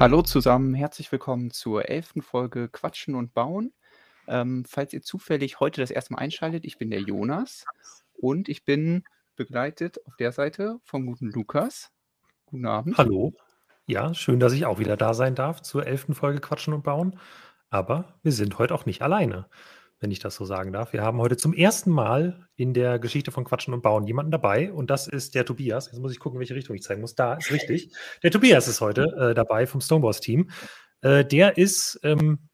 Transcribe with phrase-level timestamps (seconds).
[0.00, 3.74] Hallo zusammen, herzlich willkommen zur elften Folge Quatschen und Bauen.
[4.26, 7.66] Ähm, falls ihr zufällig heute das erste Mal einschaltet, ich bin der Jonas
[8.14, 9.04] und ich bin
[9.36, 11.90] begleitet auf der Seite vom guten Lukas.
[12.46, 12.96] Guten Abend.
[12.96, 13.34] Hallo.
[13.84, 17.20] Ja, schön, dass ich auch wieder da sein darf zur elften Folge Quatschen und Bauen.
[17.68, 19.48] Aber wir sind heute auch nicht alleine
[20.00, 20.92] wenn ich das so sagen darf.
[20.94, 24.72] Wir haben heute zum ersten Mal in der Geschichte von Quatschen und Bauen jemanden dabei
[24.72, 25.86] und das ist der Tobias.
[25.92, 27.14] Jetzt muss ich gucken, welche Richtung ich zeigen muss.
[27.14, 27.92] Da ist richtig.
[28.22, 30.50] Der Tobias ist heute äh, dabei vom Stoneboss-Team.
[31.02, 32.48] Äh, der ist, ähm,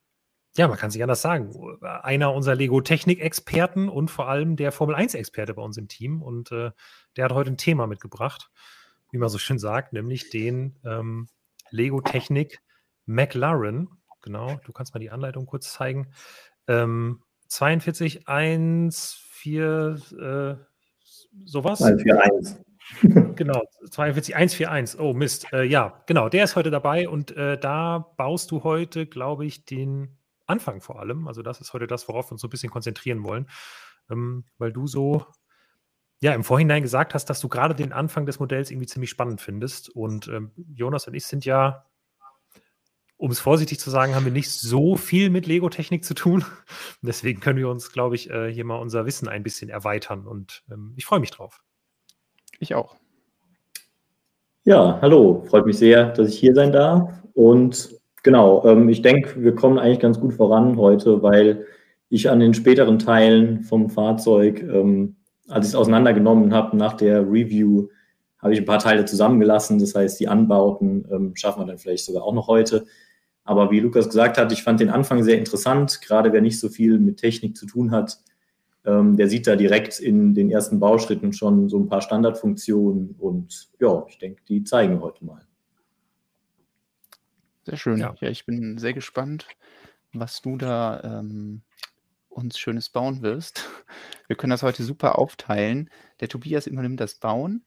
[0.57, 5.63] ja, man kann sich anders sagen, einer unserer Lego-Technik-Experten und vor allem der Formel-1-Experte bei
[5.63, 6.23] uns im Team.
[6.23, 6.73] Und äh,
[7.17, 8.51] der hat heute ein Thema mitgebracht,
[9.13, 11.29] wie man so schön sagt, nämlich den ähm,
[11.71, 12.59] Lego-Technik
[13.05, 13.89] McLaren.
[14.23, 16.13] Genau, du kannst mal die Anleitung kurz zeigen.
[16.67, 20.65] Ähm, 42, 1, 4, äh,
[21.45, 21.83] sowas.
[21.83, 22.65] 141.
[23.37, 25.01] genau, 42, 141.
[25.01, 25.47] Oh Mist.
[25.53, 29.65] Äh, ja, genau, der ist heute dabei und äh, da baust du heute, glaube ich,
[29.65, 31.27] den Anfang vor allem.
[31.27, 33.49] Also, das ist heute das, worauf wir uns so ein bisschen konzentrieren wollen,
[34.11, 35.27] ähm, weil du so
[36.21, 39.41] ja, im Vorhinein gesagt hast, dass du gerade den Anfang des Modells irgendwie ziemlich spannend
[39.41, 39.91] findest.
[39.91, 41.85] Und ähm, Jonas und ich sind ja
[43.19, 46.45] um es vorsichtig zu sagen, haben wir nicht so viel mit Lego-Technik zu tun.
[47.03, 50.27] Deswegen können wir uns, glaube ich, äh, hier mal unser Wissen ein bisschen erweitern.
[50.27, 51.61] Und ähm, ich freue mich drauf.
[52.59, 52.97] Ich auch.
[54.65, 55.45] Ja, hallo.
[55.49, 57.11] Freut mich sehr, dass ich hier sein darf.
[57.35, 57.91] Und
[58.23, 61.67] genau, ähm, ich denke, wir kommen eigentlich ganz gut voran heute, weil
[62.09, 65.17] ich an den späteren Teilen vom Fahrzeug, ähm,
[65.49, 67.89] als ich es auseinandergenommen habe nach der Review,
[68.39, 69.79] habe ich ein paar Teile zusammengelassen.
[69.79, 72.87] Das heißt, die Anbauten ähm, schaffen wir dann vielleicht sogar auch noch heute.
[73.47, 76.69] Aber wie Lukas gesagt hat, ich fand den Anfang sehr interessant, gerade wer nicht so
[76.69, 78.19] viel mit Technik zu tun hat.
[78.85, 83.69] Ähm, der sieht da direkt in den ersten Bauschritten schon so ein paar Standardfunktionen und
[83.81, 85.47] ja, ich denke, die zeigen wir heute mal.
[87.65, 87.99] Sehr schön.
[87.99, 89.47] Ja, ja ich bin sehr gespannt,
[90.13, 91.63] was du da ähm,
[92.29, 93.69] uns Schönes bauen wirst.
[94.27, 95.91] Wir können das heute super aufteilen.
[96.21, 97.65] Der Tobias übernimmt das Bauen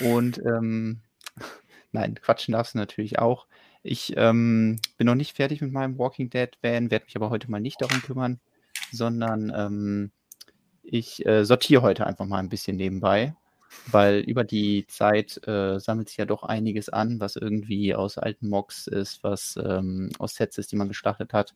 [0.00, 1.00] und ähm,
[1.92, 3.46] nein, quatschen darfst du natürlich auch.
[3.82, 7.50] Ich ähm, bin noch nicht fertig mit meinem Walking Dead Van, werde mich aber heute
[7.50, 8.40] mal nicht darum kümmern,
[8.92, 10.10] sondern ähm,
[10.82, 13.34] ich äh, sortiere heute einfach mal ein bisschen nebenbei,
[13.86, 18.48] weil über die Zeit äh, sammelt sich ja doch einiges an, was irgendwie aus alten
[18.48, 21.54] Mocks ist, was ähm, aus Sets ist, die man gestartet hat.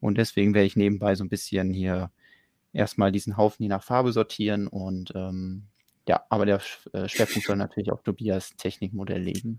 [0.00, 2.10] Und deswegen werde ich nebenbei so ein bisschen hier
[2.72, 5.64] erstmal diesen Haufen je nach Farbe sortieren und ähm,
[6.06, 6.60] ja, aber der
[6.92, 9.58] äh, Schwerpunkt soll natürlich auf Tobias Technikmodell legen.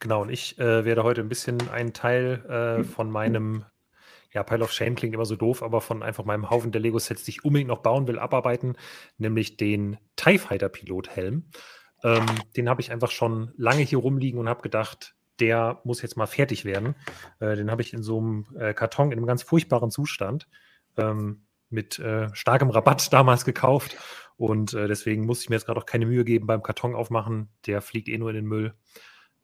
[0.00, 3.64] Genau, und ich äh, werde heute ein bisschen einen Teil äh, von meinem,
[4.32, 7.24] ja, Pile of Shame klingt immer so doof, aber von einfach meinem Haufen der Lego-Sets,
[7.24, 8.76] die ich unbedingt noch bauen will, abarbeiten,
[9.16, 11.50] nämlich den TIE Fighter Pilot-Helm.
[12.04, 12.26] Ähm,
[12.56, 16.26] den habe ich einfach schon lange hier rumliegen und habe gedacht, der muss jetzt mal
[16.26, 16.94] fertig werden.
[17.40, 20.48] Äh, den habe ich in so einem äh, Karton in einem ganz furchtbaren Zustand
[20.96, 23.96] ähm, mit äh, starkem Rabatt damals gekauft.
[24.36, 27.48] Und äh, deswegen muss ich mir jetzt gerade auch keine Mühe geben beim Karton aufmachen.
[27.66, 28.74] Der fliegt eh nur in den Müll.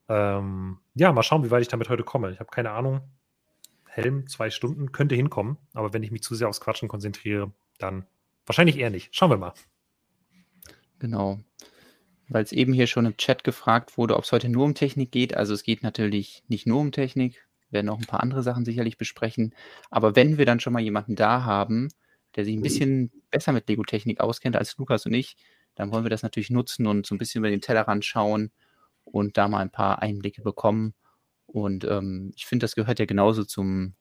[0.09, 2.31] Ähm, ja, mal schauen, wie weit ich damit heute komme.
[2.32, 3.00] Ich habe keine Ahnung.
[3.87, 5.56] Helm, zwei Stunden, könnte hinkommen.
[5.72, 8.06] Aber wenn ich mich zu sehr aufs Quatschen konzentriere, dann
[8.47, 9.14] wahrscheinlich eher nicht.
[9.14, 9.54] Schauen wir mal.
[10.98, 11.41] Genau.
[12.28, 15.12] Weil es eben hier schon im Chat gefragt wurde, ob es heute nur um Technik
[15.12, 15.37] geht.
[15.37, 17.47] Also es geht natürlich nicht nur um Technik.
[17.69, 19.54] Wir werden auch ein paar andere Sachen sicherlich besprechen.
[19.91, 21.88] Aber wenn wir dann schon mal jemanden da haben,
[22.37, 25.37] der sich ein bisschen besser mit Lego-Technik auskennt als Lukas und ich,
[25.76, 28.50] dann wollen wir das natürlich nutzen und so ein bisschen über den Tellerrand schauen
[29.04, 30.94] und da mal ein paar Einblicke bekommen.
[31.47, 33.94] Und ähm, ich finde, das gehört ja genauso zum,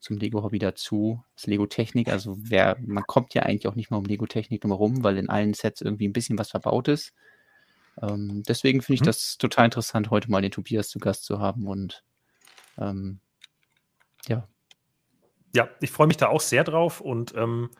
[0.00, 2.08] zum Lego-Hobby dazu, das Lego-Technik.
[2.08, 5.54] Also wer, man kommt ja eigentlich auch nicht mehr um Lego-Technik drumherum, weil in allen
[5.54, 7.12] Sets irgendwie ein bisschen was verbaut ist.
[8.00, 9.06] Ähm, deswegen finde ich mhm.
[9.06, 12.04] das total interessant, heute mal den Tobias zu Gast zu haben und
[12.78, 13.20] ähm,
[14.26, 14.48] ja.
[15.54, 17.70] Ja, ich freue mich da auch sehr drauf und ähm,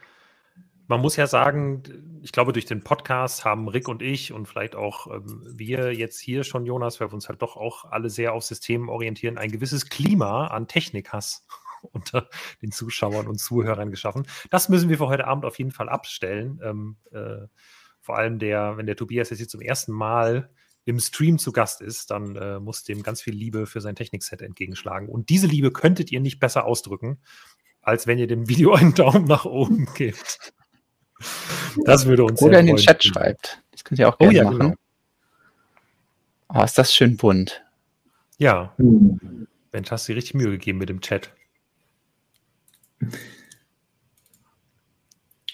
[0.87, 1.83] man muss ja sagen,
[2.23, 6.21] ich glaube, durch den Podcast haben Rick und ich und vielleicht auch ähm, wir jetzt
[6.21, 9.51] hier schon, Jonas, weil wir uns halt doch auch alle sehr auf Systemen orientieren, ein
[9.51, 11.47] gewisses Klima an Technikhass
[11.93, 12.29] unter
[12.63, 14.27] den Zuschauern und Zuhörern geschaffen.
[14.51, 16.61] Das müssen wir für heute Abend auf jeden Fall abstellen.
[16.63, 17.47] Ähm, äh,
[18.01, 20.51] vor allem der, wenn der Tobias jetzt hier zum ersten Mal
[20.85, 24.43] im Stream zu Gast ist, dann äh, muss dem ganz viel Liebe für sein Technikset
[24.43, 25.09] entgegenschlagen.
[25.09, 27.23] Und diese Liebe könntet ihr nicht besser ausdrücken,
[27.81, 30.53] als wenn ihr dem Video einen Daumen nach oben gebt.
[31.85, 33.61] Das würde uns Oder in den Chat schreibt.
[33.73, 34.59] Das könnt ihr auch oh gerne oh, ja, machen.
[34.59, 34.75] Genau.
[36.55, 37.65] Oh, ist das schön bunt.
[38.39, 38.73] Ja.
[38.77, 39.49] Hm.
[39.73, 41.31] Mensch, hast du dir richtig Mühe gegeben mit dem Chat.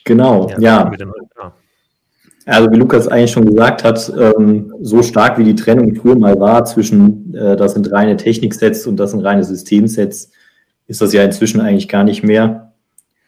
[0.04, 0.90] Genau, ja.
[0.90, 0.92] ja.
[2.46, 6.38] Also wie Lukas eigentlich schon gesagt hat, ähm, so stark wie die Trennung früher mal
[6.40, 10.30] war zwischen, äh, das sind reine Techniksets und das sind reine Systemsets,
[10.86, 12.72] ist das ja inzwischen eigentlich gar nicht mehr.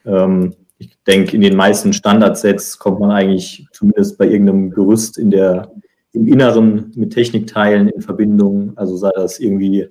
[0.05, 5.31] Ähm, ich denke, in den meisten Standardsets kommt man eigentlich zumindest bei irgendeinem Gerüst in
[5.31, 5.71] der,
[6.13, 9.89] im Inneren mit Technikteilen in Verbindung, also sei das irgendwie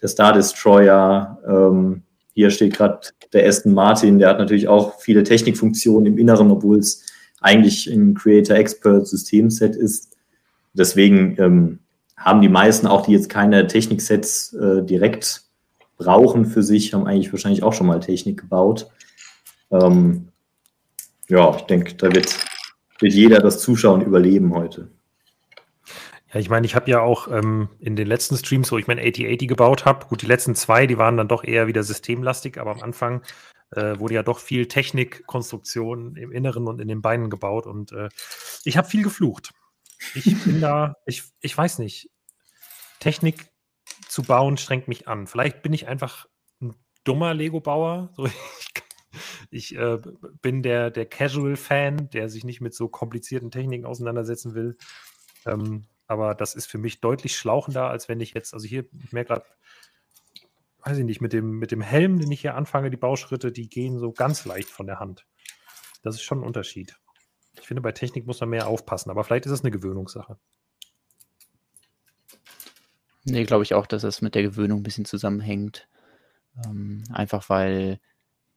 [0.00, 2.02] der Star Destroyer, ähm,
[2.34, 3.00] hier steht gerade
[3.32, 7.02] der Aston Martin, der hat natürlich auch viele Technikfunktionen im Inneren, obwohl es
[7.40, 10.14] eigentlich ein Creator Expert Systemset ist.
[10.74, 11.78] Deswegen ähm,
[12.16, 15.44] haben die meisten, auch die jetzt keine Techniksets äh, direkt
[15.96, 18.90] brauchen für sich, haben eigentlich wahrscheinlich auch schon mal Technik gebaut.
[19.70, 20.28] Ähm,
[21.28, 22.44] ja, ich denke, da wird,
[22.98, 24.90] wird jeder das Zuschauen überleben heute.
[26.32, 28.98] Ja, ich meine, ich habe ja auch ähm, in den letzten Streams, wo ich mein
[28.98, 32.72] 8080 gebaut habe, gut, die letzten zwei, die waren dann doch eher wieder systemlastig, aber
[32.72, 33.22] am Anfang
[33.70, 38.08] äh, wurde ja doch viel Technikkonstruktion im Inneren und in den Beinen gebaut und äh,
[38.64, 39.52] ich habe viel geflucht.
[40.14, 42.10] Ich bin da, ich, ich weiß nicht,
[43.00, 43.48] Technik
[44.08, 45.26] zu bauen strengt mich an.
[45.26, 46.26] Vielleicht bin ich einfach
[46.60, 46.74] ein
[47.04, 48.10] dummer Lego-Bauer.
[48.16, 48.82] So, ich,
[49.50, 49.98] ich äh,
[50.42, 54.76] bin der, der Casual-Fan, der sich nicht mit so komplizierten Techniken auseinandersetzen will.
[55.44, 59.12] Ähm, aber das ist für mich deutlich schlauchender, als wenn ich jetzt, also hier, ich
[59.12, 59.46] merke gerade,
[60.84, 63.68] weiß ich nicht, mit dem, mit dem Helm, den ich hier anfange, die Bauschritte, die
[63.68, 65.26] gehen so ganz leicht von der Hand.
[66.02, 66.96] Das ist schon ein Unterschied.
[67.60, 70.38] Ich finde, bei Technik muss man mehr aufpassen, aber vielleicht ist es eine Gewöhnungssache.
[73.24, 75.88] Nee, glaube ich auch, dass es mit der Gewöhnung ein bisschen zusammenhängt.
[76.64, 77.98] Ähm, einfach weil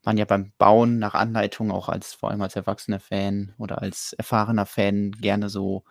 [0.04, 4.12] man ja beim Bauen nach Anleitung auch als, vor allem als erwachsener Fan oder als
[4.14, 5.84] erfahrener Fan gerne so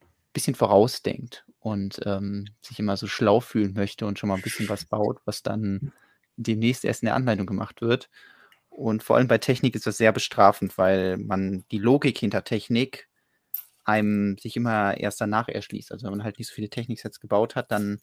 [0.00, 4.42] ein bisschen vorausdenkt und ähm, sich immer so schlau fühlen möchte und schon mal ein
[4.42, 5.92] bisschen was baut, was dann
[6.36, 8.08] demnächst erst in der Anleitung gemacht wird.
[8.70, 13.08] Und vor allem bei Technik ist das sehr bestrafend, weil man die Logik hinter Technik
[13.84, 15.92] einem sich immer erst danach erschließt.
[15.92, 18.00] Also wenn man halt nicht so viele Techniksets gebaut hat, dann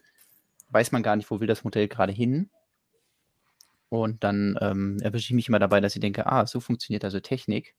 [0.69, 2.49] weiß man gar nicht, wo will das Modell gerade hin.
[3.89, 7.19] Und dann ähm, erwische ich mich immer dabei, dass ich denke, ah, so funktioniert also
[7.19, 7.75] Technik.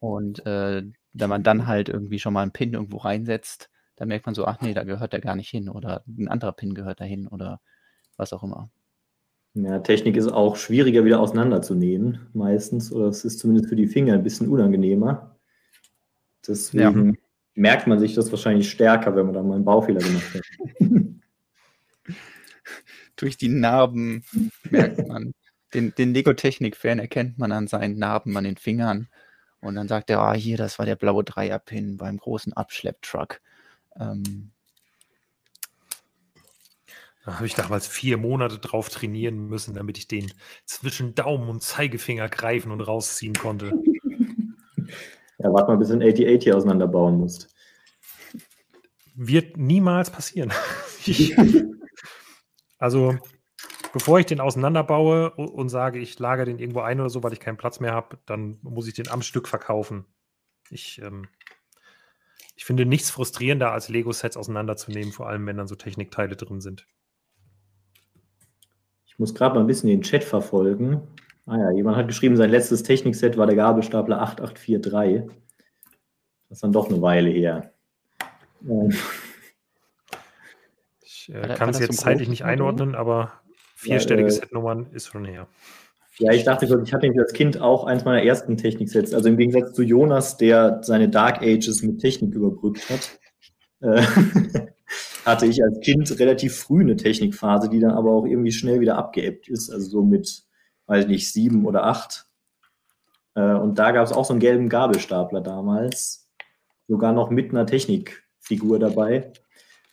[0.00, 4.26] Und äh, wenn man dann halt irgendwie schon mal einen Pin irgendwo reinsetzt, dann merkt
[4.26, 7.00] man so, ach nee, da gehört der gar nicht hin oder ein anderer Pin gehört
[7.00, 7.60] dahin oder
[8.16, 8.70] was auch immer.
[9.54, 14.14] Ja, Technik ist auch schwieriger wieder auseinanderzunehmen, meistens, oder es ist zumindest für die Finger
[14.14, 15.36] ein bisschen unangenehmer.
[16.46, 17.20] Deswegen ja.
[17.54, 20.42] merkt man sich das wahrscheinlich stärker, wenn man da mal einen Baufehler gemacht hat.
[23.24, 24.22] Durch die Narben
[24.70, 25.32] merkt man.
[25.72, 29.08] Den, den Lego-Technik-Fan erkennt man an seinen Narben an den Fingern.
[29.60, 33.40] Und dann sagt er, ah, hier, das war der blaue Dreierpin beim großen Abschlepptruck.
[33.98, 34.50] Ähm,
[37.24, 40.30] da habe ich damals vier Monate drauf trainieren müssen, damit ich den
[40.66, 43.72] zwischen Daumen und Zeigefinger greifen und rausziehen konnte.
[45.38, 47.52] Ja, warte mal, bis du ein 8080 auseinanderbauen musst.
[49.14, 50.52] Wird niemals passieren.
[51.06, 51.36] Ich,
[52.84, 53.16] also,
[53.92, 57.40] bevor ich den auseinanderbaue und sage, ich lagere den irgendwo ein oder so, weil ich
[57.40, 60.04] keinen Platz mehr habe, dann muss ich den am Stück verkaufen.
[60.70, 61.28] Ich ähm,
[62.56, 66.86] ich finde nichts frustrierender, als Lego-Sets auseinanderzunehmen, vor allem wenn dann so Technikteile drin sind.
[69.06, 71.00] Ich muss gerade mal ein bisschen den Chat verfolgen.
[71.46, 75.30] Ah ja, jemand hat geschrieben, sein letztes Technikset war der Gabelstapler 8843.
[76.48, 77.72] Das ist dann doch eine Weile her.
[81.28, 83.32] Ich äh, kann es jetzt zeitlich nicht einordnen, aber
[83.76, 85.46] vierstellige ja, äh, Setnummern ist schon her.
[86.18, 89.12] Ja, ich dachte ich hatte nämlich als Kind auch eins meiner ersten Techniksets.
[89.14, 93.18] Also im Gegensatz zu Jonas, der seine Dark Ages mit Technik überbrückt hat,
[93.80, 94.02] äh,
[95.24, 98.96] hatte ich als Kind relativ früh eine Technikphase, die dann aber auch irgendwie schnell wieder
[98.96, 99.70] abgeebbt ist.
[99.70, 100.44] Also so mit,
[100.86, 102.26] weiß ich nicht, sieben oder acht.
[103.34, 106.28] Äh, und da gab es auch so einen gelben Gabelstapler damals.
[106.86, 109.32] Sogar noch mit einer Technikfigur dabei.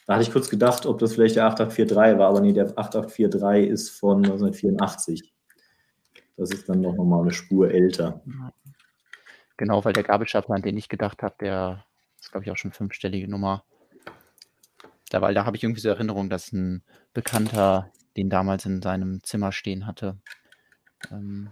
[0.07, 3.69] Da hatte ich kurz gedacht, ob das vielleicht der 8843 war, aber nee, der 8843
[3.69, 5.31] ist von 1984.
[6.37, 8.21] Das ist dann noch mal eine Spur älter.
[9.57, 11.85] Genau, weil der Gabelstapler, an den ich gedacht habe, der
[12.19, 13.63] ist, glaube ich, auch schon fünfstellige Nummer.
[15.09, 19.23] Da, weil da habe ich irgendwie so Erinnerung, dass ein Bekannter den damals in seinem
[19.23, 20.17] Zimmer stehen hatte.
[21.11, 21.51] Ähm,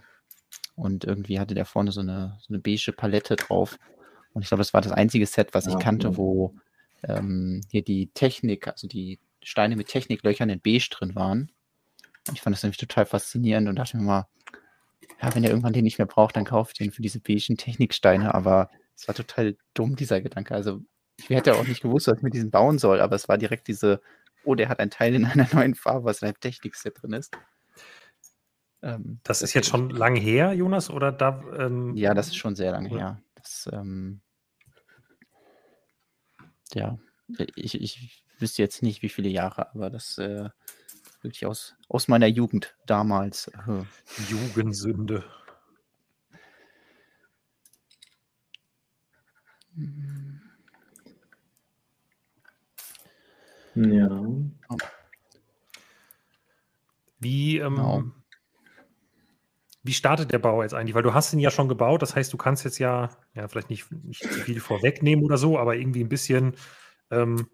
[0.75, 3.77] und irgendwie hatte der vorne so eine, so eine beige Palette drauf.
[4.33, 6.55] Und ich glaube, das war das einzige Set, was ich ja, kannte, wo
[7.03, 11.51] ähm, hier die Technik, also die Steine mit Techniklöchern in beige drin waren.
[12.33, 14.27] Ich fand das nämlich total faszinierend und dachte mir mal,
[15.21, 18.33] ja, wenn er irgendwann den nicht mehr braucht, dann kauft den für diese beigen Techniksteine.
[18.33, 20.53] Aber es war total dumm, dieser Gedanke.
[20.53, 20.81] Also
[21.17, 23.67] ich hätte auch nicht gewusst, was ich mit diesem bauen soll, aber es war direkt
[23.67, 24.01] diese,
[24.45, 27.35] oh, der hat ein Teil in einer neuen Farbe, was in einem Technikset drin ist.
[28.81, 31.43] Ähm, das, das ist jetzt schon lange her, Jonas, oder da?
[31.57, 33.21] Ähm, ja, das ist schon sehr lange her.
[33.35, 34.21] Das, ähm,
[36.73, 36.97] ja,
[37.55, 40.49] ich, ich wüsste jetzt nicht, wie viele Jahre, aber das äh,
[41.21, 43.47] wirklich aus, aus meiner Jugend damals.
[43.67, 43.83] Äh.
[44.29, 45.23] Jugendsünde.
[53.75, 54.25] Ja.
[57.19, 58.03] Wie, ähm, Genau.
[59.89, 60.93] Wie startet der Bau jetzt eigentlich?
[60.93, 63.71] Weil du hast ihn ja schon gebaut, das heißt, du kannst jetzt ja, ja vielleicht
[63.71, 66.53] nicht, nicht zu viel vorwegnehmen oder so, aber irgendwie ein bisschen
[67.09, 67.47] ähm,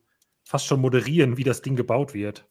[0.44, 2.46] fast schon moderieren, wie das Ding gebaut wird.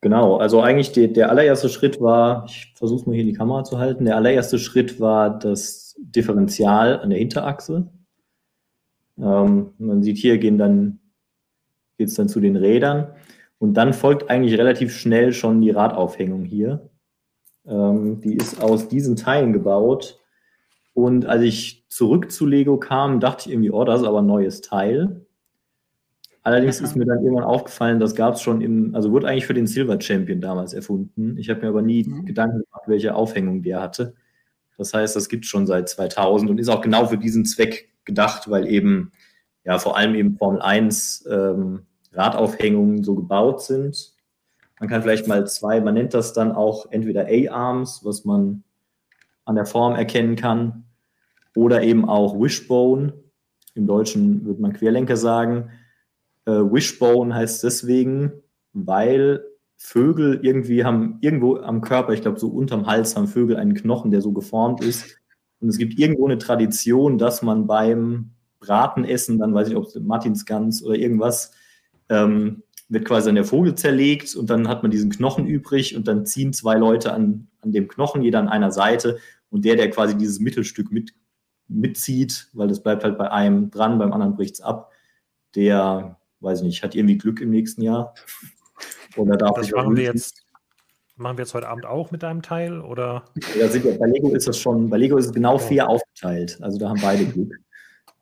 [0.00, 3.76] Genau, also eigentlich die, der allererste Schritt war, ich versuche mal hier die Kamera zu
[3.76, 7.90] halten, der allererste Schritt war das Differential an der Hinterachse.
[9.18, 11.00] Ähm, man sieht hier gehen dann,
[11.98, 13.08] geht es dann zu den Rädern
[13.58, 16.88] und dann folgt eigentlich relativ schnell schon die Radaufhängung hier.
[17.68, 20.20] Ähm, die ist aus diesen Teilen gebaut
[20.94, 24.26] und als ich zurück zu Lego kam, dachte ich irgendwie, oh, das ist aber ein
[24.26, 25.26] neues Teil.
[26.42, 29.54] Allerdings ist mir dann irgendwann aufgefallen, das gab es schon im, also wurde eigentlich für
[29.54, 31.36] den Silver Champion damals erfunden.
[31.38, 32.24] Ich habe mir aber nie Mhm.
[32.24, 34.14] Gedanken gemacht, welche Aufhängung der hatte.
[34.78, 37.90] Das heißt, das gibt es schon seit 2000 und ist auch genau für diesen Zweck
[38.04, 39.10] gedacht, weil eben,
[39.64, 41.80] ja, vor allem eben Formel 1 ähm,
[42.12, 44.14] Radaufhängungen so gebaut sind.
[44.78, 48.62] Man kann vielleicht mal zwei, man nennt das dann auch entweder A-Arms, was man
[49.44, 50.84] an der Form erkennen kann,
[51.54, 53.14] oder eben auch Wishbone.
[53.74, 55.70] Im Deutschen würde man Querlenker sagen.
[56.44, 58.32] Äh, Wishbone heißt deswegen,
[58.72, 59.42] weil
[59.78, 64.10] Vögel irgendwie haben irgendwo am Körper, ich glaube so unterm Hals haben Vögel einen Knochen,
[64.10, 65.18] der so geformt ist.
[65.60, 69.94] Und es gibt irgendwo eine Tradition, dass man beim Bratenessen, dann weiß ich, ob es
[69.96, 71.52] Martinsgans oder irgendwas,
[72.08, 76.06] ähm, wird quasi dann der Vogel zerlegt und dann hat man diesen Knochen übrig und
[76.06, 79.18] dann ziehen zwei Leute an, an dem Knochen, jeder an einer Seite
[79.50, 81.12] und der, der quasi dieses Mittelstück mit,
[81.68, 84.92] mitzieht, weil das bleibt halt bei einem dran, beim anderen bricht es ab,
[85.54, 88.14] der, weiß ich nicht, hat irgendwie Glück im nächsten Jahr.
[89.16, 90.46] Oder darf Das machen wir jetzt,
[91.16, 93.24] machen wir jetzt heute Abend auch mit deinem Teil oder?
[93.58, 96.58] Ja, ja, bei Lego ist das schon, bei Lego ist es genau fair aufgeteilt.
[96.60, 97.52] Also da haben beide Glück.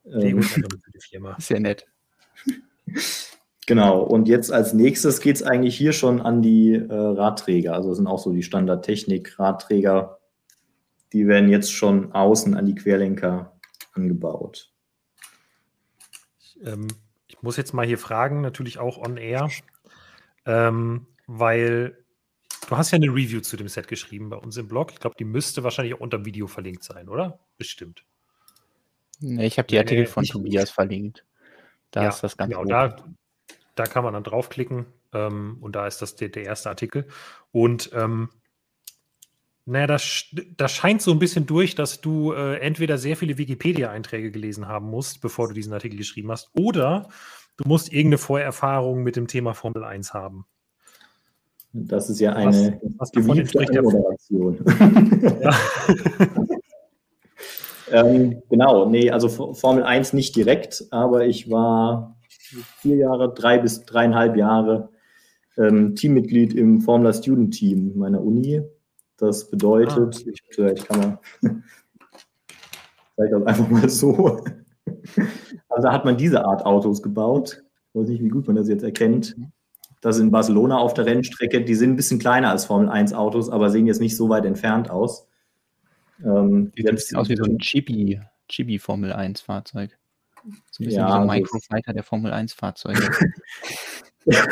[0.05, 1.35] Lego Ähm, ist Firma.
[1.37, 1.87] Ist ja nett.
[3.67, 7.75] Genau, und jetzt als nächstes geht es eigentlich hier schon an die äh, Radträger.
[7.75, 10.19] Also das sind auch so die Standardtechnik-Radträger.
[11.13, 13.59] Die werden jetzt schon außen an die Querlenker
[13.93, 14.71] angebaut.
[16.63, 16.89] Ähm,
[17.27, 19.49] ich muss jetzt mal hier fragen, natürlich auch on air,
[20.45, 22.05] ähm, weil
[22.69, 24.93] du hast ja eine Review zu dem Set geschrieben bei uns im Blog.
[24.93, 27.39] Ich glaube, die müsste wahrscheinlich auch unter dem Video verlinkt sein, oder?
[27.57, 28.05] Bestimmt.
[29.21, 31.25] Nee, ich habe die Artikel nee, von Tobias verlinkt.
[31.91, 32.71] Da ist das ganz genau, oben.
[32.71, 32.97] da,
[33.75, 37.07] da kann man dann draufklicken ähm, und da ist das der, der erste Artikel.
[37.53, 38.29] Und ähm,
[39.67, 40.27] naja, das,
[40.57, 44.91] das scheint so ein bisschen durch, dass du äh, entweder sehr viele Wikipedia-Einträge gelesen haben
[44.91, 47.09] musst, bevor du diesen Artikel geschrieben hast, oder
[47.57, 50.45] du musst irgendeine Vorerfahrung mit dem Thema Formel 1 haben.
[51.73, 54.65] Das ist ja Was- eine was davon gewiefte Moderation.
[55.41, 55.57] Ja.
[58.05, 62.14] ähm, genau, nee, also Formel 1 nicht direkt, aber ich war
[62.79, 64.91] vier Jahre, drei bis dreieinhalb Jahre
[65.57, 68.63] ähm, Teammitglied im Formula Student Team meiner Uni.
[69.17, 71.19] Das bedeutet, ich, ich kann mal,
[73.17, 74.45] zeige das einfach mal so.
[75.69, 77.63] Also da hat man diese Art Autos gebaut.
[77.93, 79.37] Ich weiß nicht, wie gut man das jetzt erkennt.
[80.01, 81.63] Das ist in Barcelona auf der Rennstrecke.
[81.63, 84.45] Die sind ein bisschen kleiner als Formel 1 Autos, aber sehen jetzt nicht so weit
[84.45, 85.27] entfernt aus.
[86.23, 89.99] Ähm, Sieht ein bisschen aus wie so ein Chibi, Chibi Formel 1 Fahrzeug.
[90.71, 93.01] So ein bisschen Ja, wie so ein das- Microfighter der Formel 1 Fahrzeuge.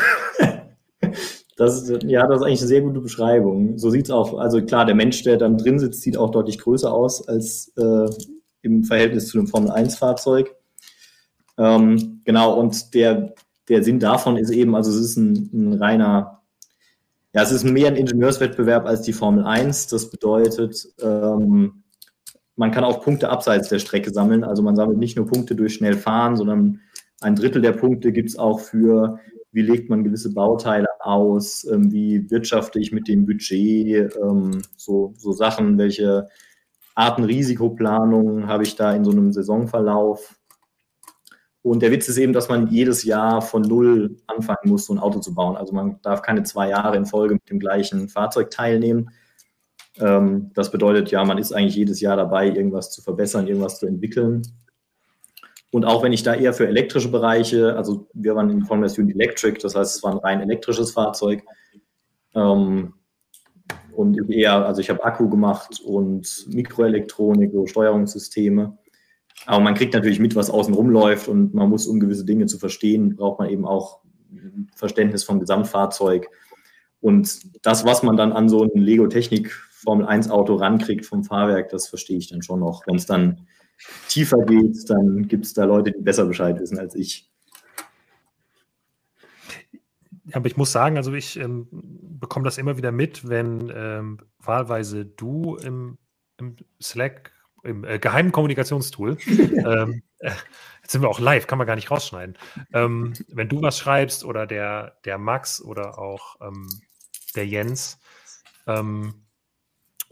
[1.56, 3.76] Das ist, ja, das ist eigentlich eine sehr gute Beschreibung.
[3.78, 6.58] So sieht es auch, also klar, der Mensch, der dann drin sitzt, sieht auch deutlich
[6.58, 8.08] größer aus als äh,
[8.62, 10.54] im Verhältnis zu einem Formel-1-Fahrzeug.
[11.58, 13.34] Ähm, genau, und der,
[13.68, 16.40] der Sinn davon ist eben, also es ist ein, ein reiner,
[17.34, 19.88] ja, es ist mehr ein Ingenieurswettbewerb als die Formel 1.
[19.88, 21.81] Das bedeutet, ähm,
[22.62, 24.44] man kann auch Punkte abseits der Strecke sammeln.
[24.44, 26.78] Also man sammelt nicht nur Punkte durch schnell fahren, sondern
[27.20, 29.18] ein Drittel der Punkte gibt es auch für
[29.50, 35.12] wie legt man gewisse Bauteile aus, ähm, wie wirtschafte ich mit dem Budget, ähm, so,
[35.16, 36.28] so Sachen, welche
[36.94, 40.36] Arten Risikoplanung habe ich da in so einem Saisonverlauf.
[41.62, 45.00] Und der Witz ist eben, dass man jedes Jahr von Null anfangen muss, so ein
[45.00, 45.56] Auto zu bauen.
[45.56, 49.10] Also man darf keine zwei Jahre in Folge mit dem gleichen Fahrzeug teilnehmen.
[49.98, 53.86] Ähm, das bedeutet ja, man ist eigentlich jedes Jahr dabei, irgendwas zu verbessern, irgendwas zu
[53.86, 54.42] entwickeln.
[55.70, 59.60] Und auch wenn ich da eher für elektrische Bereiche, also wir waren in Student Electric,
[59.62, 61.42] das heißt, es war ein rein elektrisches Fahrzeug.
[62.34, 62.94] Ähm,
[63.92, 68.78] und eher, also ich habe Akku gemacht und Mikroelektronik, so Steuerungssysteme.
[69.46, 72.58] aber man kriegt natürlich mit, was außen rumläuft und man muss, um gewisse Dinge zu
[72.58, 74.00] verstehen, braucht man eben auch
[74.74, 76.28] Verständnis vom Gesamtfahrzeug.
[77.00, 81.70] Und das, was man dann an so ein Lego-Technik Formel 1 Auto rankriegt vom Fahrwerk,
[81.70, 82.86] das verstehe ich dann schon noch.
[82.86, 83.46] Wenn es dann
[84.08, 87.32] tiefer geht, dann gibt es da Leute, die besser Bescheid wissen als ich.
[90.32, 95.04] aber ich muss sagen, also ich ähm, bekomme das immer wieder mit, wenn ähm, wahlweise
[95.04, 95.98] du im,
[96.38, 97.32] im Slack,
[97.64, 100.30] im äh, geheimen Kommunikationstool, ähm, äh,
[100.82, 102.38] jetzt sind wir auch live, kann man gar nicht rausschneiden,
[102.72, 106.68] ähm, wenn du was schreibst oder der, der Max oder auch ähm,
[107.34, 107.98] der Jens
[108.66, 109.21] ähm,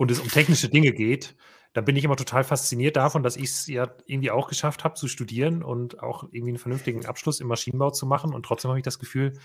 [0.00, 1.37] und es um technische Dinge geht,
[1.75, 4.95] dann bin ich immer total fasziniert davon, dass ich es ja irgendwie auch geschafft habe
[4.95, 8.33] zu studieren und auch irgendwie einen vernünftigen Abschluss im Maschinenbau zu machen.
[8.33, 9.38] Und trotzdem habe ich das Gefühl,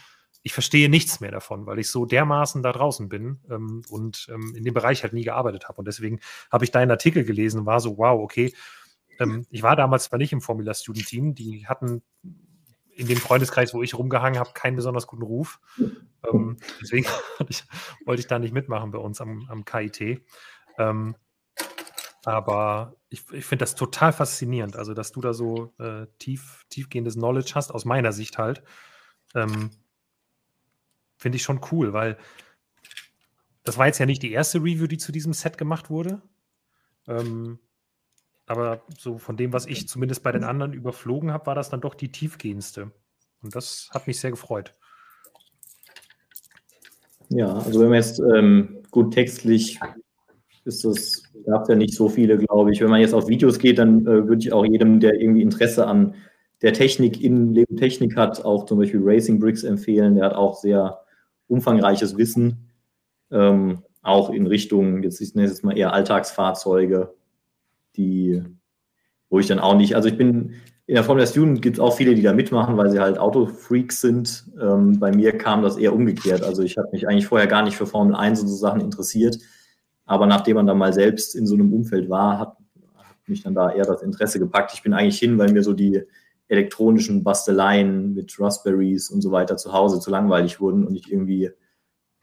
[0.43, 4.53] ich verstehe nichts mehr davon, weil ich so dermaßen da draußen bin ähm, und ähm,
[4.55, 5.79] in dem Bereich halt nie gearbeitet habe.
[5.79, 8.53] Und deswegen habe ich deinen Artikel gelesen und war so, wow, okay.
[9.19, 12.01] Ähm, ich war damals zwar nicht im Formula Student Team, die hatten
[12.95, 15.59] in dem Freundeskreis, wo ich rumgehangen habe, keinen besonders guten Ruf.
[15.77, 17.07] Ähm, deswegen
[17.49, 17.63] ich,
[18.05, 20.23] wollte ich da nicht mitmachen bei uns am, am KIT.
[20.77, 21.15] Ähm,
[22.23, 27.15] aber ich, ich finde das total faszinierend, also dass du da so äh, tief, tiefgehendes
[27.15, 28.63] Knowledge hast, aus meiner Sicht halt.
[29.35, 29.71] Ähm,
[31.17, 32.17] Finde ich schon cool, weil
[33.63, 36.21] das war jetzt ja nicht die erste Review, die zu diesem Set gemacht wurde.
[37.07, 37.59] Ähm,
[38.45, 41.81] aber so von dem, was ich zumindest bei den anderen überflogen habe, war das dann
[41.81, 42.91] doch die tiefgehendste.
[43.41, 44.75] Und das hat mich sehr gefreut.
[47.29, 49.79] Ja, also wenn man jetzt ähm, gut textlich
[50.65, 52.81] ist das, gab es ja nicht so viele, glaube ich.
[52.81, 55.87] Wenn man jetzt auf Videos geht, dann äh, würde ich auch jedem, der irgendwie Interesse
[55.87, 56.15] an
[56.61, 60.15] der Technik in Lego Technik hat, auch zum Beispiel Racing Bricks empfehlen.
[60.15, 61.01] Der hat auch sehr
[61.47, 62.71] umfangreiches Wissen,
[63.31, 67.13] ähm, auch in Richtung, jetzt ich nenne es mal eher Alltagsfahrzeuge,
[67.97, 68.43] die,
[69.29, 70.53] wo ich dann auch nicht, also ich bin,
[70.87, 73.17] in der Formel der Student gibt es auch viele, die da mitmachen, weil sie halt
[73.17, 74.45] Autofreaks sind.
[74.61, 76.43] Ähm, bei mir kam das eher umgekehrt.
[76.43, 79.39] Also ich habe mich eigentlich vorher gar nicht für Formel 1 und so Sachen interessiert.
[80.05, 82.57] Aber nachdem man dann mal selbst in so einem Umfeld war, hat,
[82.97, 84.73] hat mich dann da eher das Interesse gepackt.
[84.75, 86.03] Ich bin eigentlich hin, weil mir so die
[86.47, 91.49] elektronischen Basteleien mit Raspberries und so weiter zu Hause zu langweilig wurden und ich irgendwie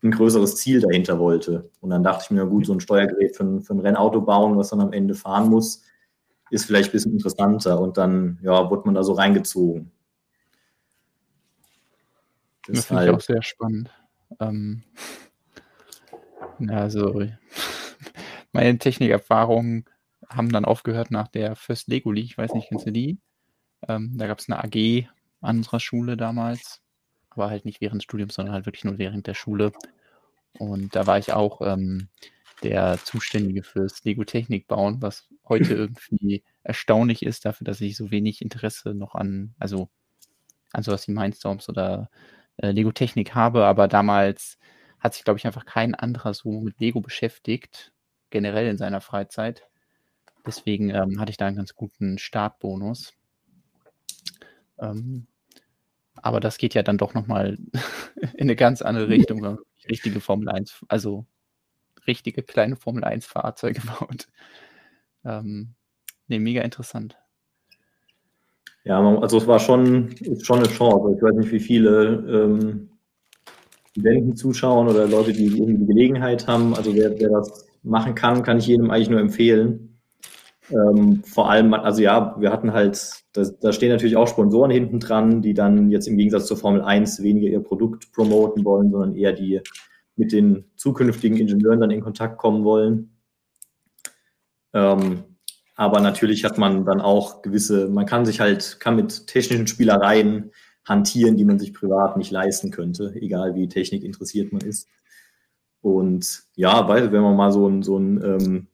[0.03, 1.71] ein größeres Ziel dahinter wollte.
[1.81, 4.57] Und dann dachte ich mir, gut, so ein Steuergerät für ein, für ein Rennauto bauen,
[4.57, 5.83] was dann am Ende fahren muss,
[6.51, 7.81] ist vielleicht ein bisschen interessanter.
[7.81, 9.93] Und dann, ja, wurde man da so reingezogen.
[12.67, 13.91] Das, das finde ich auch sehr spannend.
[14.41, 14.83] Ähm,
[16.69, 17.23] also,
[18.53, 19.85] meine Technikerfahrungen
[20.29, 22.27] haben dann aufgehört nach der First Lego League.
[22.27, 23.19] Ich weiß nicht, kennst du die?
[23.89, 25.09] Ähm, da gab es eine AG
[25.41, 26.83] an unserer Schule damals,
[27.37, 29.73] aber halt nicht während des Studiums, sondern halt wirklich nur während der Schule.
[30.59, 32.09] Und da war ich auch ähm,
[32.63, 38.43] der Zuständige fürs Lego-Technik bauen, was heute irgendwie erstaunlich ist, dafür, dass ich so wenig
[38.43, 39.89] Interesse noch an, also
[40.73, 42.11] an sowas wie Mindstorms oder
[42.59, 44.59] äh, Lego-Technik habe, aber damals
[45.01, 47.93] hat sich, glaube ich, einfach kein anderer so mit Lego beschäftigt,
[48.31, 49.65] generell in seiner Freizeit.
[50.47, 53.13] Deswegen ähm, hatte ich da einen ganz guten Startbonus.
[54.79, 55.27] Ähm,
[56.23, 57.59] aber das geht ja dann doch nochmal
[58.35, 59.59] in eine ganz andere Richtung,
[59.89, 61.27] richtige Formel 1, also
[62.07, 64.29] richtige kleine Formel 1 Fahrzeuge baut.
[65.25, 65.75] Ähm,
[66.29, 67.19] ne, mega interessant.
[68.85, 71.15] Ja, also es war schon, schon eine Chance.
[71.17, 72.91] Ich weiß nicht, wie viele ähm,
[73.91, 76.75] Studenten zuschauen oder Leute, die irgendwie die Gelegenheit haben.
[76.75, 79.92] Also wer, wer das machen kann, kann ich jedem eigentlich nur empfehlen.
[80.71, 85.01] Ähm, vor allem, also ja, wir hatten halt, da, da, stehen natürlich auch Sponsoren hinten
[85.01, 89.17] dran, die dann jetzt im Gegensatz zur Formel 1 weniger ihr Produkt promoten wollen, sondern
[89.17, 89.61] eher die
[90.15, 93.17] mit den zukünftigen Ingenieuren dann in Kontakt kommen wollen.
[94.73, 95.25] Ähm,
[95.75, 100.53] aber natürlich hat man dann auch gewisse, man kann sich halt, kann mit technischen Spielereien
[100.85, 104.89] hantieren, die man sich privat nicht leisten könnte, egal wie Technik interessiert man ist.
[105.81, 108.69] Und ja, weil, wenn man mal so ein, so ein ähm,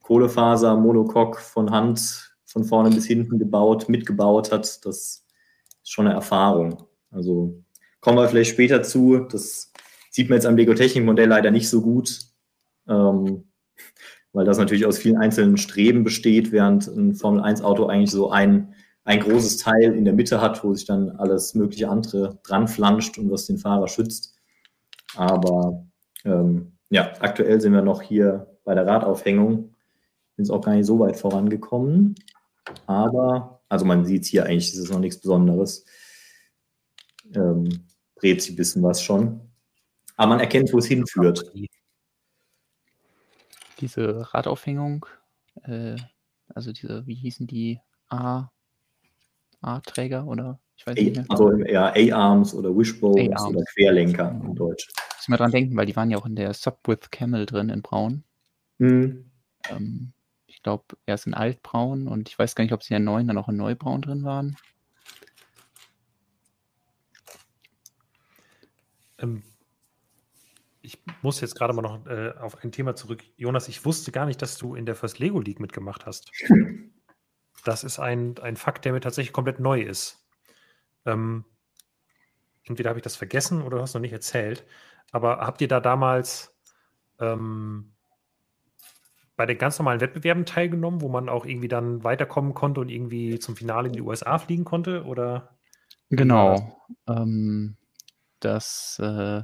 [0.00, 5.24] Kohlefaser-Monocoque von Hand von vorne bis hinten gebaut, mitgebaut hat, das
[5.82, 6.84] ist schon eine Erfahrung.
[7.10, 7.62] Also
[8.00, 9.18] kommen wir vielleicht später zu.
[9.18, 9.72] Das
[10.10, 12.20] sieht man jetzt am Lego-Technik-Modell leider nicht so gut,
[12.88, 13.44] ähm,
[14.32, 19.20] weil das natürlich aus vielen einzelnen Streben besteht, während ein Formel-1-Auto eigentlich so ein, ein
[19.20, 23.30] großes Teil in der Mitte hat, wo sich dann alles mögliche andere dran flanscht und
[23.30, 24.34] was den Fahrer schützt.
[25.16, 25.86] Aber
[26.24, 29.74] ähm, ja, aktuell sind wir noch hier bei der Radaufhängung.
[30.36, 32.16] Bin es auch gar nicht so weit vorangekommen.
[32.86, 35.86] Aber, also man sieht es hier eigentlich, ist es noch nichts Besonderes.
[37.34, 39.40] Ähm, dreht sich ein bisschen was schon.
[40.16, 41.50] Aber man erkennt, wo es hinführt.
[43.80, 45.06] Diese Radaufhängung,
[45.62, 45.96] äh,
[46.54, 47.80] also diese, wie hießen die?
[49.60, 51.24] A-Träger oder ich weiß nicht mehr.
[51.28, 54.88] Also ja, A-Arms oder Wishbones oder Querlenker in Deutsch.
[55.16, 57.82] Muss mal dran denken, weil die waren ja auch in der Subwith Camel drin in
[57.82, 58.24] Braun.
[58.78, 59.30] Mhm.
[59.68, 60.12] Ähm,
[60.46, 63.28] ich glaube, erst in Altbraun und ich weiß gar nicht, ob sie in der neuen
[63.28, 64.56] dann auch in Neubraun drin waren.
[69.18, 69.42] Ähm,
[70.82, 73.24] ich muss jetzt gerade mal noch äh, auf ein Thema zurück.
[73.36, 76.30] Jonas, ich wusste gar nicht, dass du in der First Lego League mitgemacht hast.
[77.64, 80.24] Das ist ein, ein Fakt, der mir tatsächlich komplett neu ist.
[81.04, 81.44] Ähm,
[82.62, 84.64] entweder habe ich das vergessen oder du hast noch nicht erzählt.
[85.10, 86.56] Aber habt ihr da damals
[87.18, 87.95] ähm,
[89.36, 93.38] bei den ganz normalen Wettbewerben teilgenommen, wo man auch irgendwie dann weiterkommen konnte und irgendwie
[93.38, 95.04] zum Finale in die USA fliegen konnte?
[95.04, 95.56] Oder?
[96.10, 96.80] Genau.
[97.08, 97.76] Ähm,
[98.40, 99.42] das, äh,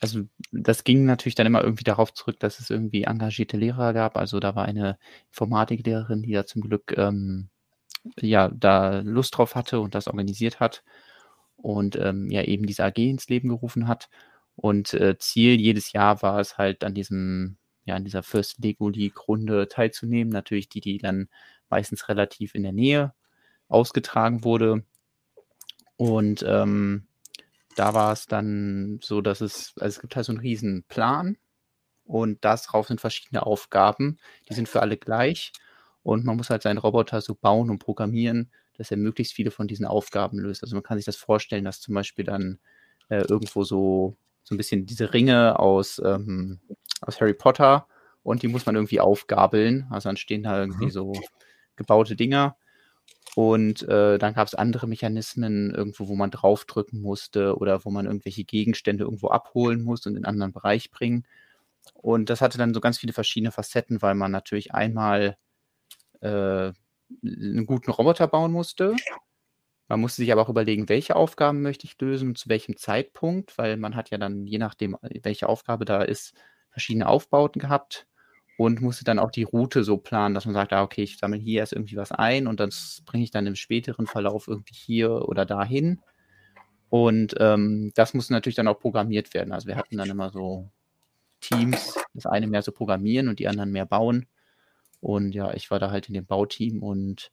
[0.00, 0.20] also
[0.52, 4.16] das ging natürlich dann immer irgendwie darauf zurück, dass es irgendwie engagierte Lehrer gab.
[4.16, 4.98] Also da war eine
[5.28, 7.48] Informatiklehrerin, die da zum Glück ähm,
[8.18, 10.82] ja da Lust drauf hatte und das organisiert hat
[11.56, 14.08] und ähm, ja eben diese AG ins Leben gerufen hat.
[14.56, 17.56] Und äh, Ziel jedes Jahr war es halt an diesem,
[17.90, 20.32] ja, an dieser First Lego League Runde teilzunehmen.
[20.32, 21.28] Natürlich die, die dann
[21.68, 23.14] meistens relativ in der Nähe
[23.68, 24.84] ausgetragen wurde.
[25.96, 27.06] Und ähm,
[27.76, 31.36] da war es dann so, dass es, also es gibt halt so einen riesen Plan
[32.04, 35.52] und darauf sind verschiedene Aufgaben, die sind für alle gleich
[36.02, 39.68] und man muss halt seinen Roboter so bauen und programmieren, dass er möglichst viele von
[39.68, 40.62] diesen Aufgaben löst.
[40.62, 42.58] Also man kann sich das vorstellen, dass zum Beispiel dann
[43.08, 46.60] äh, irgendwo so, so ein bisschen diese Ringe aus, ähm,
[47.00, 47.86] aus Harry Potter
[48.22, 49.86] und die muss man irgendwie aufgabeln.
[49.90, 50.90] Also dann stehen da irgendwie mhm.
[50.90, 51.12] so
[51.76, 52.56] gebaute Dinger
[53.36, 58.06] und äh, dann gab es andere Mechanismen irgendwo, wo man draufdrücken musste oder wo man
[58.06, 61.24] irgendwelche Gegenstände irgendwo abholen muss und in einen anderen Bereich bringen.
[61.94, 65.36] Und das hatte dann so ganz viele verschiedene Facetten, weil man natürlich einmal
[66.20, 66.72] äh,
[67.22, 68.96] einen guten Roboter bauen musste.
[69.90, 73.76] Man musste sich aber auch überlegen, welche Aufgaben möchte ich lösen zu welchem Zeitpunkt, weil
[73.76, 76.32] man hat ja dann, je nachdem, welche Aufgabe da ist,
[76.70, 78.06] verschiedene Aufbauten gehabt
[78.56, 81.40] und musste dann auch die Route so planen, dass man sagt, ah, okay, ich sammle
[81.40, 85.28] hier erst irgendwie was ein und das bringe ich dann im späteren Verlauf irgendwie hier
[85.28, 86.00] oder dahin.
[86.88, 89.52] Und ähm, das musste natürlich dann auch programmiert werden.
[89.52, 90.70] Also wir hatten dann immer so
[91.40, 94.28] Teams, das eine mehr so programmieren und die anderen mehr bauen.
[95.00, 97.32] Und ja, ich war da halt in dem Bauteam und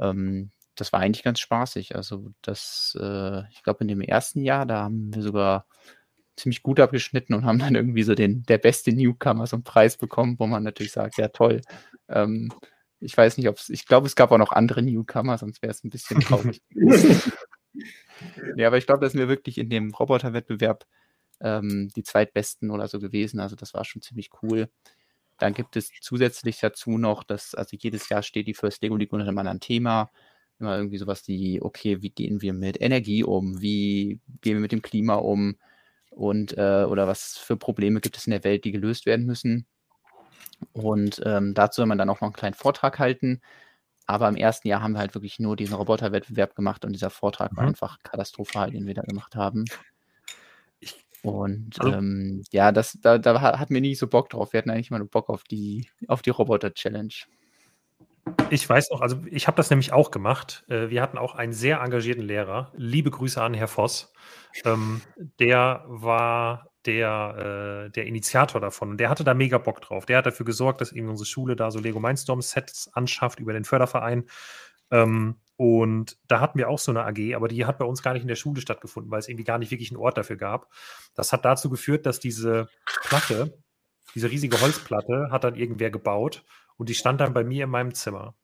[0.00, 1.94] ähm, das war eigentlich ganz spaßig.
[1.96, 5.66] Also das, äh, ich glaube, in dem ersten Jahr, da haben wir sogar
[6.36, 9.96] ziemlich gut abgeschnitten und haben dann irgendwie so den der beste Newcomer so einen Preis
[9.96, 11.60] bekommen, wo man natürlich sagt, ja toll.
[12.08, 12.52] Ähm,
[13.00, 15.70] ich weiß nicht, ob es, ich glaube, es gab auch noch andere Newcomer, sonst wäre
[15.70, 16.62] es ein bisschen traurig.
[18.56, 20.86] ja, aber ich glaube, das sind wir wirklich in dem Roboterwettbewerb
[21.40, 23.40] ähm, die zweitbesten oder so gewesen.
[23.40, 24.68] Also das war schon ziemlich cool.
[25.38, 29.12] Dann gibt es zusätzlich dazu noch, dass, also jedes Jahr steht die First Lego League
[29.12, 30.10] unter einem anderen Thema.
[30.58, 33.60] Immer irgendwie sowas wie, okay, wie gehen wir mit Energie um?
[33.60, 35.56] Wie gehen wir mit dem Klima um?
[36.14, 39.66] und äh, oder was für Probleme gibt es in der Welt, die gelöst werden müssen.
[40.72, 43.40] Und ähm, dazu soll man dann auch noch einen kleinen Vortrag halten.
[44.06, 47.52] Aber im ersten Jahr haben wir halt wirklich nur diesen Roboterwettbewerb gemacht und dieser Vortrag
[47.52, 47.56] mhm.
[47.56, 49.64] war einfach katastrophal, den wir da gemacht haben.
[51.22, 54.52] Und also, ähm, ja, das, da, da hatten wir nie so Bock drauf.
[54.52, 57.14] Wir hatten eigentlich mal nur Bock auf die, auf die Roboter-Challenge.
[58.50, 60.64] Ich weiß noch, also ich habe das nämlich auch gemacht.
[60.68, 62.72] Äh, wir hatten auch einen sehr engagierten Lehrer.
[62.76, 64.12] Liebe Grüße an Herr Voss.
[64.64, 65.00] Ähm,
[65.40, 70.06] der war der, äh, der Initiator davon und der hatte da mega Bock drauf.
[70.06, 73.52] Der hat dafür gesorgt, dass eben unsere Schule da so Lego Mindstorm Sets anschafft über
[73.52, 74.24] den Förderverein.
[74.90, 78.12] Ähm, und da hatten wir auch so eine AG, aber die hat bei uns gar
[78.12, 80.68] nicht in der Schule stattgefunden, weil es irgendwie gar nicht wirklich einen Ort dafür gab.
[81.14, 82.68] Das hat dazu geführt, dass diese
[83.02, 83.56] Platte,
[84.14, 86.44] diese riesige Holzplatte, hat dann irgendwer gebaut
[86.76, 88.34] und die stand dann bei mir in meinem Zimmer.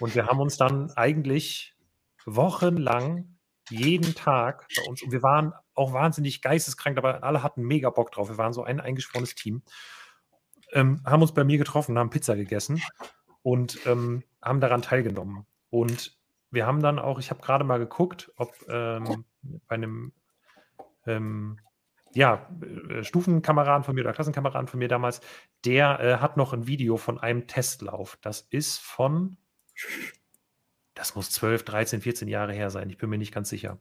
[0.00, 1.76] Und wir haben uns dann eigentlich
[2.24, 3.38] wochenlang
[3.70, 8.12] jeden Tag bei uns, und wir waren auch wahnsinnig geisteskrank, aber alle hatten mega Bock
[8.12, 8.28] drauf.
[8.28, 9.62] Wir waren so ein eingeschworenes Team.
[10.72, 12.82] Ähm, haben uns bei mir getroffen, haben Pizza gegessen
[13.42, 15.46] und ähm, haben daran teilgenommen.
[15.70, 16.16] Und
[16.50, 19.24] wir haben dann auch, ich habe gerade mal geguckt, ob ähm,
[19.66, 20.12] bei einem
[21.06, 21.58] ähm,
[22.14, 22.48] ja,
[22.88, 25.20] äh, Stufenkameraden von mir oder Klassenkameraden von mir damals,
[25.64, 28.18] der äh, hat noch ein Video von einem Testlauf.
[28.20, 29.36] Das ist von,
[30.94, 33.78] das muss 12, 13, 14 Jahre her sein, ich bin mir nicht ganz sicher,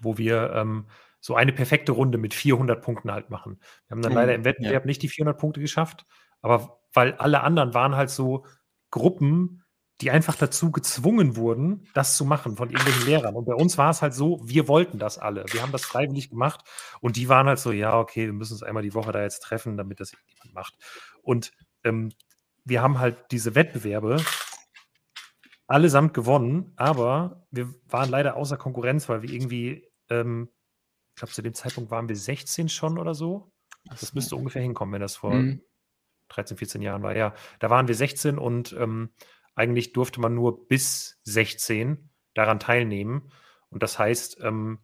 [0.00, 0.86] wo wir ähm,
[1.20, 3.58] so eine perfekte Runde mit 400 Punkten halt machen.
[3.86, 4.86] Wir haben dann mhm, leider im Wettbewerb ja.
[4.86, 6.04] nicht die 400 Punkte geschafft,
[6.42, 8.44] aber weil alle anderen waren halt so
[8.90, 9.63] Gruppen,
[10.00, 13.36] die einfach dazu gezwungen wurden, das zu machen von irgendwelchen Lehrern.
[13.36, 15.44] Und bei uns war es halt so, wir wollten das alle.
[15.52, 16.62] Wir haben das freiwillig gemacht
[17.00, 19.40] und die waren halt so, ja, okay, wir müssen uns einmal die Woche da jetzt
[19.40, 20.74] treffen, damit das irgendjemand macht.
[21.22, 21.52] Und
[21.84, 22.10] ähm,
[22.64, 24.16] wir haben halt diese Wettbewerbe
[25.66, 30.50] allesamt gewonnen, aber wir waren leider außer Konkurrenz, weil wir irgendwie, ähm,
[31.10, 33.52] ich glaube, zu dem Zeitpunkt waren wir 16 schon oder so.
[33.88, 35.62] Das müsste ungefähr hinkommen, wenn das vor mhm.
[36.28, 37.16] 13, 14 Jahren war.
[37.16, 39.10] Ja, da waren wir 16 und ähm,
[39.54, 43.30] eigentlich durfte man nur bis 16 daran teilnehmen.
[43.70, 44.78] Und das heißt, ähm,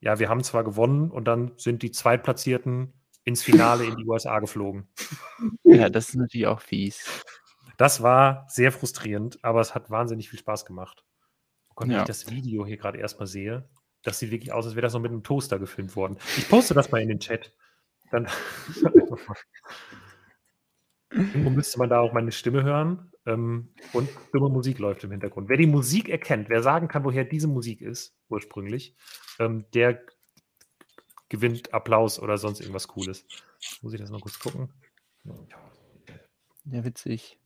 [0.00, 2.92] ja, wir haben zwar gewonnen und dann sind die Zweitplatzierten
[3.24, 4.88] ins Finale in die USA geflogen.
[5.64, 7.24] Ja, das ist natürlich auch fies.
[7.78, 11.04] Das war sehr frustrierend, aber es hat wahnsinnig viel Spaß gemacht.
[11.74, 12.02] Und wenn ja.
[12.02, 13.68] ich das Video hier gerade erstmal sehe,
[14.02, 16.18] das sieht wirklich aus, als wäre das noch mit einem Toaster gefilmt worden.
[16.36, 17.52] Ich poste das mal in den Chat.
[18.10, 18.28] Dann
[21.10, 23.10] Irgendwo müsste man da auch meine Stimme hören.
[23.26, 25.48] Ähm, und dumme Musik läuft im Hintergrund.
[25.48, 28.94] Wer die Musik erkennt, wer sagen kann, woher diese Musik ist, ursprünglich,
[29.38, 30.00] ähm, der
[31.28, 33.26] gewinnt Applaus oder sonst irgendwas Cooles.
[33.82, 34.72] Muss ich das mal kurz gucken?
[36.66, 37.38] Ja, witzig.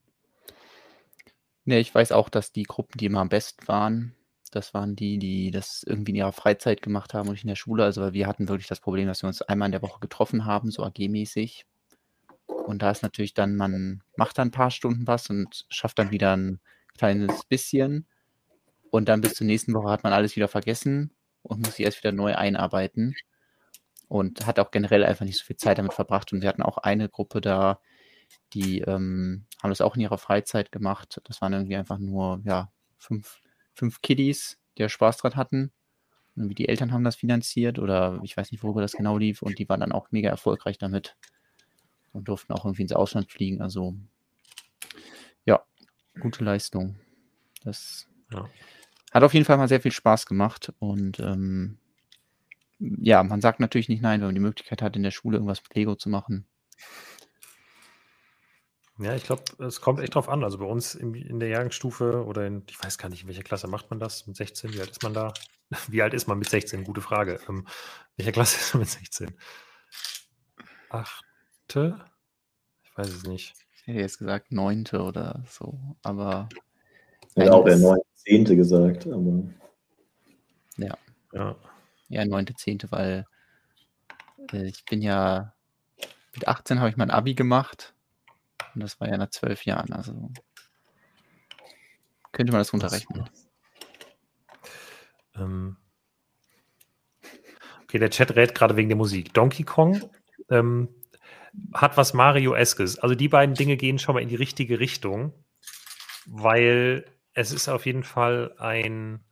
[1.64, 4.14] Ne, ich weiß auch, dass die Gruppen, die immer am besten waren,
[4.50, 7.56] das waren die, die das irgendwie in ihrer Freizeit gemacht haben und nicht in der
[7.56, 7.84] Schule.
[7.84, 10.70] Also wir hatten wirklich das Problem, dass wir uns einmal in der Woche getroffen haben,
[10.70, 11.66] so AG-mäßig.
[12.68, 16.10] Und da ist natürlich dann, man macht dann ein paar Stunden was und schafft dann
[16.10, 16.60] wieder ein
[16.98, 18.06] kleines bisschen.
[18.90, 22.04] Und dann bis zur nächsten Woche hat man alles wieder vergessen und muss sich erst
[22.04, 23.16] wieder neu einarbeiten.
[24.06, 26.30] Und hat auch generell einfach nicht so viel Zeit damit verbracht.
[26.34, 27.80] Und wir hatten auch eine Gruppe da,
[28.52, 31.22] die ähm, haben das auch in ihrer Freizeit gemacht.
[31.24, 33.40] Das waren irgendwie einfach nur, ja, fünf,
[33.72, 35.72] fünf Kiddies, die Spaß dran hatten.
[36.36, 39.40] Irgendwie die Eltern haben das finanziert oder ich weiß nicht, worüber das genau lief.
[39.40, 41.16] Und die waren dann auch mega erfolgreich damit
[42.12, 43.62] und durften auch irgendwie ins Ausland fliegen.
[43.62, 43.94] Also
[45.44, 45.62] ja,
[46.20, 46.98] gute Leistung.
[47.64, 48.48] Das ja.
[49.12, 51.78] hat auf jeden Fall mal sehr viel Spaß gemacht und ähm,
[52.78, 55.62] ja, man sagt natürlich nicht nein, wenn man die Möglichkeit hat, in der Schule irgendwas
[55.62, 56.46] mit Lego zu machen.
[59.00, 60.42] Ja, ich glaube, es kommt echt drauf an.
[60.42, 63.44] Also bei uns in, in der Jahrgangsstufe oder in, ich weiß gar nicht, in welcher
[63.44, 64.26] Klasse macht man das?
[64.26, 64.74] Mit 16?
[64.74, 65.32] Wie alt ist man da?
[65.88, 66.82] Wie alt ist man mit 16?
[66.82, 67.38] Gute Frage.
[67.48, 67.66] Ähm,
[68.16, 69.36] welcher Klasse ist man mit 16?
[70.90, 71.24] Acht,
[71.68, 71.98] achte?
[72.82, 73.54] Ich weiß es nicht.
[73.76, 76.48] Ich hätte jetzt gesagt neunte oder so, aber.
[77.30, 79.42] Ich hätte auch eher neunte, zehnte gesagt, aber.
[80.76, 80.96] Ja.
[81.32, 81.56] Ja.
[82.08, 83.26] Ja, neunte, zehnte, weil
[84.52, 85.52] äh, ich bin ja
[86.34, 87.94] mit 18 habe ich mein Abi gemacht
[88.74, 90.30] und das war ja nach zwölf Jahren, also
[92.32, 93.28] könnte man das runterrechnen.
[95.34, 95.76] Ähm.
[97.82, 99.34] Okay, der Chat rät gerade wegen der Musik.
[99.34, 100.10] Donkey Kong
[100.50, 100.88] ähm,
[101.72, 102.98] hat was Mario-eskes.
[102.98, 105.32] Also die beiden Dinge gehen schon mal in die richtige Richtung,
[106.26, 109.24] weil es ist auf jeden Fall ein,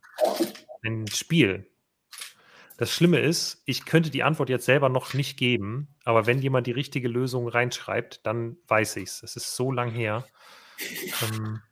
[0.85, 1.69] ein Spiel.
[2.79, 6.67] Das Schlimme ist, ich könnte die Antwort jetzt selber noch nicht geben, aber wenn jemand
[6.67, 9.23] die richtige Lösung reinschreibt, dann weiß ich es.
[9.23, 10.27] Es ist so lang her.
[11.23, 11.63] Ähm,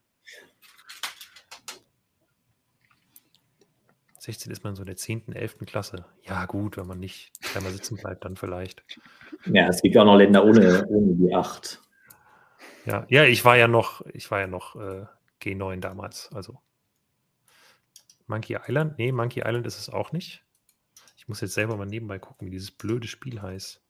[4.25, 5.59] 16 ist man so in der 10., 11.
[5.67, 6.07] Klasse.
[6.23, 8.83] Ja, gut, wenn man nicht einmal sitzen bleibt, dann vielleicht.
[9.47, 11.81] Ja, es gibt auch noch Länder ohne, ohne die 8.
[12.87, 15.07] Ja, ja, ich war ja noch, ich war ja noch äh,
[15.43, 16.31] G9 damals.
[16.33, 16.59] Also
[18.27, 18.99] Monkey Island?
[18.99, 20.45] Nee, Monkey Island ist es auch nicht.
[21.17, 23.81] Ich muss jetzt selber mal nebenbei gucken, wie dieses blöde Spiel heißt.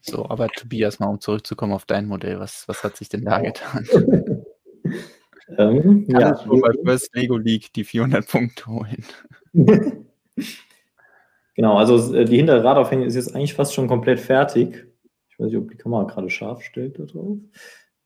[0.00, 3.40] So, aber Tobias, mal um zurückzukommen auf dein Modell, was, was hat sich denn da
[3.40, 3.86] getan?
[5.58, 9.04] Ähm, ja, schon bei First Lego League die 400 Punkte holen.
[11.56, 14.86] genau, also äh, die hintere Radaufhängung ist jetzt eigentlich fast schon komplett fertig.
[15.28, 17.38] Ich weiß nicht, ob die Kamera gerade scharf stellt da drauf.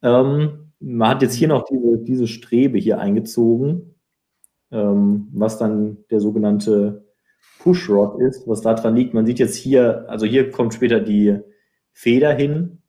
[0.02, 3.94] Ähm, man hat jetzt hier noch diese, diese Strebe hier eingezogen,
[4.72, 7.04] ähm, was dann der sogenannte
[7.60, 9.12] Pushrod ist, was da dran liegt.
[9.12, 11.38] Man sieht jetzt hier, also hier kommt später die
[11.92, 12.82] Feder hin.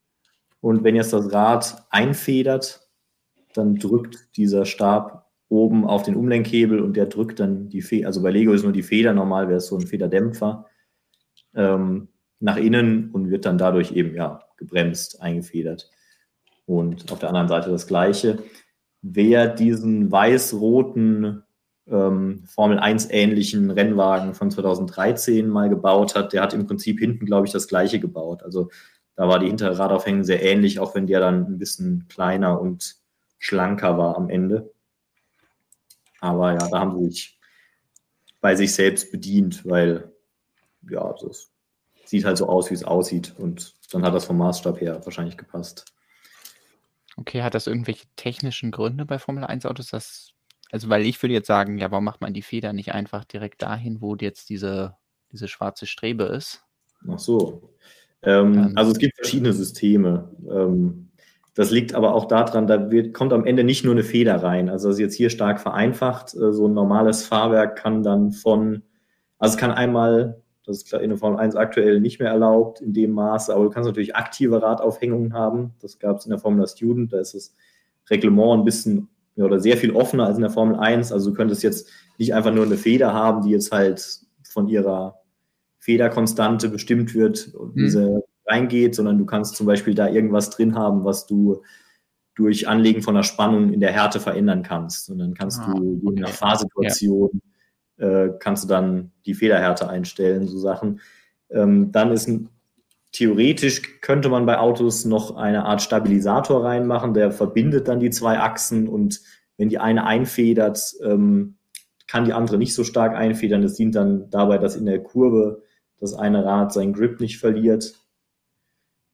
[0.61, 2.87] Und wenn jetzt das Rad einfedert,
[3.53, 5.20] dann drückt dieser Stab
[5.51, 8.71] oben auf den Umlenkhebel und der drückt dann die Feder, also bei Lego ist nur
[8.71, 10.65] die Feder, normal wäre es so ein Federdämpfer,
[11.53, 12.07] ähm,
[12.39, 15.91] nach innen und wird dann dadurch eben ja gebremst, eingefedert.
[16.65, 18.39] Und auf der anderen Seite das gleiche.
[19.01, 21.43] Wer diesen weiß-roten
[21.87, 27.25] ähm, Formel 1 ähnlichen Rennwagen von 2013 mal gebaut hat, der hat im Prinzip hinten,
[27.25, 28.41] glaube ich, das gleiche gebaut.
[28.43, 28.69] Also
[29.15, 32.95] da war die hintere Radaufhängung sehr ähnlich, auch wenn der dann ein bisschen kleiner und
[33.37, 34.71] schlanker war am Ende.
[36.21, 37.39] Aber ja, da haben sie sich
[38.39, 40.11] bei sich selbst bedient, weil
[40.89, 41.51] ja, es
[42.05, 43.35] sieht halt so aus, wie es aussieht.
[43.37, 45.85] Und dann hat das vom Maßstab her wahrscheinlich gepasst.
[47.17, 49.89] Okay, hat das irgendwelche technischen Gründe bei Formel 1 Autos?
[49.89, 50.31] Das,
[50.71, 53.61] also, weil ich würde jetzt sagen, ja, warum macht man die Feder nicht einfach direkt
[53.61, 54.95] dahin, wo jetzt diese,
[55.31, 56.63] diese schwarze Strebe ist?
[57.09, 57.73] Ach so.
[58.23, 60.31] Ähm, ähm, also es gibt verschiedene Systeme.
[60.49, 61.10] Ähm,
[61.53, 64.69] Das liegt aber auch daran, da wird, kommt am Ende nicht nur eine Feder rein.
[64.69, 66.33] Also das ist jetzt hier stark vereinfacht.
[66.33, 68.83] Äh, so ein normales Fahrwerk kann dann von,
[69.37, 72.93] also es kann einmal, das ist in der Formel 1 aktuell nicht mehr erlaubt in
[72.93, 75.73] dem Maße, aber du kannst natürlich aktive Radaufhängungen haben.
[75.81, 77.53] Das gab es in der Formel Student, da ist das
[78.09, 81.11] Reglement ein bisschen oder sehr viel offener als in der Formel 1.
[81.11, 85.19] Also du könntest jetzt nicht einfach nur eine Feder haben, die jetzt halt von ihrer
[85.79, 87.79] Federkonstante bestimmt wird und mhm.
[87.79, 91.61] diese reingeht, sondern du kannst zum Beispiel da irgendwas drin haben, was du
[92.35, 95.09] durch Anlegen von der Spannung in der Härte verändern kannst.
[95.09, 97.41] Und dann kannst ah, du je nach Fahrsituation
[97.97, 98.25] ja.
[98.25, 101.01] äh, kannst du dann die Federhärte einstellen, so Sachen.
[101.49, 102.49] Ähm, dann ist ein,
[103.11, 108.39] theoretisch könnte man bei Autos noch eine Art Stabilisator reinmachen, der verbindet dann die zwei
[108.39, 109.19] Achsen und
[109.57, 111.57] wenn die eine einfedert, ähm,
[112.07, 113.61] kann die andere nicht so stark einfedern.
[113.61, 115.61] Das dient dann dabei, dass in der Kurve
[115.99, 117.93] das eine Rad seinen Grip nicht verliert.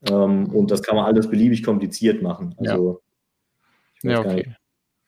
[0.09, 2.55] Ähm, und das kann man alles beliebig kompliziert machen.
[2.57, 3.01] Also,
[4.03, 4.55] ja, ja okay.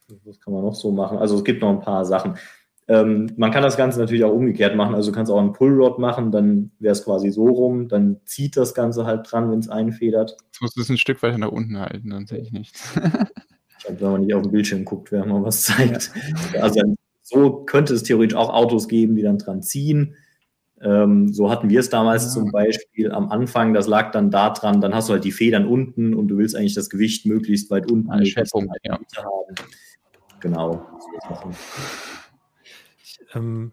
[0.07, 1.17] Nicht, was kann man noch so machen?
[1.17, 2.35] Also es gibt noch ein paar Sachen.
[2.87, 4.95] Ähm, man kann das Ganze natürlich auch umgekehrt machen.
[4.95, 8.57] Also du kannst auch einen Pullrod machen, dann wäre es quasi so rum, dann zieht
[8.57, 10.35] das Ganze halt dran, wenn es einfedert.
[10.45, 12.95] Jetzt musst du es ein Stück weiter nach unten halten, dann sehe ich nichts.
[13.77, 16.11] ich glaube, wenn man nicht auf dem Bildschirm guckt, wäre mal was zeigt.
[16.55, 16.61] Ja.
[16.61, 16.81] Also
[17.21, 20.15] so könnte es theoretisch auch Autos geben, die dann dran ziehen.
[20.81, 22.29] Ähm, so hatten wir es damals ja.
[22.29, 23.73] zum Beispiel am Anfang.
[23.73, 26.75] Das lag dann daran, dann hast du halt die Federn unten und du willst eigentlich
[26.75, 28.93] das Gewicht möglichst weit unten Ein Schwerpunkt, ja.
[28.93, 29.55] haben.
[30.39, 30.85] Genau.
[33.03, 33.71] Ich, ähm,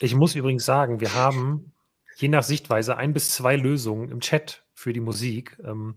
[0.00, 1.72] ich muss übrigens sagen, wir haben
[2.16, 5.58] je nach Sichtweise ein bis zwei Lösungen im Chat für die Musik.
[5.64, 5.96] Ähm,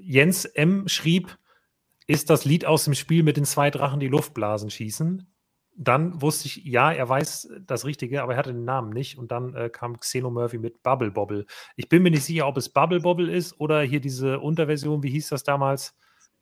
[0.00, 0.88] Jens M.
[0.88, 1.38] schrieb,
[2.06, 5.26] ist das Lied aus dem Spiel mit den zwei Drachen, die Luftblasen schießen
[5.76, 9.18] dann wusste ich, ja, er weiß das Richtige, aber er hatte den Namen nicht.
[9.18, 11.46] Und dann äh, kam Xeno Murphy mit Bubble Bobble.
[11.76, 15.10] Ich bin mir nicht sicher, ob es Bubble Bobble ist oder hier diese Unterversion, wie
[15.10, 15.96] hieß das damals?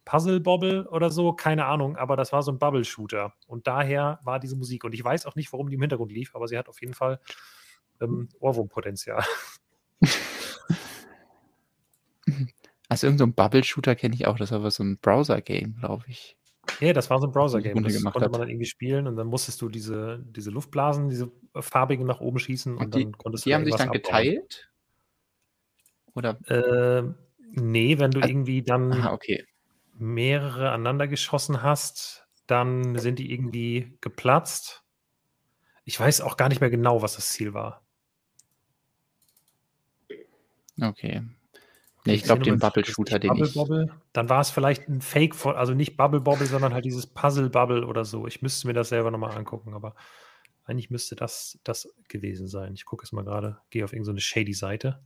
[0.05, 3.33] Puzzle Bobble oder so, keine Ahnung, aber das war so ein Bubble-Shooter.
[3.47, 4.85] Und daher war diese Musik.
[4.85, 6.95] Und ich weiß auch nicht, warum die im Hintergrund lief, aber sie hat auf jeden
[6.95, 7.21] Fall
[8.01, 9.25] ähm, Ohrwurmpotenzial.
[12.89, 16.37] Also irgendein so Bubble-Shooter kenne ich auch, das war so ein Browser-Game, glaube ich.
[16.83, 17.81] Ja, das war so ein Browser-Game.
[17.81, 22.05] Das konnte man dann irgendwie spielen und dann musstest du diese, diese Luftblasen, diese farbigen
[22.07, 23.53] nach oben schießen und, und die, dann konntest die du.
[23.53, 24.03] Die haben sich dann abbauen.
[24.03, 24.73] geteilt?
[26.15, 26.41] Oder?
[26.51, 27.05] Äh,
[27.53, 29.47] nee, wenn du also, irgendwie dann aha, okay.
[29.97, 34.83] mehrere aneinander geschossen hast, dann sind die irgendwie geplatzt.
[35.85, 37.87] Ich weiß auch gar nicht mehr genau, was das Ziel war.
[40.81, 41.23] Okay.
[42.05, 43.55] Nee, ich glaube den Bubble Shooter, den Bubble ich.
[43.55, 44.02] Bobble.
[44.13, 47.87] Dann war es vielleicht ein Fake, also nicht Bubble Bobble, sondern halt dieses Puzzle Bubble
[47.87, 48.27] oder so.
[48.27, 49.95] Ich müsste mir das selber nochmal angucken, aber
[50.65, 52.75] eigentlich müsste das das gewesen sein.
[52.75, 55.03] Ich gucke es mal gerade, gehe auf irgendeine so shady Seite.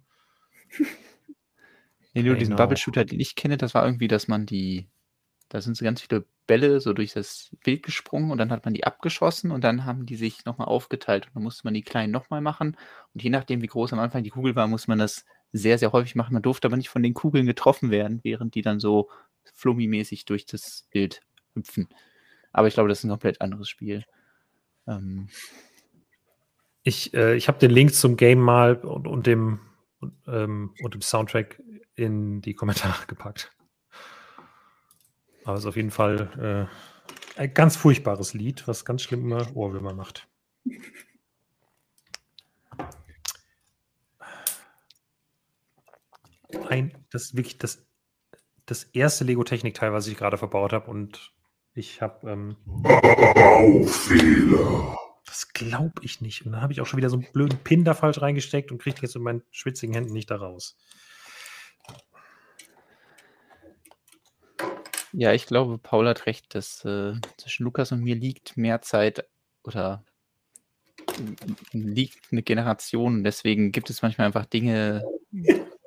[2.14, 4.88] nee, nur diesen Bubble Shooter, den ich kenne, das war irgendwie, dass man die,
[5.48, 8.74] da sind so ganz viele Bälle so durch das Bild gesprungen und dann hat man
[8.74, 12.12] die abgeschossen und dann haben die sich nochmal aufgeteilt und dann musste man die kleinen
[12.12, 12.76] nochmal machen
[13.14, 15.24] und je nachdem, wie groß am Anfang die Kugel war, muss man das
[15.56, 16.34] sehr, sehr häufig machen.
[16.34, 19.10] Man durfte aber nicht von den Kugeln getroffen werden, während die dann so
[19.54, 21.22] flummi-mäßig durch das Bild
[21.54, 21.88] hüpfen.
[22.52, 24.04] Aber ich glaube, das ist ein komplett anderes Spiel.
[24.86, 25.28] Ähm.
[26.82, 29.60] Ich, äh, ich habe den Link zum Game mal und, und dem,
[30.00, 31.60] und, ähm, und dem Soundtrack
[31.96, 33.52] in die Kommentare gepackt.
[35.44, 36.68] Aber es ist auf jeden Fall
[37.36, 40.28] äh, ein ganz furchtbares Lied, was ganz schlimme Ohrwürmer macht.
[46.64, 47.86] Ein, das ist wirklich das,
[48.66, 50.90] das erste Lego-Technik-Teil, was ich gerade verbaut habe.
[50.90, 51.32] Und
[51.74, 52.30] ich habe.
[52.30, 52.56] Ähm,
[53.34, 54.96] Baufehler.
[55.26, 56.46] Das glaube ich nicht.
[56.46, 58.78] Und dann habe ich auch schon wieder so einen blöden Pin da falsch reingesteckt und
[58.78, 60.76] kriege jetzt in meinen schwitzigen Händen nicht da raus.
[65.12, 69.26] Ja, ich glaube, Paul hat recht, dass äh, zwischen Lukas und mir liegt mehr Zeit
[69.64, 70.04] oder
[71.72, 73.24] liegt eine Generation.
[73.24, 75.04] Deswegen gibt es manchmal einfach Dinge,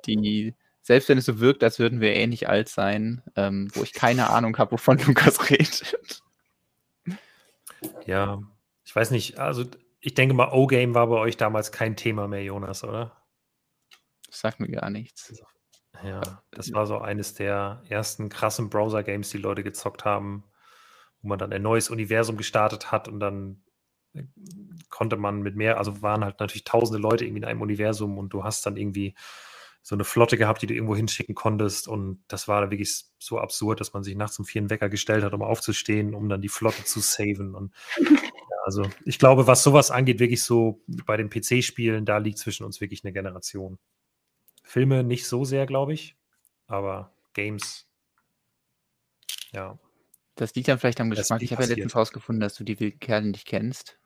[0.06, 3.92] die, selbst wenn es so wirkt, als würden wir ähnlich alt sein, ähm, wo ich
[3.92, 6.22] keine Ahnung habe, wovon Lukas redet.
[8.06, 8.40] Ja,
[8.84, 9.64] ich weiß nicht, also
[10.00, 13.16] ich denke mal, O-Game war bei euch damals kein Thema mehr, Jonas, oder?
[14.26, 15.42] Das sagt mir gar nichts.
[16.02, 20.44] Ja, das war so eines der ersten krassen Browser-Games, die Leute gezockt haben,
[21.20, 23.62] wo man dann ein neues Universum gestartet hat und dann
[24.14, 24.24] äh,
[24.88, 28.30] konnte man mit mehr, also waren halt natürlich tausende Leute irgendwie in einem Universum und
[28.32, 29.14] du hast dann irgendwie
[29.82, 31.88] so eine Flotte gehabt, die du irgendwo hinschicken konntest.
[31.88, 35.24] Und das war wirklich so absurd, dass man sich nachts um vier einen Wecker gestellt
[35.24, 37.54] hat, um aufzustehen, um dann die Flotte zu saven.
[37.54, 42.38] Und ja, also ich glaube, was sowas angeht, wirklich so bei den PC-Spielen, da liegt
[42.38, 43.78] zwischen uns wirklich eine Generation.
[44.62, 46.16] Filme nicht so sehr, glaube ich,
[46.66, 47.86] aber Games
[49.52, 49.78] Ja.
[50.36, 51.42] Das liegt dann vielleicht am Geschmack.
[51.42, 53.98] Ich habe ja letztens rausgefunden, dass du die wilden Kerle nicht kennst.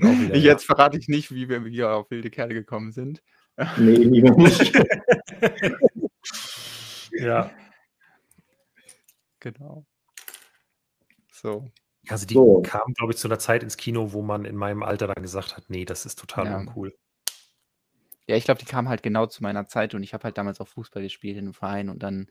[0.00, 0.52] Wieder, Ich, ja.
[0.52, 3.22] jetzt verrate ich nicht, wie wir hier auf wilde Kerle gekommen sind.
[3.76, 4.72] Nee, lieber nicht.
[7.12, 7.50] ja.
[9.40, 9.84] Genau.
[11.32, 11.70] So.
[12.08, 12.62] Also die So.
[12.62, 15.56] kamen, glaube ich, zu einer Zeit ins Kino, wo man in meinem Alter dann gesagt
[15.56, 16.56] hat, nee, das ist total Ja.
[16.56, 16.94] uncool.
[18.26, 20.60] Ja, ich glaube, die kamen halt genau zu meiner Zeit und ich habe halt damals
[20.60, 22.30] auch Fußball gespielt in einem Verein und dann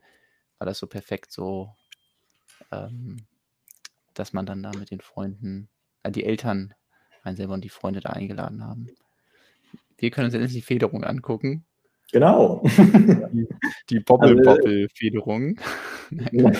[0.58, 1.74] war das so perfekt so,
[2.70, 3.26] ähm,
[4.14, 5.68] dass man dann da mit den Freunden,
[6.04, 6.74] äh, die Eltern,
[7.24, 8.88] einen selber und die Freunde da eingeladen haben.
[9.98, 11.64] Wir können uns jetzt die Federung angucken.
[12.12, 12.62] Genau.
[13.90, 15.58] Die Bobble-Bobble-Federung.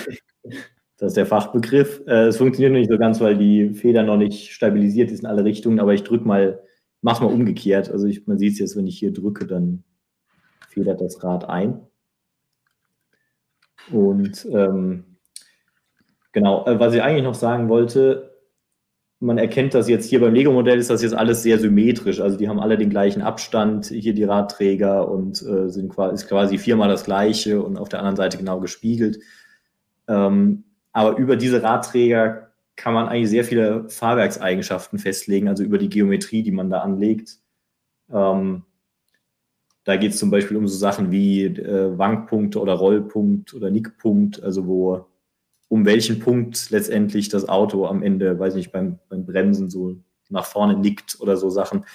[0.99, 2.01] Das ist der Fachbegriff.
[2.07, 5.27] Äh, Es funktioniert noch nicht so ganz, weil die Feder noch nicht stabilisiert ist in
[5.27, 6.61] alle Richtungen, aber ich drücke mal,
[7.01, 7.89] mach's mal umgekehrt.
[7.89, 9.85] Also ich, man sieht es jetzt, wenn ich hier drücke, dann
[10.67, 11.87] federt das Rad ein.
[13.91, 15.15] Und ähm,
[16.33, 18.37] genau, äh, was ich eigentlich noch sagen wollte,
[19.19, 22.21] man erkennt das jetzt hier beim Lego-Modell, ist das jetzt alles sehr symmetrisch.
[22.21, 26.29] Also die haben alle den gleichen Abstand, hier die Radträger und äh, sind quasi, ist
[26.29, 29.19] quasi viermal das gleiche und auf der anderen Seite genau gespiegelt.
[30.07, 30.63] Ähm,
[30.93, 36.43] aber über diese Radträger kann man eigentlich sehr viele Fahrwerkseigenschaften festlegen, also über die Geometrie,
[36.43, 37.39] die man da anlegt.
[38.09, 38.63] Ähm,
[39.83, 44.41] da geht es zum Beispiel um so Sachen wie äh, Wankpunkte oder Rollpunkt oder Nickpunkt,
[44.41, 45.08] also wo
[45.69, 49.97] um welchen Punkt letztendlich das Auto am Ende, weiß nicht, beim, beim Bremsen so
[50.27, 51.85] nach vorne nickt oder so Sachen.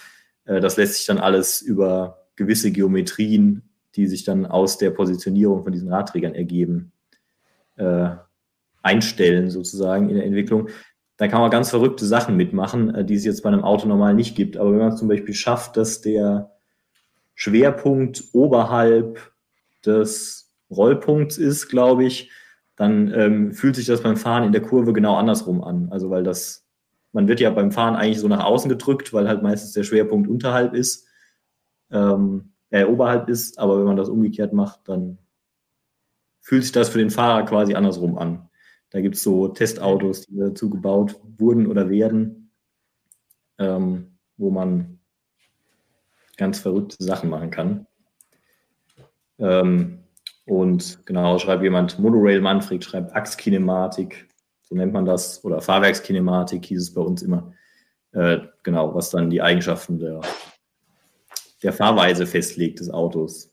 [0.44, 3.62] Äh, das lässt sich dann alles über gewisse Geometrien,
[3.96, 6.92] die sich dann aus der Positionierung von diesen Radträgern ergeben,
[7.76, 8.10] äh,
[8.82, 10.68] einstellen sozusagen in der Entwicklung.
[11.16, 14.14] Da kann man ganz verrückte Sachen mitmachen, äh, die es jetzt bei einem Auto normal
[14.14, 14.56] nicht gibt.
[14.56, 16.52] Aber wenn man zum Beispiel schafft, dass der
[17.34, 19.32] Schwerpunkt oberhalb
[19.84, 22.30] des Rollpunkts ist, glaube ich,
[22.76, 25.88] dann ähm, fühlt sich das beim Fahren in der Kurve genau andersrum an.
[25.90, 26.66] Also weil das,
[27.12, 30.28] man wird ja beim Fahren eigentlich so nach außen gedrückt, weil halt meistens der Schwerpunkt
[30.28, 31.06] unterhalb ist,
[31.90, 35.18] ähm, äh, oberhalb ist, aber wenn man das umgekehrt macht, dann
[36.40, 38.48] fühlt sich das für den Fahrer quasi andersrum an.
[38.90, 42.50] Da gibt es so Testautos, die dazu gebaut wurden oder werden,
[43.58, 45.00] ähm, wo man
[46.36, 47.86] ganz verrückte Sachen machen kann.
[49.38, 50.03] Ähm,
[50.46, 54.28] und genau, schreibt jemand, Monorail Manfred schreibt Achskinematik,
[54.62, 57.52] so nennt man das, oder Fahrwerkskinematik hieß es bei uns immer.
[58.12, 60.20] Äh, genau, was dann die Eigenschaften der,
[61.62, 63.52] der Fahrweise festlegt des Autos.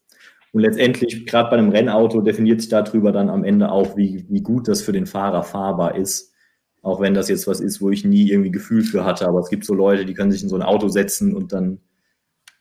[0.54, 4.42] Und letztendlich, gerade bei einem Rennauto, definiert sich darüber dann am Ende auch, wie, wie
[4.42, 6.34] gut das für den Fahrer fahrbar ist.
[6.82, 9.28] Auch wenn das jetzt was ist, wo ich nie irgendwie Gefühl für hatte.
[9.28, 11.80] Aber es gibt so Leute, die können sich in so ein Auto setzen und dann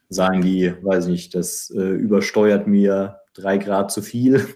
[0.08, 4.46] sagen die, weiß nicht, das äh, übersteuert mir drei Grad zu viel.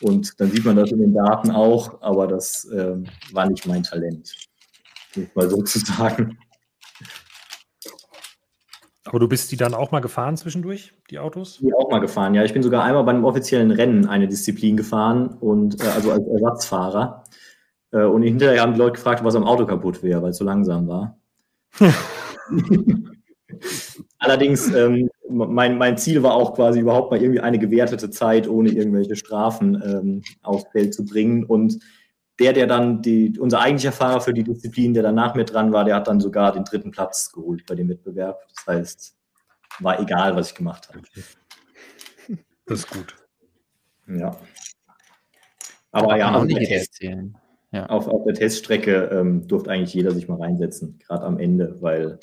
[0.00, 3.82] Und dann sieht man das in den Daten auch, aber das ähm, war nicht mein
[3.82, 4.34] Talent,
[5.34, 6.38] mal so zu sagen.
[9.04, 11.56] Aber du bist die dann auch mal gefahren zwischendurch, die Autos?
[11.56, 12.42] Ich bin auch mal gefahren, ja.
[12.42, 16.26] Ich bin sogar einmal bei einem offiziellen Rennen eine Disziplin gefahren und äh, also als
[16.26, 17.24] Ersatzfahrer.
[17.92, 20.44] Äh, und hinterher haben die Leute gefragt, was am Auto kaputt wäre, weil es so
[20.44, 21.18] langsam war.
[24.18, 28.70] Allerdings, ähm, mein, mein Ziel war auch quasi überhaupt mal irgendwie eine gewertete Zeit ohne
[28.70, 31.44] irgendwelche Strafen ähm, aufs Feld zu bringen.
[31.44, 31.78] Und
[32.38, 35.84] der, der dann die, unser eigentlicher Fahrer für die Disziplin, der danach mit dran war,
[35.84, 38.40] der hat dann sogar den dritten Platz geholt bei dem Wettbewerb.
[38.54, 39.16] Das heißt,
[39.80, 41.00] war egal, was ich gemacht habe.
[42.66, 43.14] Das ist gut.
[44.08, 44.36] Ja.
[45.92, 47.00] Aber ja, auf der, Test.
[47.70, 47.86] Ja.
[47.86, 52.18] auf, auf der Teststrecke ähm, durfte eigentlich jeder sich mal reinsetzen, gerade am Ende, weil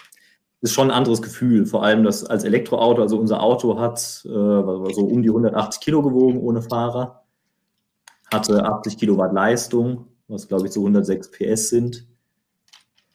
[0.61, 1.65] ist schon ein anderes Gefühl.
[1.65, 6.01] Vor allem das als Elektroauto, also unser Auto hat äh, so um die 180 Kilo
[6.01, 7.23] gewogen ohne Fahrer,
[8.31, 12.07] hatte 80 Kilowatt Leistung, was glaube ich so 106 PS sind.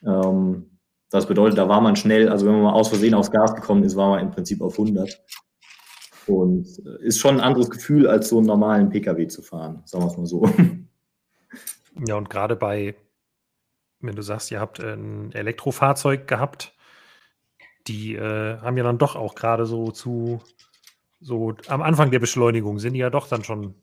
[0.05, 0.71] Ähm,
[1.11, 3.85] das bedeutet, da war man schnell, also wenn man mal aus Versehen aufs Gas gekommen
[3.85, 5.23] ist, war man im Prinzip auf 100.
[6.27, 10.05] Und äh, ist schon ein anderes Gefühl, als so einen normalen Pkw zu fahren, sagen
[10.05, 10.49] wir es mal so.
[12.07, 12.95] Ja, und gerade bei,
[14.01, 16.76] wenn du sagst, ihr habt ein Elektrofahrzeug gehabt,
[17.89, 20.41] die äh, haben ja dann doch auch gerade so zu,
[21.21, 23.75] so am Anfang der Beschleunigung sind die ja doch dann schon,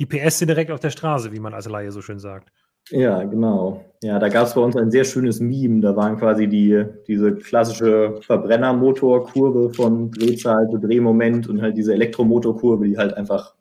[0.00, 2.50] die PS sind direkt auf der Straße, wie man als Laie so schön sagt.
[2.90, 3.84] Ja, genau.
[4.02, 5.80] Ja, da gab es bei uns ein sehr schönes Meme.
[5.80, 12.86] Da waren quasi die, diese klassische Verbrennermotorkurve von Drehzahl zu Drehmoment und halt diese Elektromotorkurve,
[12.86, 13.54] die halt einfach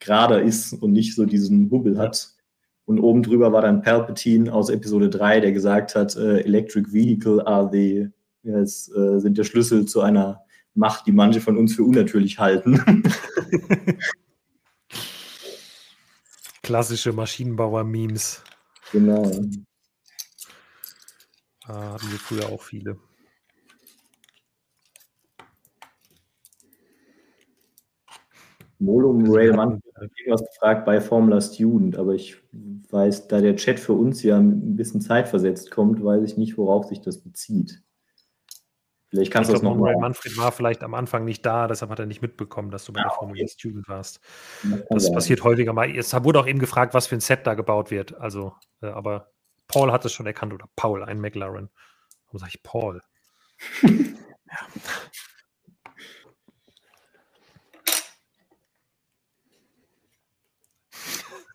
[0.00, 2.34] gerade ist und nicht so diesen Hubbel hat.
[2.86, 7.46] Und oben drüber war dann Palpatine aus Episode 3, der gesagt hat, äh, Electric Vehicle
[7.46, 8.08] are the,
[8.44, 12.38] ja, es, äh, sind der Schlüssel zu einer Macht, die manche von uns für unnatürlich
[12.38, 12.80] halten.
[16.62, 18.42] Klassische Maschinenbauer-Memes.
[18.92, 19.30] Genau.
[21.66, 22.98] Ah, hatten wir früher auch viele.
[28.78, 32.36] Molum Railman hat irgendwas gefragt bei Formula Student, aber ich
[32.90, 36.86] weiß, da der Chat für uns ja ein bisschen zeitversetzt kommt, weiß ich nicht, worauf
[36.86, 37.82] sich das bezieht.
[39.14, 39.96] Vielleicht kannst du das glaub, nochmal.
[39.96, 43.00] Manfred war vielleicht am Anfang nicht da, deshalb hat er nicht mitbekommen, dass du bei
[43.00, 43.48] der Ah, Formula okay.
[43.48, 44.18] Student warst.
[44.62, 45.14] Das Das sein.
[45.14, 45.88] passiert häufiger mal.
[45.96, 48.16] Es wurde auch eben gefragt, was für ein Set da gebaut wird.
[48.18, 49.30] Also, äh, aber
[49.68, 51.70] Paul hat es schon erkannt oder Paul, ein McLaren.
[52.26, 53.00] Warum sage ich Paul?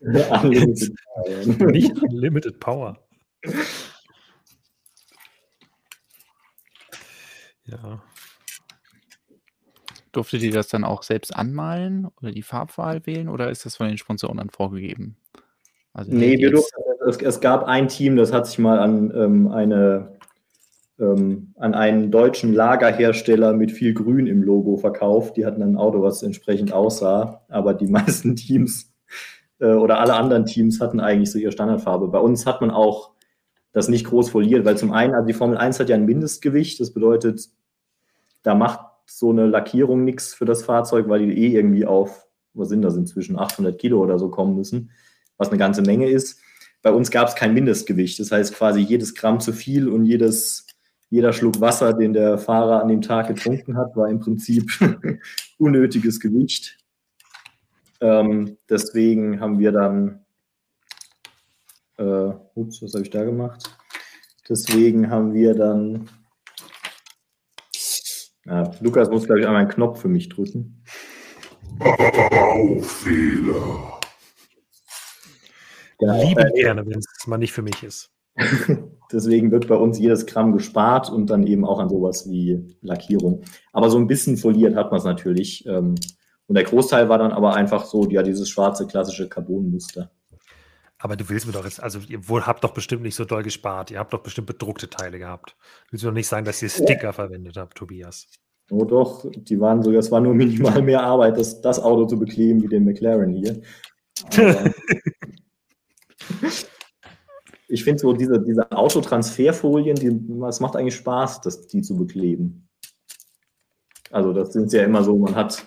[0.00, 1.70] Unlimited Power.
[1.70, 2.96] Nicht Unlimited Power.
[7.70, 8.02] Ja.
[10.12, 13.88] Durftet ihr das dann auch selbst anmalen oder die Farbwahl wählen oder ist das von
[13.88, 15.16] den Sponsoren dann vorgegeben?
[15.92, 19.48] Also Nee, wir durften, es, es gab ein Team, das hat sich mal an ähm,
[19.48, 20.18] eine
[20.98, 25.36] ähm, an einen deutschen Lagerhersteller mit viel Grün im Logo verkauft.
[25.36, 28.92] Die hatten ein Auto, was entsprechend aussah, aber die meisten Teams
[29.60, 32.08] äh, oder alle anderen Teams hatten eigentlich so ihre Standardfarbe.
[32.08, 33.12] Bei uns hat man auch
[33.72, 36.80] das nicht groß foliert, weil zum einen, also die Formel 1 hat ja ein Mindestgewicht,
[36.80, 37.48] das bedeutet,
[38.42, 42.68] da macht so eine Lackierung nichts für das Fahrzeug, weil die eh irgendwie auf, was
[42.68, 44.90] sind das inzwischen, 800 Kilo oder so kommen müssen
[45.40, 46.38] was eine ganze Menge ist.
[46.82, 48.20] Bei uns gab es kein Mindestgewicht.
[48.20, 50.66] Das heißt, quasi jedes Gramm zu viel und jedes,
[51.08, 54.70] jeder Schluck Wasser, den der Fahrer an dem Tag getrunken hat, war im Prinzip
[55.58, 56.78] unnötiges Gewicht.
[58.02, 60.24] Ähm, deswegen haben wir dann,
[61.96, 63.76] äh, ups, was habe ich da gemacht?
[64.48, 66.08] Deswegen haben wir dann,
[68.50, 70.82] ja, Lukas muss, glaube ich, einmal einen Knopf für mich drücken.
[75.98, 78.10] Genau, Lieben äh, gerne, wenn es mal nicht für mich ist.
[79.12, 83.42] Deswegen wird bei uns jedes Gramm gespart und dann eben auch an sowas wie Lackierung.
[83.72, 85.64] Aber so ein bisschen foliert hat man es natürlich.
[85.66, 85.94] ähm,
[86.46, 90.10] Und der Großteil war dann aber einfach so, ja, dieses schwarze klassische Carbonmuster.
[91.02, 93.42] Aber du willst mir doch jetzt, also ihr wohl habt doch bestimmt nicht so doll
[93.42, 93.90] gespart.
[93.90, 95.56] Ihr habt doch bestimmt bedruckte Teile gehabt.
[95.90, 98.28] Willst du doch nicht sagen, dass ihr Sticker verwendet habt, Tobias?
[98.70, 102.18] Oh doch, die waren sogar, es war nur minimal mehr Arbeit, das, das Auto zu
[102.18, 103.60] bekleben wie den McLaren hier.
[107.72, 110.08] Ich finde so diese, diese Autotransferfolien, die,
[110.48, 112.68] es macht eigentlich Spaß, das, die zu bekleben.
[114.10, 115.62] Also das sind ja immer so, man hat,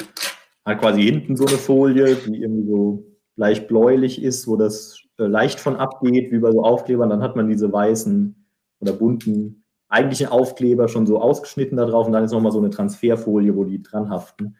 [0.65, 3.05] hat quasi hinten so eine Folie, die irgendwie so
[3.37, 7.09] leicht bläulich ist, wo das leicht von abgeht, wie bei so Aufklebern.
[7.09, 8.35] Dann hat man diese weißen
[8.79, 12.71] oder bunten eigentlichen Aufkleber schon so ausgeschnitten da drauf und dann ist nochmal so eine
[12.71, 14.57] Transferfolie, wo die dran haften.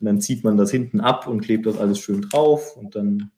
[0.00, 3.32] Und dann zieht man das hinten ab und klebt das alles schön drauf und dann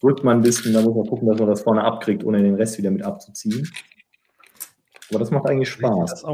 [0.00, 2.54] drückt man ein bisschen, dann muss man gucken, dass man das vorne abkriegt, ohne den
[2.54, 3.68] Rest wieder mit abzuziehen.
[5.10, 6.24] Aber das macht eigentlich Spaß.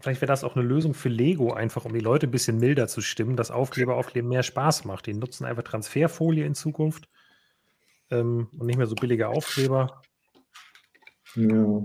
[0.00, 2.88] vielleicht wäre das auch eine Lösung für Lego, einfach um die Leute ein bisschen milder
[2.88, 5.06] zu stimmen, dass Aufkleber aufkleben mehr Spaß macht.
[5.06, 7.08] Die nutzen einfach Transferfolie in Zukunft
[8.10, 10.02] ähm, und nicht mehr so billige Aufkleber.
[11.34, 11.82] Ja.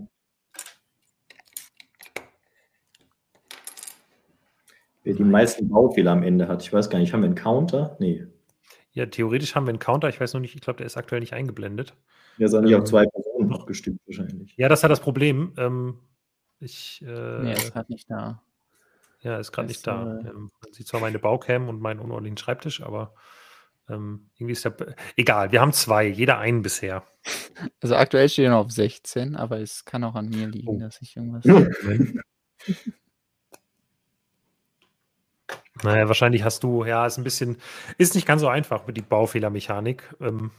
[5.04, 7.96] Wer die meisten Baufehler am Ende hat, ich weiß gar nicht, haben wir einen Counter?
[8.00, 8.28] Nee.
[8.94, 11.22] Ja, theoretisch haben wir einen Counter, ich weiß noch nicht, ich glaube, der ist aktuell
[11.22, 11.96] nicht eingeblendet.
[12.38, 12.86] Der ist auch nicht Ähm.
[12.86, 14.54] zwei Personen abgestimmt wahrscheinlich.
[14.58, 15.54] Ja, das hat das Problem.
[15.58, 16.00] Ähm,
[16.60, 18.44] ich, äh, Nee, ist halt nicht da.
[19.22, 20.20] ja, ist gerade nicht da.
[20.20, 23.16] äh, Ähm, man sieht zwar meine Baucam und meinen unordentlichen Schreibtisch, aber
[23.92, 24.76] ähm, irgendwie ist der.
[25.16, 27.04] Egal, wir haben zwei, jeder einen bisher.
[27.82, 30.80] Also aktuell steht er noch auf 16, aber es kann auch an mir liegen, Oh.
[30.80, 31.44] dass ich irgendwas.
[35.84, 37.58] Naja, wahrscheinlich hast du, ja, ist ein bisschen,
[37.98, 40.04] ist nicht ganz so einfach mit die Baufehlermechanik.
[40.22, 40.52] Ähm,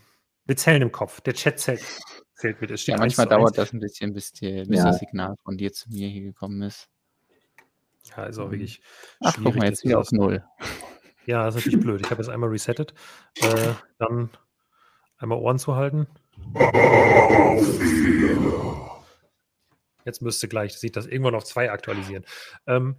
[0.47, 1.21] wir zählen im Kopf.
[1.21, 1.83] Der Chat zählt,
[2.35, 2.71] zählt mit.
[2.71, 3.41] Es steht Ja, 1 manchmal zu 1.
[3.41, 4.87] dauert das ein bisschen, bis, die, bis Ja.
[4.87, 6.89] das Signal von dir zu mir hier gekommen ist.
[8.17, 8.83] Ja, ist auch wirklich
[9.21, 10.45] Ach, guck mal, jetzt wieder auf Null.
[11.27, 12.01] Ja, ist natürlich blöd.
[12.01, 12.95] Ich habe jetzt einmal resettet.
[13.41, 14.31] Äh, dann
[15.19, 16.07] einmal Ohren zu halten.
[20.05, 22.25] Jetzt müsste gleich, sieht das irgendwann auf zwei aktualisieren.
[22.67, 22.97] Ähm,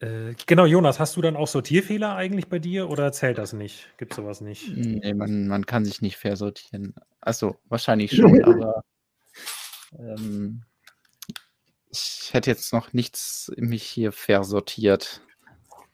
[0.00, 3.88] äh, genau, Jonas, hast du dann auch Sortierfehler eigentlich bei dir oder zählt das nicht?
[3.98, 4.68] Gibt sowas nicht?
[4.74, 6.94] Nee, man, man kann sich nicht versortieren.
[7.20, 8.82] Achso, wahrscheinlich schon, aber
[9.98, 10.64] ähm,
[11.90, 15.20] ich hätte jetzt noch nichts mich hier versortiert,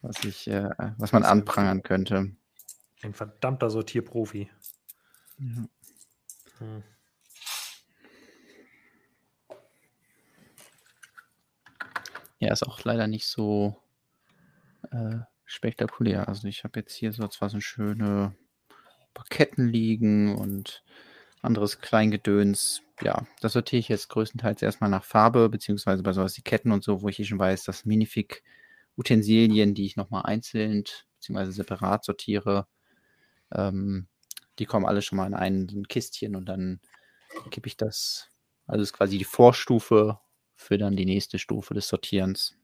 [0.02, 2.32] was ich, äh, was man anprangern könnte.
[3.02, 4.50] Ein verdammter Sortierprofi.
[5.38, 5.68] Ja.
[6.58, 6.82] Hm.
[12.40, 13.76] Ja, ist auch leider nicht so
[14.92, 16.28] äh, spektakulär.
[16.28, 18.36] Also ich habe jetzt hier so zwar so schöne
[19.14, 20.84] paar Ketten liegen und
[21.42, 22.82] anderes Kleingedöns.
[23.00, 26.84] Ja, das sortiere ich jetzt größtenteils erstmal nach Farbe, beziehungsweise bei sowas wie Ketten und
[26.84, 27.84] so, wo ich eh schon weiß, dass
[28.98, 30.84] Minifig-Utensilien, die ich nochmal einzeln
[31.16, 32.66] beziehungsweise separat sortiere,
[33.52, 34.06] ähm,
[34.58, 36.80] die kommen alle schon mal in ein, so ein Kistchen und dann
[37.50, 38.30] gebe ich das,
[38.66, 40.18] also ist quasi die Vorstufe
[40.54, 42.56] für dann die nächste Stufe des Sortierens.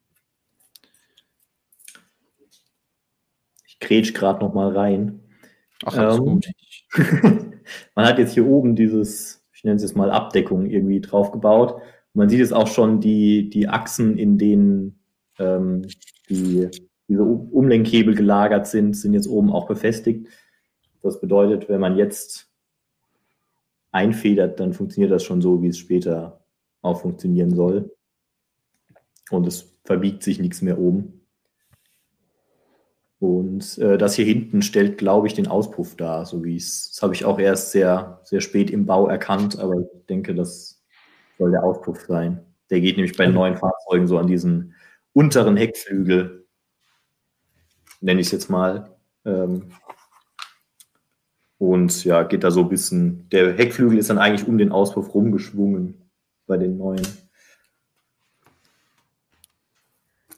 [3.67, 5.21] Ich grätsch gerade noch mal rein.
[5.85, 6.47] Ach, alles Ähm, gut.
[7.95, 11.75] Man hat jetzt hier oben dieses, ich nenne es jetzt mal Abdeckung irgendwie drauf gebaut.
[11.75, 15.04] Und man sieht jetzt auch schon die, die Achsen, in denen
[15.39, 15.87] ähm,
[16.29, 16.69] die,
[17.09, 20.29] diese Um- Umlenkhebel gelagert sind, sind jetzt oben auch befestigt.
[21.03, 22.49] Das bedeutet, wenn man jetzt
[23.93, 26.45] einfedert, dann funktioniert das schon so, wie es später
[26.83, 27.95] auch funktionieren soll.
[29.31, 31.21] Und es verbiegt sich nichts mehr oben.
[33.21, 36.91] Und äh, das hier hinten stellt, glaube ich, den Auspuff dar, so wie es.
[36.91, 40.83] Das habe ich auch erst sehr, sehr spät im Bau erkannt, aber ich denke, das
[41.39, 42.45] soll der Auspuff sein.
[42.71, 44.75] Der geht nämlich bei neuen Fahrzeugen so an diesen
[45.15, 46.47] unteren Heckflügel,
[48.03, 48.95] nenne ich es jetzt mal.
[49.25, 49.73] Ähm,
[51.57, 53.29] und ja, geht da so ein bisschen.
[53.31, 56.11] Der Heckflügel ist dann eigentlich um den Auspuff rumgeschwungen
[56.47, 57.07] bei den neuen.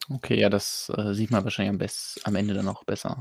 [0.09, 3.19] Okay, ja, das äh, sieht man wahrscheinlich am, best, am Ende dann auch besser.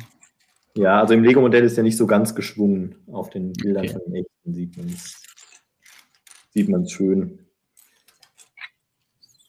[0.75, 2.95] Ja, also im Lego-Modell ist der nicht so ganz geschwungen.
[3.07, 3.93] Auf den Bildern Okay.
[3.93, 5.21] von den echten sieht man es
[6.55, 7.39] sieht man's schön.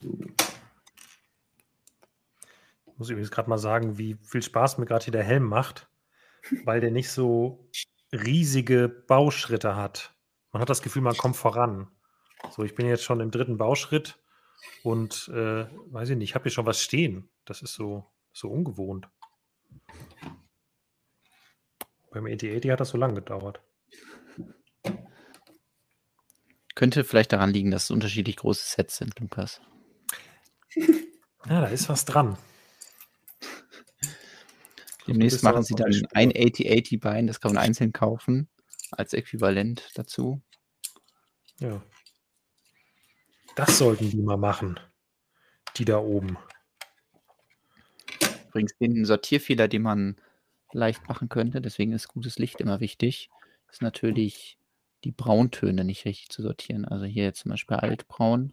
[0.01, 0.19] So.
[2.97, 5.87] Ich muss übrigens gerade mal sagen, wie viel Spaß mir gerade hier der Helm macht,
[6.65, 7.69] weil der nicht so
[8.11, 10.15] riesige Bauschritte hat.
[10.51, 11.89] Man hat das Gefühl, man kommt voran.
[12.53, 14.19] So, ich bin jetzt schon im dritten Bauschritt
[14.83, 17.29] und äh, weiß ich nicht, ich habe hier schon was stehen.
[17.45, 19.11] Das ist so, so ungewohnt.
[22.11, 23.61] Beim AT-80 hat das so lange gedauert.
[26.75, 29.61] Könnte vielleicht daran liegen, dass es unterschiedlich große Sets sind, Lukas.
[30.75, 32.39] Ja, da ist was dran.
[35.07, 38.49] Demnächst machen sie dann ein 8080 Bein, das kann man einzeln kaufen,
[38.91, 40.43] als Äquivalent dazu.
[41.61, 41.83] Ja.
[43.55, 44.79] Das sollten die mal machen.
[45.77, 46.37] Die da oben.
[48.49, 50.17] Übrigens den Sortierfehler, den man
[50.73, 53.31] leicht machen könnte, deswegen ist gutes Licht immer wichtig,
[53.71, 54.59] ist natürlich
[55.05, 56.85] die Brauntöne nicht richtig zu sortieren.
[56.85, 58.53] Also hier jetzt zum Beispiel altbraun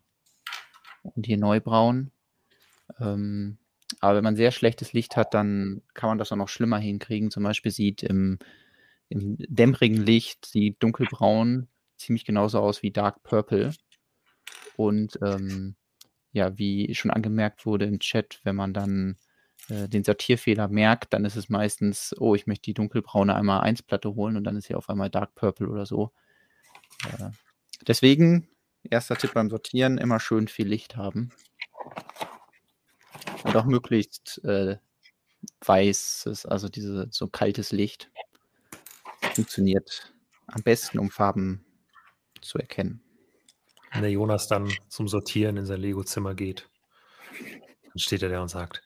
[1.02, 2.12] und hier neubraun.
[3.00, 3.58] Ähm,
[4.00, 7.32] aber wenn man sehr schlechtes Licht hat, dann kann man das auch noch schlimmer hinkriegen.
[7.32, 8.40] Zum Beispiel sieht im,
[9.10, 11.68] im dämmerigen Licht sieht dunkelbraun
[12.04, 13.74] ziemlich genauso aus wie Dark Purple.
[14.76, 15.76] Und ähm,
[16.32, 19.18] ja, wie schon angemerkt wurde im Chat, wenn man dann
[19.70, 23.84] äh, den Sortierfehler merkt, dann ist es meistens, oh, ich möchte die dunkelbraune einmal 1
[23.84, 26.12] Platte holen und dann ist hier auf einmal Dark Purple oder so.
[27.06, 27.30] Äh,
[27.88, 28.48] deswegen,
[28.84, 31.32] erster Tipp beim Sortieren, immer schön viel Licht haben.
[33.44, 34.78] Und auch möglichst äh,
[35.66, 38.10] weißes, also diese so kaltes Licht.
[39.34, 40.14] Funktioniert
[40.48, 41.66] am besten, um Farben
[42.42, 43.02] zu erkennen.
[43.92, 46.70] Wenn der Jonas dann zum Sortieren in sein Lego-Zimmer geht,
[47.32, 48.82] dann steht er da und sagt,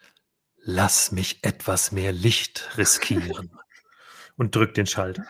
[0.57, 3.51] lass mich etwas mehr Licht riskieren.
[4.35, 5.25] Und drückt den Schalter.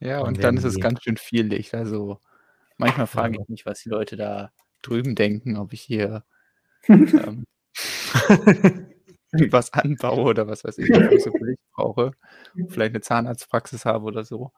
[0.00, 1.74] Ja, Und und dann ist es die- ganz schön viel Licht.
[1.74, 2.20] Also
[2.76, 3.42] manchmal frage Ja.
[3.42, 4.52] ich mich, was die Leute da
[4.82, 6.24] drüben denken, ob ich hier
[6.88, 7.46] ähm,
[9.32, 12.12] irgendwas anbaue oder was weiß ich, ob ich so viel Licht brauche.
[12.68, 14.52] Vielleicht eine Zahnarztpraxis habe oder so.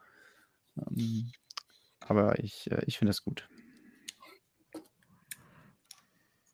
[0.76, 1.32] Ähm,
[2.00, 3.48] aber ich, äh, ich finde das gut.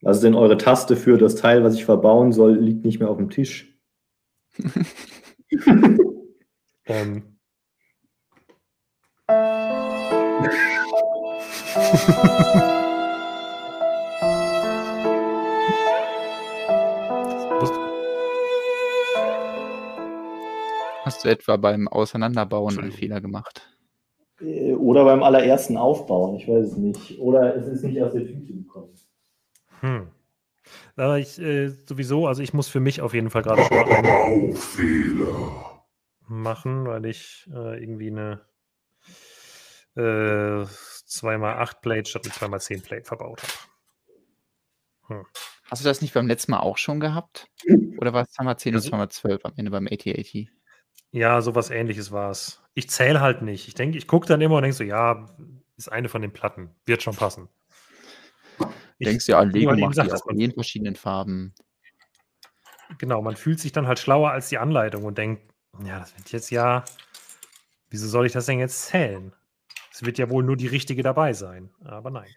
[0.03, 3.11] Was ist denn eure Taste für das Teil, was ich verbauen soll, liegt nicht mehr
[3.11, 3.77] auf dem Tisch?
[6.87, 7.39] ähm,
[21.27, 22.93] du etwa beim Auseinanderbauen einen.
[22.93, 23.69] Fehler gemacht?
[24.41, 27.19] Äh, Oder beim allerersten Aufbauen, ich weiß es nicht.
[27.19, 28.95] Oder es ist nicht aus der Tüte gekommen.
[29.81, 30.09] Hm.
[30.97, 34.57] Aber ich äh, sowieso, also ich muss für mich auf jeden Fall gerade schon einen
[36.29, 38.41] machen, weil ich äh, irgendwie eine
[39.95, 43.43] äh, 2x8 Plate statt eine 2x10 Plate verbaut
[45.09, 45.25] habe.
[45.71, 47.49] Hast du das nicht beim letzten Mal auch schon gehabt?
[47.99, 50.51] Oder war es 2x10 Das- und 2x12 am Ende beim 8080?
[51.13, 52.63] Ja, sowas ähnliches war es.
[52.75, 53.69] Ich zähle halt nicht.
[53.69, 55.27] Ich denke, ich gucke dann immer und denke so, ja,
[55.77, 56.71] ist eine von den Platten.
[56.85, 57.49] Wird schon passen.
[58.99, 61.55] Ich- Denkst du, ja, Lego niemand eben macht sagt, die man- in verschiedenen Farben.
[62.99, 65.43] Genau, man fühlt sich dann halt schlauer als die Anleitung und denkt,
[65.85, 66.85] ja, das wird jetzt ja,
[67.91, 69.33] wie Wieso soll ich das denn jetzt zählen?
[69.93, 72.29] Es wird ja wohl nur die richtige dabei sein, aber nein.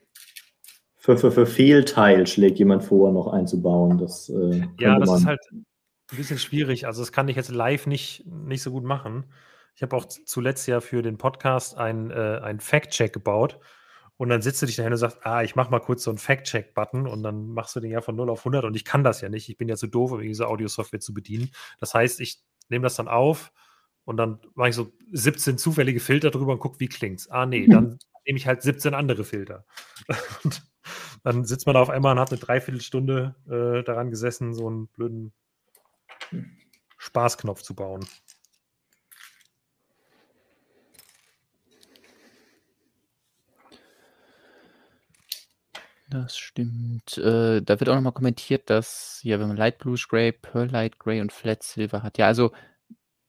[0.97, 3.97] Für, für, für Fehlteil schlägt jemand vor, noch einzubauen.
[3.97, 5.39] Das, äh, ja, das ist halt
[6.11, 6.87] ein bisschen schwierig.
[6.87, 9.25] Also, das kann ich jetzt live nicht, nicht so gut machen.
[9.75, 13.59] Ich habe auch zuletzt ja für den Podcast einen äh, Fact-Check gebaut.
[14.19, 16.17] Und dann sitzt du dich dahin und sagst, ah, ich mache mal kurz so einen
[16.17, 19.21] Fact-Check-Button und dann machst du den ja von 0 auf 100 und ich kann das
[19.21, 19.47] ja nicht.
[19.47, 21.51] Ich bin ja zu doof, um diese Audio-Software zu bedienen.
[21.79, 23.53] Das heißt, ich nehme das dann auf
[24.03, 27.29] und dann mache ich so 17 zufällige Filter drüber und gucke, wie klingt's.
[27.29, 29.65] Ah, nee, dann nehme ich halt 17 andere Filter.
[30.43, 30.63] Und
[31.23, 34.87] dann sitzt man da auf einmal und hat eine Dreiviertelstunde äh, daran gesessen, so einen
[34.87, 35.33] blöden
[36.97, 38.05] Spaßknopf zu bauen.
[46.09, 47.17] Das stimmt.
[47.19, 50.97] Äh, da wird auch nochmal kommentiert, dass, ja, wenn man Light Bluish Gray, Pearl Light
[50.97, 52.17] Gray und Flat Silver hat.
[52.17, 52.51] Ja, also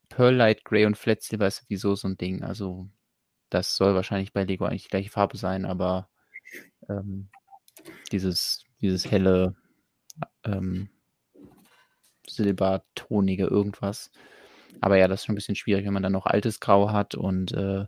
[0.09, 2.43] Pearl Light Gray und Flat Silver ist sowieso so ein Ding.
[2.43, 2.89] Also
[3.51, 6.09] das soll wahrscheinlich bei Lego eigentlich die gleiche Farbe sein, aber
[6.89, 7.29] ähm,
[8.13, 9.57] dieses, dieses helle
[10.45, 10.89] ähm,
[12.35, 14.11] silbertonige irgendwas.
[14.81, 17.15] Aber ja, das ist schon ein bisschen schwierig, wenn man dann noch altes Grau hat
[17.15, 17.87] und äh,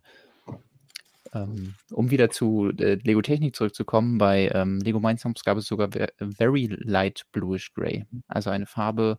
[1.34, 5.88] ähm, um wieder zu äh, Lego Technik zurückzukommen, bei ähm, Lego Mindstorms gab es sogar
[6.18, 9.18] Very Light Bluish Gray, also eine Farbe,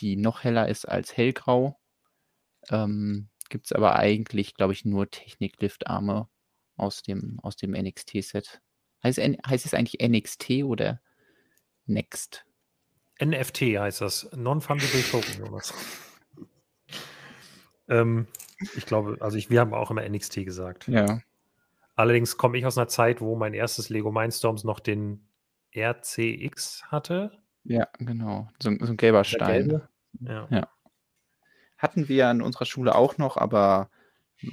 [0.00, 1.78] die noch heller ist als hellgrau.
[2.70, 6.28] Ähm, Gibt es aber eigentlich, glaube ich, nur Technik-Liftarme
[6.76, 8.60] aus dem, aus dem NXT-Set.
[9.02, 11.00] Heißt, heißt es eigentlich NXT oder
[11.86, 12.47] Next?
[13.22, 14.30] NFT heißt das.
[14.34, 15.74] Non-Fungible Token, Jonas.
[17.88, 18.26] ähm,
[18.76, 20.88] ich glaube, also ich, wir haben auch immer NXT gesagt.
[20.88, 21.20] Ja.
[21.94, 25.26] Allerdings komme ich aus einer Zeit, wo mein erstes Lego Mindstorms noch den
[25.74, 27.32] RCX hatte.
[27.64, 28.48] Ja, genau.
[28.62, 29.82] So, so ein gelber Stein.
[30.20, 30.46] Ja.
[30.50, 30.68] ja.
[31.76, 33.90] Hatten wir in unserer Schule auch noch, aber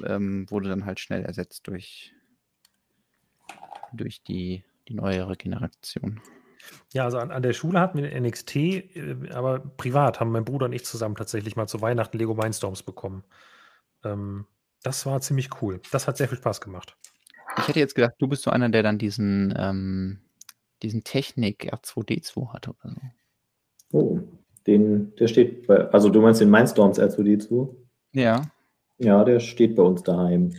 [0.05, 2.13] ähm, wurde dann halt schnell ersetzt durch,
[3.93, 6.21] durch die, die neuere Generation.
[6.93, 10.45] Ja, also an, an der Schule hatten wir den NXT, äh, aber privat haben mein
[10.45, 13.23] Bruder und ich zusammen tatsächlich mal zu Weihnachten Lego Mindstorms bekommen.
[14.03, 14.45] Ähm,
[14.83, 15.81] das war ziemlich cool.
[15.91, 16.95] Das hat sehr viel Spaß gemacht.
[17.57, 20.19] Ich hätte jetzt gedacht, du bist so einer, der dann diesen, ähm,
[20.83, 23.97] diesen Technik R2D2 hat oder so.
[23.97, 24.19] Oh,
[24.67, 27.73] den, der steht bei, also du meinst den Mindstorms R2D2?
[28.13, 28.41] Ja.
[28.97, 30.53] Ja, der steht bei uns daheim.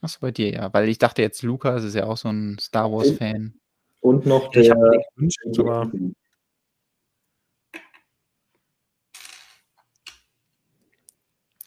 [0.00, 0.72] Achso, bei dir, ja.
[0.72, 3.54] Weil ich dachte jetzt, Lukas ist ja auch so ein Star Wars-Fan.
[4.00, 4.62] Und noch der.
[4.62, 4.70] Ich
[5.14, 5.90] gewünscht, aber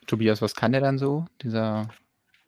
[0.07, 1.25] Tobias, was kann der dann so?
[1.41, 1.87] Dieser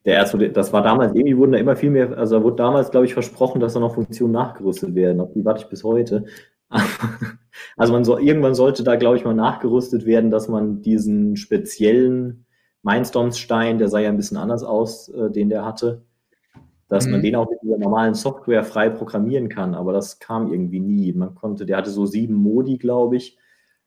[0.05, 2.89] der erste, das war damals, irgendwie wurden da immer viel mehr, also da wurde damals,
[2.89, 5.21] glaube ich, versprochen, dass da noch Funktionen nachgerüstet werden.
[5.21, 6.25] Auf die warte ich bis heute.
[7.77, 12.45] also man soll, irgendwann sollte da, glaube ich, mal nachgerüstet werden, dass man diesen speziellen
[12.81, 16.03] Mindstorms-Stein, der sah ja ein bisschen anders aus, äh, den der hatte,
[16.91, 17.13] dass mhm.
[17.13, 19.75] man den auch mit dieser normalen Software frei programmieren kann.
[19.75, 21.13] Aber das kam irgendwie nie.
[21.13, 23.37] Man konnte, der hatte so sieben Modi, glaube ich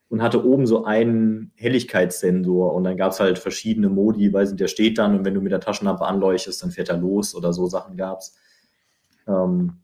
[0.09, 4.69] und hatte oben so einen Helligkeitssensor und dann gab es halt verschiedene Modi, weil der
[4.69, 7.67] steht dann und wenn du mit der Taschenlampe anleuchtest, dann fährt er los oder so
[7.67, 8.37] Sachen gab es.
[9.27, 9.81] Ähm,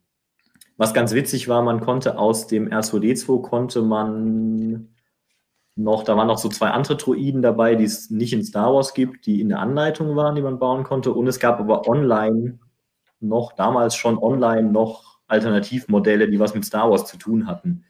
[0.76, 4.88] was ganz witzig war, man konnte aus dem R2D2 konnte man
[5.74, 8.94] noch, da waren noch so zwei andere Droiden dabei, die es nicht in Star Wars
[8.94, 11.12] gibt, die in der Anleitung waren, die man bauen konnte.
[11.12, 12.60] Und es gab aber online
[13.20, 17.84] noch, damals schon online noch Alternativmodelle, die was mit Star Wars zu tun hatten.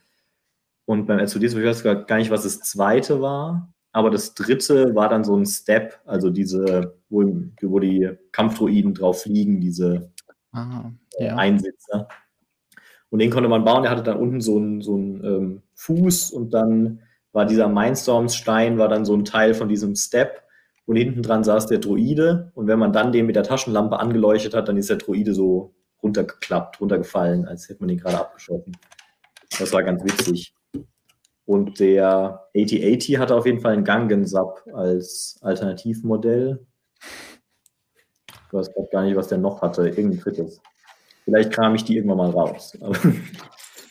[0.85, 5.09] Und beim R2D2, ich weiß gar nicht, was das zweite war, aber das dritte war
[5.09, 7.23] dann so ein Step, also diese, wo,
[7.63, 10.13] wo die Kampfdroiden drauf fliegen, diese
[10.53, 11.37] ah, ja.
[11.37, 12.09] Einsitzer.
[13.09, 16.31] Und den konnte man bauen, der hatte dann unten so einen, so einen ähm, Fuß
[16.31, 17.03] und dann
[17.33, 20.43] war dieser Mindstorms-Stein, war dann so ein Teil von diesem Step
[20.91, 24.55] und hinten dran saß der Droide und wenn man dann den mit der Taschenlampe angeleuchtet
[24.55, 25.73] hat, dann ist der Droide so
[26.03, 28.77] runtergeklappt, runtergefallen, als hätte man den gerade abgeschossen.
[29.57, 30.53] Das war ganz witzig.
[31.45, 36.67] Und der 8080 hatte auf jeden Fall einen Gangen-Sub als Alternativmodell.
[38.49, 39.91] Ich weiß gar nicht, was der noch hatte.
[39.91, 40.61] Irgendein drittes.
[41.23, 42.77] Vielleicht kram ich die irgendwann mal raus.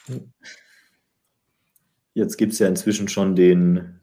[2.13, 4.01] jetzt gibt es ja inzwischen schon den,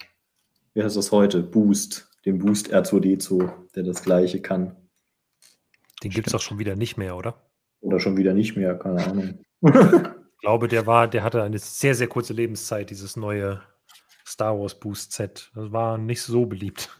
[0.72, 1.42] wie heißt das heute?
[1.42, 2.08] Boost.
[2.26, 4.76] Den Boost R2D2, der das gleiche kann.
[6.02, 7.40] Den gibt es auch schon wieder nicht mehr, oder?
[7.80, 9.38] Oder schon wieder nicht mehr, keine Ahnung.
[10.36, 13.62] Ich glaube, der war, der hatte eine sehr, sehr kurze Lebenszeit, dieses neue
[14.24, 15.50] Star Wars Boost Set.
[15.54, 16.90] Das war nicht so beliebt.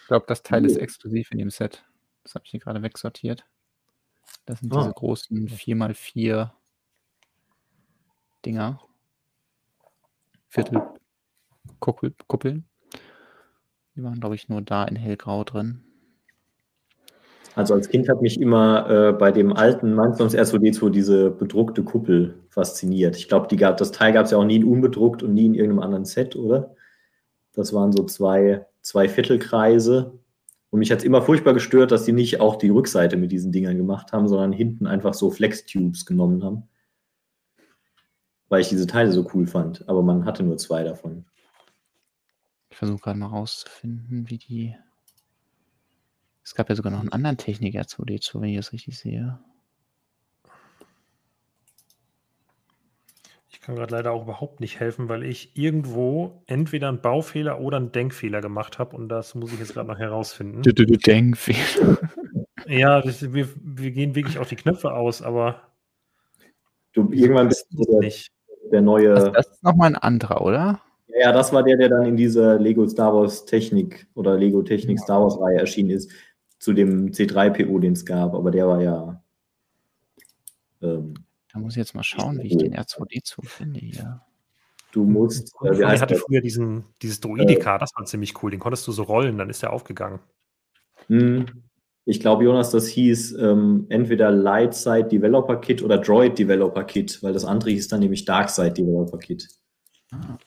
[0.00, 1.84] Ich glaube, das Teil ist exklusiv in dem Set.
[2.24, 3.44] Das habe ich hier gerade wegsortiert.
[4.46, 4.92] Das sind diese oh.
[4.92, 6.50] großen 4x4
[8.44, 8.80] Dinger.
[10.48, 10.82] Viertel
[11.78, 12.69] Kuppeln.
[13.96, 15.82] Die waren, glaube ich, nur da in hellgrau drin.
[17.56, 22.34] Also als Kind hat mich immer äh, bei dem alten Mindstorms R2D2 diese bedruckte Kuppel
[22.48, 23.16] fasziniert.
[23.16, 25.84] Ich glaube, das Teil gab es ja auch nie in unbedruckt und nie in irgendeinem
[25.84, 26.74] anderen Set, oder?
[27.52, 30.18] Das waren so zwei, zwei Viertelkreise.
[30.70, 33.50] Und mich hat es immer furchtbar gestört, dass die nicht auch die Rückseite mit diesen
[33.50, 36.68] Dingern gemacht haben, sondern hinten einfach so Flex-Tubes genommen haben.
[38.48, 39.88] Weil ich diese Teile so cool fand.
[39.88, 41.24] Aber man hatte nur zwei davon.
[42.80, 44.74] Ich versuche gerade mal rauszufinden, wie die
[46.42, 49.38] es gab ja sogar noch einen anderen Techniker zu D2, wenn ich das richtig sehe.
[53.50, 57.76] Ich kann gerade leider auch überhaupt nicht helfen, weil ich irgendwo entweder einen Baufehler oder
[57.76, 60.62] einen Denkfehler gemacht habe und das muss ich jetzt gerade noch herausfinden.
[60.62, 61.98] Du, du, du Denkfehler.
[62.66, 65.70] Ja, das, wir, wir gehen wirklich auf die Knöpfe aus, aber
[66.94, 68.32] du, irgendwann bist du der, nicht.
[68.72, 69.14] der neue.
[69.14, 70.80] Das, das ist nochmal ein anderer, oder?
[71.18, 74.98] Ja, das war der, der dann in dieser Lego Star Wars Technik oder Lego Technik
[75.00, 76.10] Star Wars Reihe erschienen ist
[76.58, 79.22] zu dem C3PO, den es gab, aber der war ja.
[80.82, 81.14] Ähm,
[81.52, 84.20] da muss ich jetzt mal schauen, wie ich den R2D2 finde hier.
[84.92, 85.52] Du musst.
[85.62, 88.50] Äh, ich hatte früher diesen, dieses Droidika, äh, das war ziemlich cool.
[88.50, 90.20] Den konntest du so rollen, dann ist der aufgegangen.
[91.06, 91.46] Hm.
[92.04, 97.32] Ich glaube, Jonas, das hieß ähm, entweder Lightside Developer Kit oder Droid Developer Kit, weil
[97.32, 99.48] das andere hieß dann nämlich Darkside Developer Kit.
[100.12, 100.38] Ah.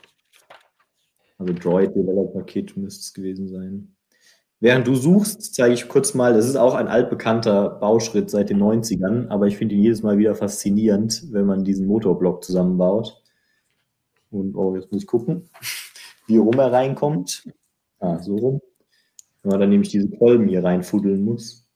[1.37, 3.95] Also Droid Developer Kit müsste es gewesen sein.
[4.63, 8.63] Während du suchst, zeige ich kurz mal, das ist auch ein altbekannter Bauschritt seit den
[8.63, 13.21] 90ern, aber ich finde ihn jedes Mal wieder faszinierend, wenn man diesen Motorblock zusammenbaut.
[14.31, 15.49] Und oh, jetzt muss ich gucken,
[16.27, 17.43] wie rum er reinkommt.
[17.99, 18.61] Ah, so rum.
[19.41, 21.67] Wenn man dann nämlich diese Kolben hier reinfuddeln muss.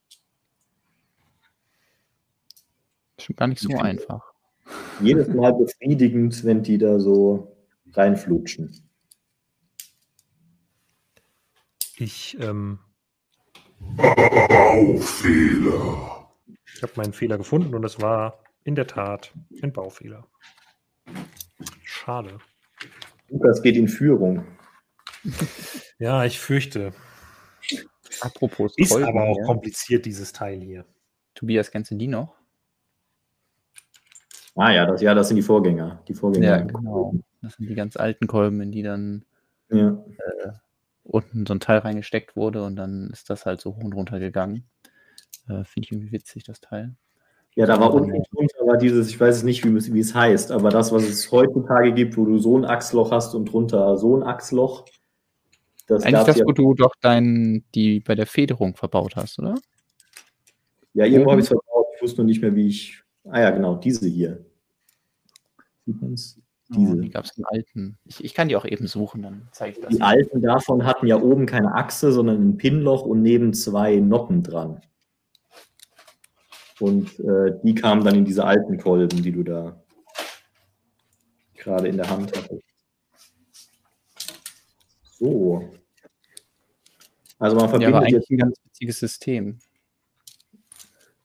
[3.19, 4.33] Schon gar nicht so einfach.
[5.01, 7.57] Jedes Mal befriedigend, wenn die da so
[7.91, 8.86] reinflutschen.
[11.99, 12.77] Ich, ähm,
[13.97, 15.37] Baufehler.
[16.75, 19.33] Ich habe meinen Fehler gefunden und es war in der Tat
[19.63, 20.27] ein Baufehler.
[21.83, 22.37] Schade.
[23.29, 24.45] Lukas geht in Führung.
[25.99, 26.93] Ja, ich fürchte.
[28.21, 29.45] Apropos Ist Kolben, aber auch ja.
[29.45, 30.85] kompliziert, dieses Teil hier.
[31.33, 32.35] Tobias, kennst du die noch?
[34.53, 36.03] Ah ja, das, ja, das sind die Vorgänger.
[36.07, 36.47] Die Vorgänger.
[36.47, 37.15] Ja, genau.
[37.41, 39.25] Das sind die ganz alten Kolben, in die dann
[39.69, 39.89] ja.
[39.89, 40.51] äh,
[41.07, 44.19] unten so ein Teil reingesteckt wurde und dann ist das halt so hoch und runter
[44.19, 44.67] gegangen.
[45.47, 46.95] Äh, Finde ich irgendwie witzig, das Teil.
[47.55, 50.51] Ja, da war unten drunter war dieses, ich weiß es nicht, wie, wie, es heißt,
[50.51, 54.15] aber das, was es heutzutage gibt, wo du so ein Achsloch hast und drunter so
[54.15, 54.85] ein Achsloch.
[55.87, 59.55] Das Eigentlich das, ja wo du doch dein, die bei der Federung verbaut hast, oder?
[60.93, 61.87] Ja, irgendwo habe ich es verbaut.
[61.95, 63.01] Ich wusste nur nicht mehr, wie ich.
[63.23, 64.45] Ah ja, genau, diese hier.
[65.85, 66.39] Sieht man es?
[66.69, 66.93] Diese.
[66.93, 67.97] Oh, die gab es in alten.
[68.03, 69.95] Ich, ich, kann die auch eben suchen, dann zeige ich das.
[69.95, 74.43] Die alten davon hatten ja oben keine Achse, sondern ein Pinloch und neben zwei Noppen
[74.43, 74.81] dran.
[76.79, 79.81] Und äh, die kamen dann in diese alten Kolben, die du da
[81.55, 82.63] gerade in der Hand hattest.
[85.19, 85.71] So.
[87.39, 89.59] Also man verbindet ja, aber eigentlich ein ganz witziges System,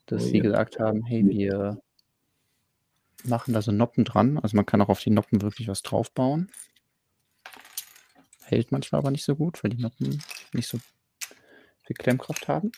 [0.07, 0.43] dass oh, sie ja.
[0.43, 1.82] gesagt haben, hey, wir
[3.25, 4.39] machen da so Noppen dran.
[4.39, 6.51] Also man kann auch auf die Noppen wirklich was draufbauen.
[8.45, 10.79] Hält manchmal aber nicht so gut, weil die Noppen nicht so
[11.85, 12.73] viel Klemmkraft haben.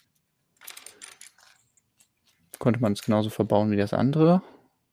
[2.59, 4.43] Konnte man es genauso verbauen wie das andere.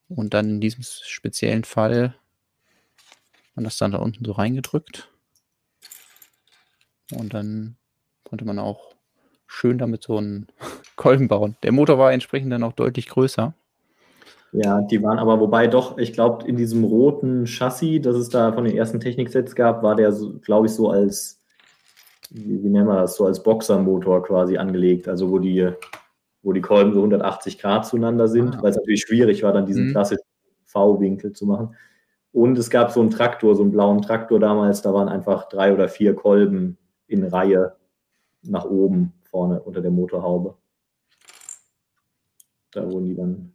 [0.07, 2.15] Und dann in diesem speziellen Fall
[3.55, 5.09] man das dann da unten so reingedrückt.
[7.11, 7.77] Und dann
[8.23, 8.95] konnte man auch
[9.45, 10.47] schön damit so einen
[10.95, 11.57] Kolben bauen.
[11.63, 13.53] Der Motor war entsprechend dann auch deutlich größer.
[14.53, 18.51] Ja, die waren aber, wobei doch, ich glaube, in diesem roten Chassis, das es da
[18.51, 21.39] von den ersten Techniksets gab, war der, glaube ich, so als,
[22.29, 25.71] wie, wie nennen wir das, so als Boxermotor quasi angelegt, also wo die,
[26.43, 28.61] wo die Kolben so 180 Grad zueinander sind, ah.
[28.61, 29.91] weil es natürlich schwierig war, dann diesen mhm.
[29.91, 30.25] klassischen
[30.65, 31.75] V-Winkel zu machen.
[32.33, 35.73] Und es gab so einen Traktor, so einen blauen Traktor damals, da waren einfach drei
[35.73, 36.77] oder vier Kolben
[37.07, 37.75] in Reihe
[38.43, 40.55] nach oben vorne unter der Motorhaube.
[42.71, 43.53] Da wurden die dann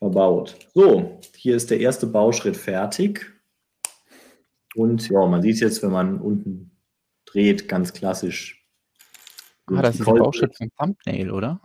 [0.00, 0.56] verbaut.
[0.74, 3.30] So, hier ist der erste Bauschritt fertig.
[4.74, 6.72] Und ja, man sieht es jetzt, wenn man unten
[7.26, 8.66] dreht, ganz klassisch.
[9.66, 11.60] Ah, das ist der Bauschritt vom Thumbnail, oder?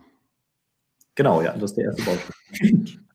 [1.14, 3.00] Genau, ja, das ist der erste Bauschritt.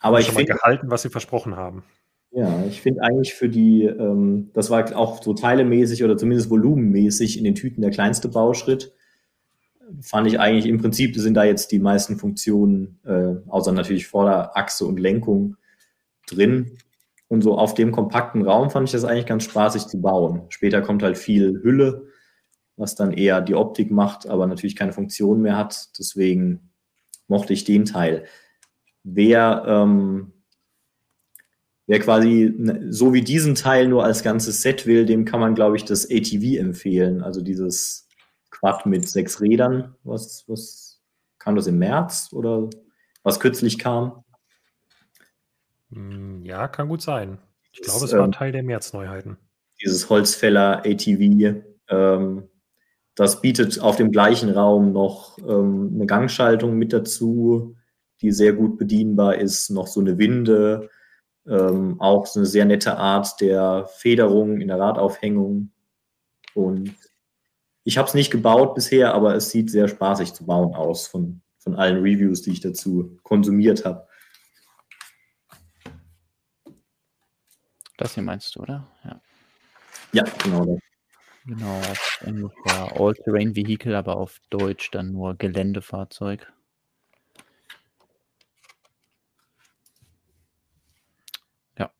[0.00, 1.84] Aber ich finde gehalten, was sie versprochen haben.
[2.30, 7.38] Ja, ich finde eigentlich für die, ähm, das war auch so teilemäßig oder zumindest volumenmäßig
[7.38, 8.92] in den Tüten der kleinste Bauschritt
[10.00, 14.84] fand ich eigentlich im Prinzip sind da jetzt die meisten Funktionen, äh, außer natürlich Vorderachse
[14.86, 15.56] und Lenkung
[16.26, 16.78] drin.
[17.28, 20.42] Und so auf dem kompakten Raum fand ich das eigentlich ganz spaßig zu bauen.
[20.48, 22.08] Später kommt halt viel Hülle
[22.78, 25.88] was dann eher die Optik macht, aber natürlich keine Funktion mehr hat.
[25.98, 26.70] Deswegen
[27.26, 28.24] mochte ich den Teil.
[29.02, 30.32] Wer, ähm,
[31.86, 32.54] wer quasi
[32.88, 36.08] so wie diesen Teil nur als ganzes Set will, dem kann man, glaube ich, das
[36.10, 37.22] ATV empfehlen.
[37.22, 38.07] Also dieses
[38.60, 39.94] Quad mit sechs Rädern.
[40.04, 41.00] Was, was
[41.38, 42.68] kam das im März oder
[43.22, 44.24] was kürzlich kam?
[45.90, 47.38] Hm, ja, kann gut sein.
[47.72, 49.36] Ich glaube, es war ähm, Teil der März-Neuheiten.
[49.82, 52.48] Dieses Holzfäller ATV, ähm,
[53.14, 57.76] das bietet auf dem gleichen Raum noch ähm, eine Gangschaltung mit dazu,
[58.20, 60.90] die sehr gut bedienbar ist, noch so eine Winde,
[61.46, 65.70] ähm, auch so eine sehr nette Art der Federung in der Radaufhängung.
[66.54, 66.94] Und
[67.88, 71.40] ich habe es nicht gebaut bisher, aber es sieht sehr spaßig zu bauen aus von,
[71.56, 74.06] von allen Reviews, die ich dazu konsumiert habe.
[77.96, 78.86] Das hier meinst du, oder?
[79.04, 79.22] Ja,
[80.12, 80.80] ja genau das.
[81.46, 86.52] Genau, auf Englisch war All-Terrain Vehicle, aber auf Deutsch dann nur Geländefahrzeug.
[91.78, 91.90] Ja,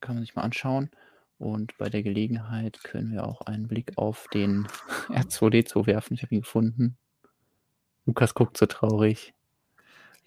[0.00, 0.88] kann man sich mal anschauen.
[1.38, 4.66] Und bei der Gelegenheit können wir auch einen Blick auf den
[5.08, 6.14] R2D2 werfen.
[6.14, 6.96] Ich habe ihn gefunden.
[8.06, 9.34] Lukas guckt so traurig.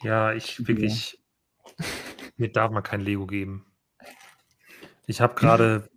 [0.04, 1.20] Ja, ich wirklich.
[1.80, 1.86] Ja.
[2.38, 3.66] Mir darf man kein Lego geben.
[5.08, 5.90] Ich habe gerade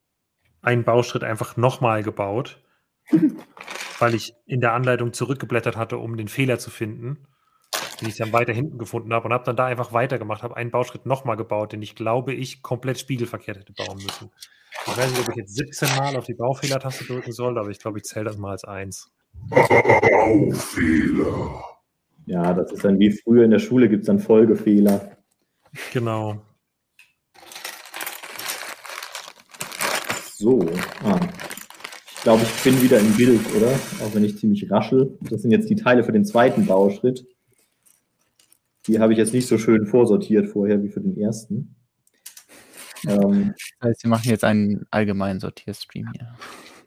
[0.62, 2.62] einen Bauschritt einfach nochmal gebaut,
[3.98, 7.26] weil ich in der Anleitung zurückgeblättert hatte, um den Fehler zu finden,
[8.00, 10.70] den ich dann weiter hinten gefunden habe und habe dann da einfach weitergemacht, habe einen
[10.70, 14.30] Bauschritt nochmal gebaut, den ich glaube, ich komplett spiegelverkehrt hätte bauen müssen.
[14.86, 17.78] Ich weiß nicht, ob ich jetzt 17 Mal auf die Baufehlertaste drücken soll, aber ich
[17.78, 19.12] glaube, ich zähle das mal als eins.
[19.48, 20.90] Baufehler.
[22.26, 25.16] Ja, das ist dann wie früher in der Schule gibt es dann Folgefehler.
[25.92, 26.40] Genau.
[30.36, 30.60] So,
[31.04, 31.20] ah.
[32.16, 33.72] ich glaube, ich bin wieder im Bild, oder?
[34.02, 35.18] Auch wenn ich ziemlich raschel.
[35.20, 37.26] Das sind jetzt die Teile für den zweiten Bauschritt.
[38.86, 41.76] Die habe ich jetzt nicht so schön vorsortiert vorher wie für den ersten.
[43.06, 46.36] Ähm, das heißt, wir machen jetzt einen allgemeinen Sortierstream hier.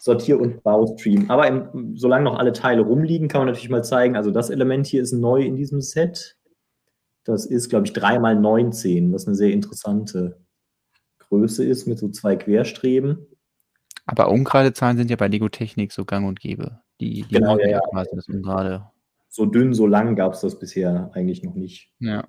[0.00, 1.30] Sortier- und Baustream.
[1.30, 4.86] Aber im, solange noch alle Teile rumliegen, kann man natürlich mal zeigen, also das Element
[4.86, 6.36] hier ist neu in diesem Set.
[7.24, 10.40] Das ist, glaube ich, 3x19, was eine sehr interessante
[11.18, 13.26] Größe ist mit so zwei Querstreben.
[14.06, 16.80] Aber ungerade Zahlen sind ja bei Lego Technik so gang und gäbe.
[17.00, 17.80] Die, die genau, ja, ja.
[17.92, 18.86] das ungerade.
[19.28, 21.92] So dünn, so lang gab es das bisher eigentlich noch nicht.
[22.00, 22.24] Ja.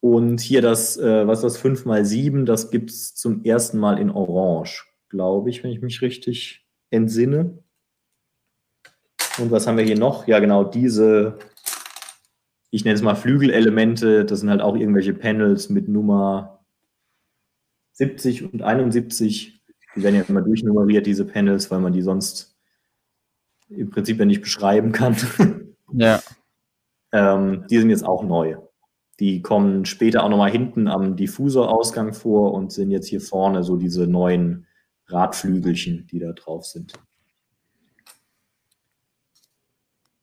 [0.00, 4.10] Und hier das, äh, was ist das 5x7, das gibt es zum ersten Mal in
[4.10, 7.58] Orange, glaube ich, wenn ich mich richtig entsinne.
[9.38, 10.26] Und was haben wir hier noch?
[10.26, 11.38] Ja, genau, diese,
[12.70, 16.64] ich nenne es mal Flügelelemente, das sind halt auch irgendwelche Panels mit Nummer
[17.92, 19.62] 70 und 71.
[19.96, 22.56] Die werden ja immer durchnummeriert, diese Panels, weil man die sonst
[23.68, 25.16] im Prinzip ja nicht beschreiben kann.
[25.92, 26.22] Ja.
[27.12, 28.56] ähm, die sind jetzt auch neu.
[29.18, 33.76] Die kommen später auch nochmal hinten am Diffusorausgang vor und sind jetzt hier vorne so
[33.76, 34.66] diese neuen
[35.06, 36.94] Radflügelchen, die da drauf sind.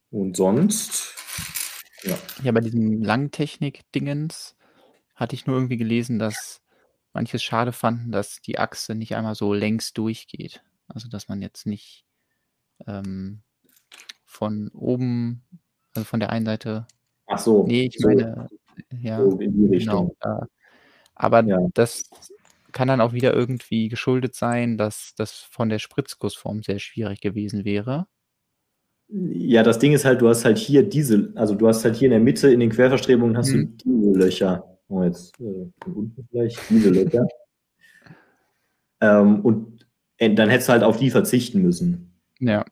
[0.09, 1.15] Und sonst,
[2.03, 2.17] ja.
[2.41, 4.55] Ja, bei diesem Langtechnik-Dingens
[5.15, 6.61] hatte ich nur irgendwie gelesen, dass
[7.13, 10.63] manches schade fanden, dass die Achse nicht einmal so längs durchgeht.
[10.87, 12.05] Also, dass man jetzt nicht
[12.85, 13.43] ähm,
[14.37, 15.43] von oben,
[15.95, 16.85] also von der einen Seite.
[17.25, 17.65] Ach so.
[17.65, 18.07] Nee, ich so.
[18.07, 18.47] meine,
[19.01, 20.15] ja, so in die Richtung.
[20.21, 20.45] Genau, äh,
[21.15, 21.57] aber ja.
[21.73, 22.03] das
[22.71, 27.65] kann dann auch wieder irgendwie geschuldet sein, dass das von der Spritzgussform sehr schwierig gewesen
[27.65, 28.05] wäre.
[29.09, 32.07] Ja, das Ding ist halt, du hast halt hier diese, also du hast halt hier
[32.07, 33.77] in der Mitte in den Querverstrebungen hast mhm.
[33.77, 34.77] du diese Löcher.
[34.89, 37.27] Oh, jetzt äh, von unten vielleicht diese Löcher.
[39.01, 42.13] ähm, und äh, dann hättest du halt auf die verzichten müssen.
[42.39, 42.65] Ja.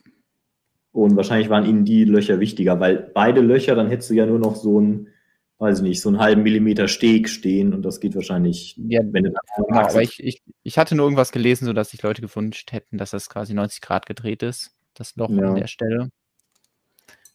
[0.96, 4.40] Und wahrscheinlich waren ihnen die Löcher wichtiger, weil beide Löcher, dann hättest du ja nur
[4.40, 5.10] noch so ein
[5.58, 9.24] weiß ich nicht, so einen halben Millimeter Steg stehen und das geht wahrscheinlich, ja, wenn
[9.24, 12.98] du genau, aber ich, ich, ich hatte nur irgendwas gelesen, sodass sich Leute gewünscht hätten,
[12.98, 15.48] dass das quasi 90 Grad gedreht ist, das Loch ja.
[15.48, 16.10] an der Stelle.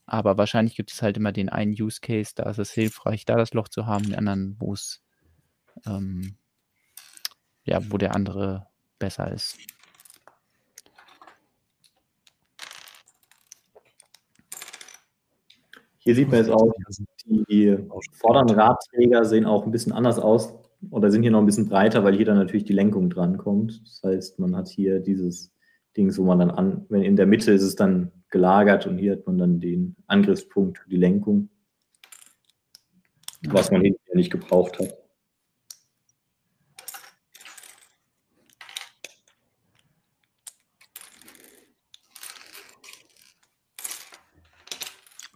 [0.05, 3.37] Aber wahrscheinlich gibt es halt immer den einen Use Case, da ist es hilfreich, da
[3.37, 5.03] das Loch zu haben, den anderen, wo es
[5.87, 6.37] ähm,
[7.65, 8.67] ja, wo der andere
[8.99, 9.57] besser ist.
[16.11, 16.73] Hier sieht man jetzt auch,
[17.25, 17.79] die
[18.11, 20.53] vorderen Radträger sehen auch ein bisschen anders aus
[20.91, 23.81] oder sind hier noch ein bisschen breiter, weil hier dann natürlich die Lenkung dran kommt.
[23.85, 25.53] Das heißt, man hat hier dieses
[25.97, 29.13] Ding, wo man dann an, wenn in der Mitte ist es dann gelagert und hier
[29.13, 31.49] hat man dann den Angriffspunkt für die Lenkung,
[33.49, 35.00] was man hinterher nicht gebraucht hat.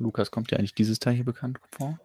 [0.05, 1.99] Lukas, kommt dir eigentlich dieses Teil hier bekannt vor?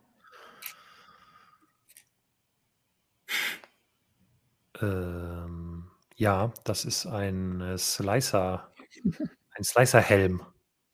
[4.82, 5.86] Ähm,
[6.16, 8.72] ja, das ist ein äh, Slicer,
[9.56, 10.42] ein Slicer-Helm.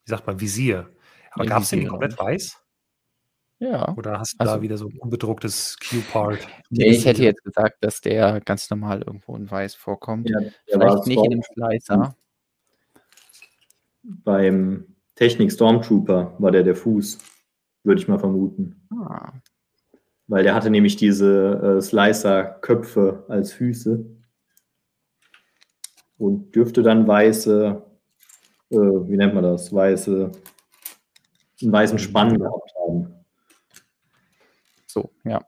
[0.06, 0.90] Wie sagt man, Visier.
[1.32, 2.62] Aber Ja, gab es den komplett weiß?
[3.60, 3.94] Ja.
[3.96, 6.48] Oder hast du da Also- wieder so ein unbedrucktes Q-Part?
[6.70, 10.30] Nee, ich hätte jetzt gesagt, dass der ganz normal irgendwo in weiß vorkommt.
[10.30, 12.16] Ja, Vielleicht nicht in dem Slicer.
[14.04, 17.18] beim Technik Stormtrooper war der der Fuß,
[17.84, 18.88] würde ich mal vermuten.
[18.92, 19.32] Ah,
[20.28, 24.06] Weil der hatte nämlich diese äh, Slicer-Köpfe als Füße
[26.18, 27.82] und dürfte dann weiße,
[28.72, 30.32] äh, wie nennt man das, weiße,
[31.62, 33.26] einen weißen Spann gehabt haben.
[34.86, 35.42] so, ja.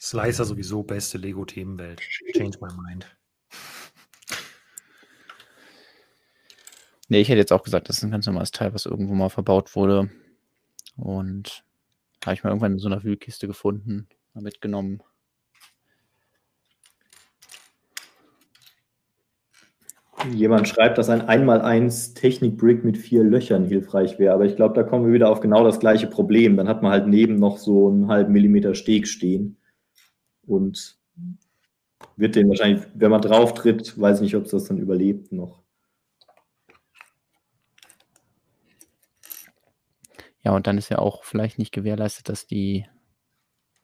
[0.00, 2.00] Slicer sowieso beste Lego-Themenwelt.
[2.32, 3.17] Change my mind.
[7.08, 9.30] Nee, ich hätte jetzt auch gesagt, das ist ein ganz normales Teil, was irgendwo mal
[9.30, 10.10] verbaut wurde.
[10.96, 11.64] Und
[12.24, 15.02] habe ich mal irgendwann in so einer Wühlkiste gefunden, mal mitgenommen.
[20.32, 24.82] Jemand schreibt, dass ein 1x1 Technik-Brick mit vier Löchern hilfreich wäre, aber ich glaube, da
[24.82, 26.56] kommen wir wieder auf genau das gleiche Problem.
[26.56, 29.56] Dann hat man halt neben noch so einen halben Millimeter Steg stehen
[30.44, 30.98] und
[32.16, 35.62] wird den wahrscheinlich, wenn man drauf tritt, weiß nicht, ob es das dann überlebt noch.
[40.48, 42.86] Ja, und dann ist ja auch vielleicht nicht gewährleistet, dass die,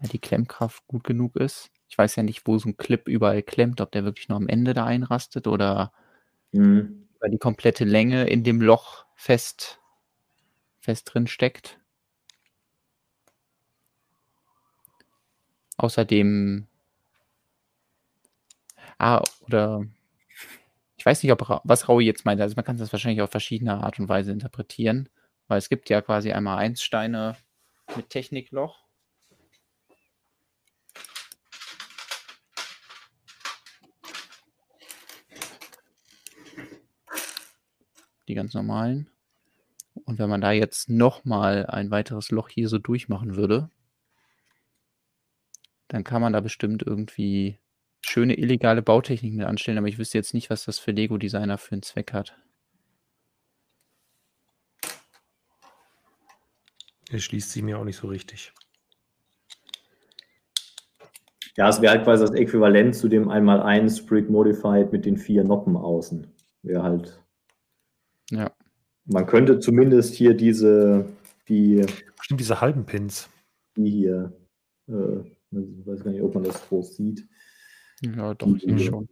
[0.00, 1.70] ja, die Klemmkraft gut genug ist.
[1.90, 4.48] Ich weiß ja nicht, wo so ein Clip überall klemmt, ob der wirklich nur am
[4.48, 5.92] Ende da einrastet oder
[6.54, 7.08] Hm.
[7.20, 9.80] weil die komplette Länge in dem Loch fest,
[10.80, 11.80] fest drin steckt.
[15.76, 16.66] Außerdem,
[18.98, 19.84] ah, oder
[20.96, 22.40] ich weiß nicht, ob was Raui jetzt meint.
[22.40, 25.08] Also man kann das wahrscheinlich auf verschiedene Art und Weise interpretieren,
[25.48, 27.36] weil es gibt ja quasi einmal Einsteine
[27.96, 28.84] mit Technikloch.
[38.26, 39.10] Die ganz normalen.
[40.04, 43.70] Und wenn man da jetzt nochmal ein weiteres Loch hier so durchmachen würde,
[45.88, 47.58] dann kann man da bestimmt irgendwie
[48.00, 51.72] schöne illegale Bautechniken mit anstellen, aber ich wüsste jetzt nicht, was das für Lego-Designer für
[51.72, 52.36] einen Zweck hat.
[57.14, 58.52] Erschließt sie mir auch nicht so richtig.
[61.56, 65.44] Ja, es wäre halt quasi das Äquivalent zu dem 1x1 Brick Modified mit den vier
[65.44, 66.26] Noppen außen.
[66.62, 67.22] Wäre halt.
[68.30, 68.50] Ja.
[69.04, 71.06] Man könnte zumindest hier diese,
[71.48, 71.86] die,
[72.20, 73.28] Stimmt, diese halben Pins.
[73.76, 74.32] die hier,
[74.88, 75.18] äh,
[75.52, 77.28] ich weiß gar nicht, ob man das groß sieht.
[78.00, 79.08] Ja, doch, ich sehe schon.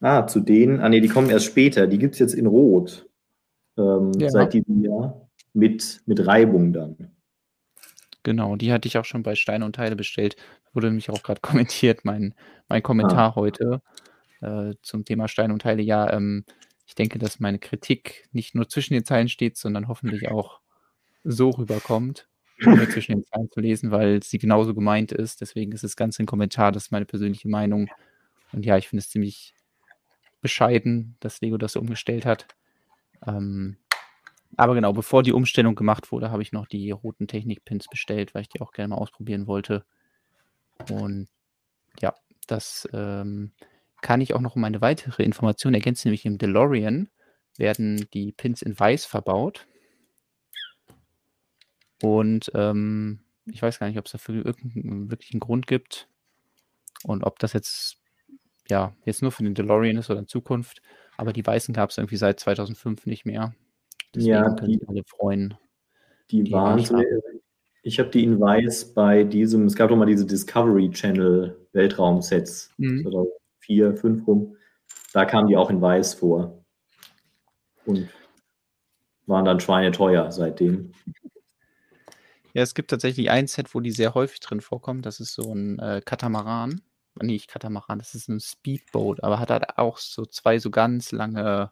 [0.00, 1.86] Ah, zu denen, ah nee, die kommen erst später.
[1.86, 3.08] Die gibt es jetzt in Rot.
[3.78, 4.28] Ähm, Ja.
[4.28, 5.29] Seit diesem Jahr.
[5.52, 7.10] Mit, mit Reibung dann.
[8.22, 10.36] Genau, die hatte ich auch schon bei Steine und Teile bestellt.
[10.72, 12.34] Wurde nämlich auch gerade kommentiert, mein,
[12.68, 13.82] mein Kommentar heute
[14.40, 15.82] äh, zum Thema Steine und Teile.
[15.82, 16.44] Ja, ähm,
[16.86, 20.60] ich denke, dass meine Kritik nicht nur zwischen den Zeilen steht, sondern hoffentlich auch
[21.24, 22.28] so rüberkommt,
[22.66, 25.40] ohne zwischen den Zeilen zu lesen, weil sie genauso gemeint ist.
[25.40, 27.88] Deswegen ist das Ganze ein Kommentar, das ist meine persönliche Meinung.
[28.52, 29.54] Und ja, ich finde es ziemlich
[30.40, 32.46] bescheiden, dass Lego das so umgestellt hat.
[33.26, 33.76] Ähm,
[34.56, 38.42] aber genau, bevor die Umstellung gemacht wurde, habe ich noch die roten Technik-Pins bestellt, weil
[38.42, 39.84] ich die auch gerne mal ausprobieren wollte.
[40.90, 41.28] Und
[42.00, 42.14] ja,
[42.46, 43.52] das ähm,
[44.00, 47.08] kann ich auch noch um eine weitere Information ergänzen, nämlich im DeLorean
[47.56, 49.66] werden die Pins in weiß verbaut.
[52.02, 56.08] Und ähm, ich weiß gar nicht, ob es dafür irgendeinen wirklichen Grund gibt
[57.04, 57.98] und ob das jetzt
[58.68, 60.80] ja jetzt nur für den DeLorean ist oder in Zukunft.
[61.16, 63.54] Aber die weißen gab es irgendwie seit 2005 nicht mehr.
[64.14, 65.54] Deswegen Ja, können die- sich alle freuen.
[66.30, 66.96] Die, Die waren ich so,
[67.82, 72.72] ich habe die in Weiß bei diesem, es gab doch mal diese Discovery Channel Weltraumsets,
[72.78, 73.02] Mhm.
[73.02, 74.56] 2004, 5 rum.
[75.12, 76.64] Da kamen die auch in Weiß vor.
[77.86, 78.08] Und
[79.26, 80.92] waren dann schweineteuer seitdem.
[82.52, 85.02] Ja, es gibt tatsächlich ein Set, wo die sehr häufig drin vorkommen.
[85.02, 86.80] Das ist so ein äh, Katamaran.
[87.20, 91.12] Nee, nicht Katamaran, das ist ein Speedboat, aber hat halt auch so zwei so ganz
[91.12, 91.70] lange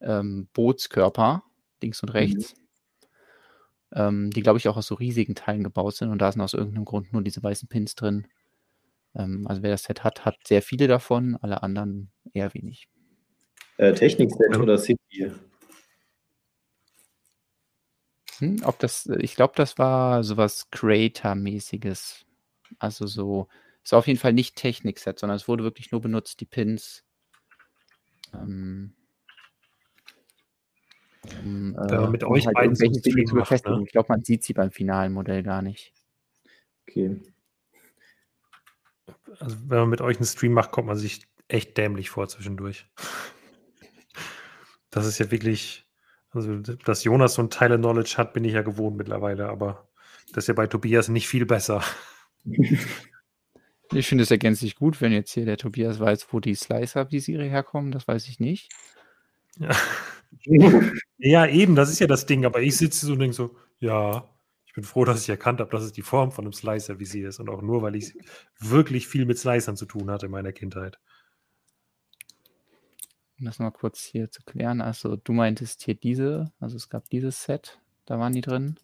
[0.00, 1.42] ähm, Bootskörper,
[1.82, 2.54] links und rechts,
[3.92, 6.54] ähm, die, glaube ich, auch aus so riesigen Teilen gebaut sind und da sind aus
[6.54, 8.26] irgendeinem Grund nur diese weißen Pins drin.
[9.14, 12.88] Ähm, also wer das Set hat, hat sehr viele davon, alle anderen eher wenig.
[13.78, 14.60] Äh, Technikset Ja.
[14.60, 15.32] oder City?
[18.38, 22.26] Hm, ob das, ich glaube, das war sowas Creator-mäßiges.
[22.78, 23.48] Also so,
[23.82, 27.04] ist auf jeden Fall nicht Technik-Set, sondern es wurde wirklich nur benutzt, die Pins.
[28.34, 28.94] Ähm,
[31.44, 33.78] Um, Wenn man äh, mit um euch halt beiden so Dinge Stream zu macht, befestigen.
[33.78, 33.84] ne?
[33.84, 35.92] Ich glaube, man sieht sie beim finalen Modell gar nicht.
[36.88, 37.20] Okay.
[39.38, 42.86] Also wenn man mit euch einen Stream macht, kommt man sich echt dämlich vor zwischendurch.
[44.90, 45.86] Das ist ja wirklich,
[46.30, 49.88] also dass Jonas so ein Teile Knowledge hat, bin ich ja gewohnt mittlerweile, aber
[50.32, 51.82] das ist ja bei Tobias nicht viel besser.
[53.92, 57.44] Ich finde es ergänzt sich gut, wenn jetzt hier der Tobias weiß, wo die Slicer-Visiere
[57.44, 57.92] herkommen.
[57.92, 58.72] Das weiß ich nicht.
[59.58, 59.70] Ja.
[61.18, 64.28] Ja, eben, das ist ja das Ding, aber ich sitze so und denke so, ja,
[64.66, 67.40] ich bin froh, dass ich erkannt habe, dass es die Form von einem Slicer-Visier ist
[67.40, 68.14] und auch nur, weil ich
[68.58, 70.98] wirklich viel mit Slicern zu tun hatte in meiner Kindheit.
[73.38, 74.80] Um das mal kurz hier zu klären.
[74.80, 78.76] Also du meintest hier diese, also es gab dieses Set, da waren die drin.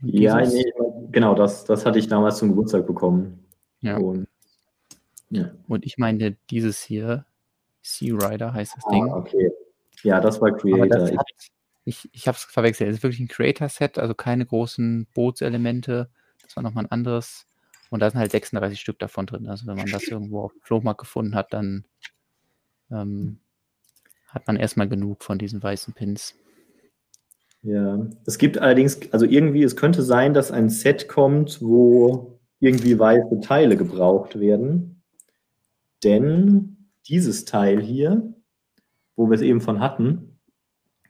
[0.00, 0.64] Ja, nee,
[1.10, 3.44] genau, das, das hatte ich damals zum Geburtstag bekommen.
[3.80, 3.96] ja.
[3.96, 4.28] Und,
[5.30, 5.50] ja.
[5.66, 7.26] Und ich meine dieses hier,
[7.82, 9.04] Sea Rider heißt das Ah, Ding.
[9.12, 9.50] okay.
[10.02, 10.86] Ja, das war Creator.
[10.86, 11.26] das Ich, hat,
[11.84, 12.90] ich, ich habe es verwechselt.
[12.90, 16.10] Es ist wirklich ein Creator-Set, also keine großen Bootselemente.
[16.42, 17.46] Das war nochmal ein anderes.
[17.90, 19.46] Und da sind halt 36 Stück davon drin.
[19.48, 21.84] Also wenn man das irgendwo auf dem Flohmarkt gefunden hat, dann
[22.90, 23.38] ähm,
[24.28, 26.34] hat man erstmal genug von diesen weißen Pins.
[27.62, 28.06] ja.
[28.26, 33.40] Es gibt allerdings, also irgendwie, es könnte sein, dass ein Set kommt, wo irgendwie weiße
[33.40, 35.02] Teile gebraucht werden.
[36.04, 38.34] Denn dieses Teil hier,
[39.18, 40.38] wo wir es eben von hatten,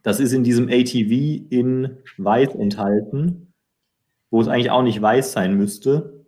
[0.02, 3.52] das ist in diesem ATV in weiß enthalten,
[4.30, 6.24] wo es eigentlich auch nicht weiß sein müsste.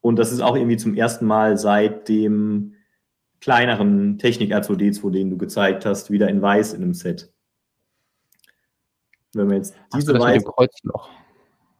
[0.00, 2.74] Und das ist auch irgendwie zum ersten Mal seit dem
[3.40, 7.32] kleineren Technik R2D2, den du gezeigt hast, wieder in weiß in einem Set.
[9.34, 11.10] Wenn man jetzt Ach diese dem weiß, Kreuzloch.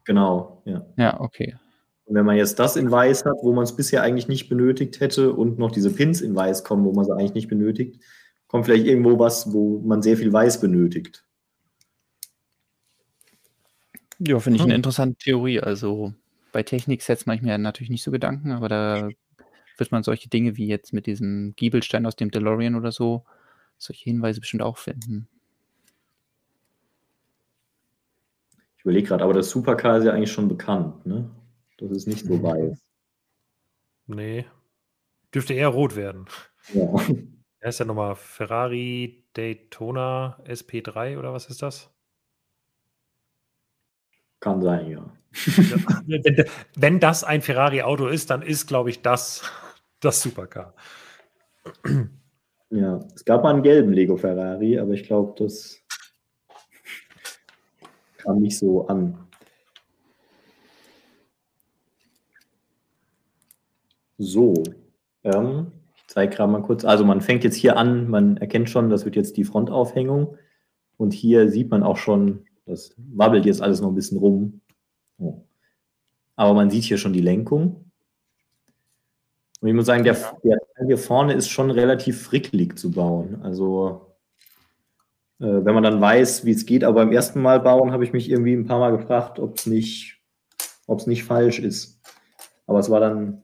[0.04, 0.86] genau, ja.
[0.96, 1.56] Ja, okay.
[2.04, 5.00] Und wenn man jetzt das in weiß hat, wo man es bisher eigentlich nicht benötigt
[5.00, 8.00] hätte und noch diese Pins in weiß kommen, wo man sie eigentlich nicht benötigt,
[8.48, 11.24] kommt vielleicht irgendwo was, wo man sehr viel weiß benötigt.
[14.18, 14.70] Ja, finde ich Hm.
[14.70, 15.60] eine interessante Theorie.
[15.60, 16.12] Also
[16.52, 19.08] bei Technik-Sets mache ich mir natürlich nicht so Gedanken, aber da
[19.76, 23.24] wird man solche Dinge wie jetzt mit diesem Giebelstein aus dem DeLorean oder so,
[23.76, 25.28] solche Hinweise bestimmt auch finden.
[28.76, 31.30] Ich überlege gerade, aber das Supercar ist ja eigentlich schon bekannt, ne?
[31.76, 32.76] Das ist nicht so weiß.
[34.06, 34.46] Nee.
[35.32, 36.26] Dürfte eher rot werden.
[36.72, 36.88] Ja.
[37.60, 41.90] Er ist ja nochmal Ferrari Daytona SP3 oder was ist das?
[44.40, 45.04] Kann sein, ja.
[46.06, 46.44] Wenn,
[46.76, 49.42] wenn das ein Ferrari-Auto ist, dann ist, glaube ich, das
[50.00, 50.74] das Supercar.
[52.70, 55.82] Ja, es gab mal einen gelben Lego Ferrari, aber ich glaube, das
[58.18, 59.26] kam nicht so an.
[64.18, 64.54] So,
[65.24, 65.72] ähm,
[66.18, 66.84] ich zeige gerade mal kurz.
[66.84, 70.36] Also man fängt jetzt hier an, man erkennt schon, das wird jetzt die Frontaufhängung.
[70.96, 74.60] Und hier sieht man auch schon, das wabbelt jetzt alles noch ein bisschen rum.
[75.18, 75.42] Oh.
[76.36, 77.90] Aber man sieht hier schon die Lenkung.
[79.60, 80.14] Und ich muss sagen, der,
[80.44, 83.40] der Teil hier vorne ist schon relativ frickelig zu bauen.
[83.42, 84.14] Also,
[85.40, 88.12] äh, wenn man dann weiß, wie es geht, aber beim ersten Mal bauen, habe ich
[88.12, 90.20] mich irgendwie ein paar Mal gefragt, ob es nicht,
[91.06, 92.00] nicht falsch ist.
[92.66, 93.42] Aber es war dann,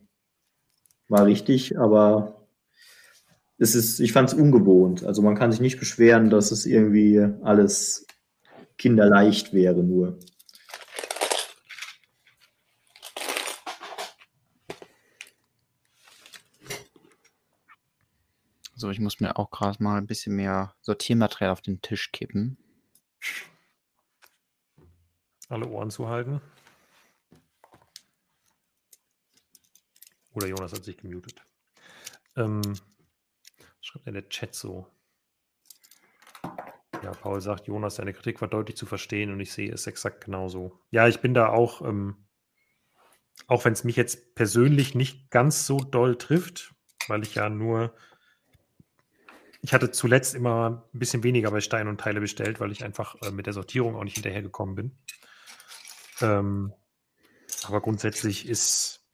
[1.09, 2.44] war richtig, aber
[3.59, 5.05] es ist, ich fand es ungewohnt.
[5.05, 8.07] Also man kann sich nicht beschweren, dass es irgendwie alles
[8.79, 10.19] kinderleicht wäre nur.
[18.77, 22.59] So, ich muss mir auch gerade mal ein bisschen mehr Sortiermaterial auf den Tisch kippen.
[25.49, 26.41] Alle Ohren zuhalten.
[30.35, 31.41] Oder Jonas hat sich gemutet.
[32.37, 32.61] Ähm,
[33.85, 34.87] schreibt denn der Chat so?
[37.03, 40.25] Ja, Paul sagt, Jonas, deine Kritik war deutlich zu verstehen und ich sehe es exakt
[40.25, 40.81] genauso.
[40.91, 42.17] Ja, ich bin da auch, ähm,
[43.47, 46.75] auch wenn es mich jetzt persönlich nicht ganz so doll trifft,
[47.09, 47.95] weil ich ja nur,
[49.61, 53.17] ich hatte zuletzt immer ein bisschen weniger bei Stein und Teile bestellt, weil ich einfach
[53.21, 54.99] äh, mit der Sortierung auch nicht hinterhergekommen bin.
[56.23, 56.73] Ähm,
[57.65, 59.05] aber grundsätzlich ist,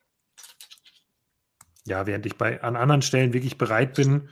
[1.87, 4.29] ja, während ich bei an anderen Stellen wirklich bereit bin,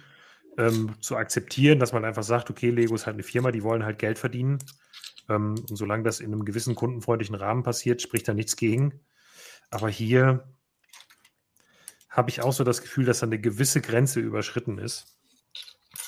[0.59, 3.85] ähm, zu akzeptieren, dass man einfach sagt, okay, Lego ist halt eine Firma, die wollen
[3.85, 4.59] halt Geld verdienen.
[5.29, 9.01] Ähm, und solange das in einem gewissen kundenfreundlichen Rahmen passiert, spricht da nichts gegen.
[9.71, 10.53] Aber hier
[12.11, 15.17] habe ich auch so das Gefühl, dass da eine gewisse Grenze überschritten ist.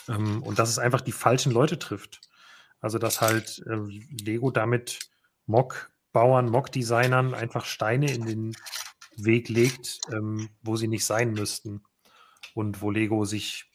[0.08, 2.20] Ähm, und dass es einfach die falschen Leute trifft.
[2.80, 3.76] Also, dass halt äh,
[4.24, 4.98] Lego damit
[5.46, 8.56] Mock-Bauern, Mock-Designern einfach Steine in den
[9.16, 11.84] Weg legt, ähm, wo sie nicht sein müssten.
[12.54, 13.69] Und wo Lego sich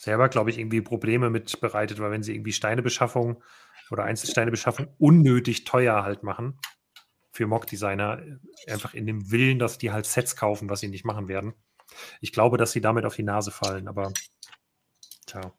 [0.00, 3.44] selber, glaube ich, irgendwie Probleme mit bereitet, weil wenn sie irgendwie Steinebeschaffung
[3.90, 6.58] oder Einzelsteine beschaffen unnötig teuer halt machen
[7.32, 8.22] für Mock-Designer,
[8.66, 11.52] einfach in dem Willen, dass die halt Sets kaufen, was sie nicht machen werden.
[12.22, 14.10] Ich glaube, dass sie damit auf die Nase fallen, aber
[15.26, 15.52] tja.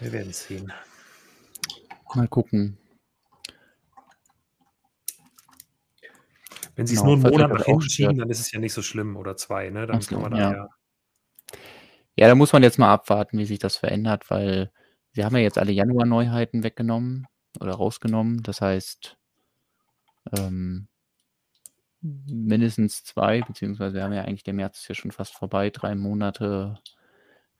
[0.00, 0.72] Wir werden sehen.
[2.14, 2.78] Mal gucken.
[6.76, 8.74] Wenn sie es Genau, nur einen Monat nach hinten schieben, dann ist es ja nicht
[8.74, 9.86] so schlimm oder zwei, ne?
[9.86, 10.52] Dann kann man da ja.
[10.52, 10.68] ja.
[12.18, 14.70] Ja, da muss man jetzt mal abwarten, wie sich das verändert, weil
[15.12, 17.26] sie haben ja jetzt alle Januar-Neuheiten weggenommen
[17.60, 18.42] oder rausgenommen.
[18.42, 19.18] Das heißt,
[20.36, 20.88] ähm,
[22.00, 25.94] mindestens zwei, beziehungsweise wir haben ja eigentlich, der März ist ja schon fast vorbei, drei
[25.94, 26.78] Monate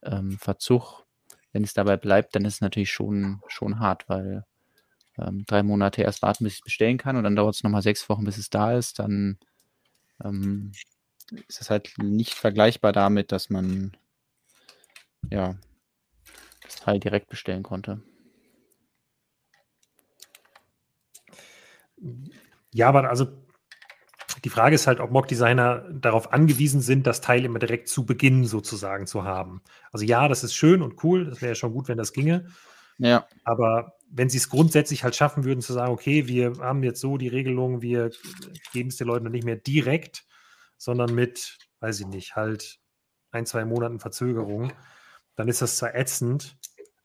[0.02, 1.05] ähm, Verzug.
[1.52, 4.44] Wenn es dabei bleibt, dann ist es natürlich schon, schon hart, weil
[5.18, 7.82] ähm, drei Monate erst warten, bis ich es bestellen kann und dann dauert es nochmal
[7.82, 8.98] sechs Wochen, bis es da ist.
[8.98, 9.38] Dann
[10.24, 10.72] ähm,
[11.48, 13.97] ist es halt nicht vergleichbar damit, dass man
[15.30, 15.56] ja
[16.62, 18.02] das Teil direkt bestellen konnte.
[22.72, 23.28] Ja, aber also
[24.44, 28.44] die Frage ist halt, ob Mock-Designer darauf angewiesen sind, das Teil immer direkt zu Beginn
[28.44, 29.62] sozusagen zu haben.
[29.93, 32.47] Also ja, das ist schön und cool, das wäre ja schon gut, wenn das ginge.
[32.98, 37.00] Ja, Aber wenn sie es grundsätzlich halt schaffen würden, zu sagen, okay, wir haben jetzt
[37.00, 38.10] so die Regelung, wir
[38.72, 40.24] geben es den Leuten nicht mehr direkt,
[40.78, 42.78] sondern mit, weiß ich nicht, halt
[43.30, 44.72] ein, zwei Monaten Verzögerung,
[45.34, 46.56] dann ist das zwar ätzend,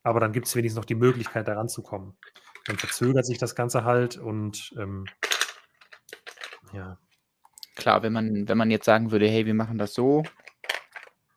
[0.04, 2.18] aber dann gibt es wenigstens noch die Möglichkeit, da ranzukommen.
[2.66, 5.06] Dann verzögert sich das Ganze halt und ähm,
[6.74, 6.98] ja.
[7.76, 10.24] klar, wenn man, wenn man jetzt sagen würde, hey, wir machen das so,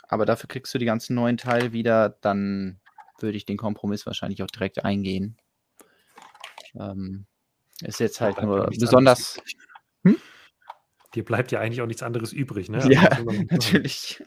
[0.09, 2.81] aber dafür kriegst du die ganzen neuen Teile wieder, dann
[3.19, 5.37] würde ich den Kompromiss wahrscheinlich auch direkt eingehen.
[6.79, 7.27] Ähm,
[7.83, 9.39] ist jetzt halt nur besonders.
[10.05, 10.21] anderes.
[11.15, 12.85] Dir bleibt ja eigentlich auch nichts anderes übrig, ne?
[12.93, 14.23] Ja, Also, natürlich.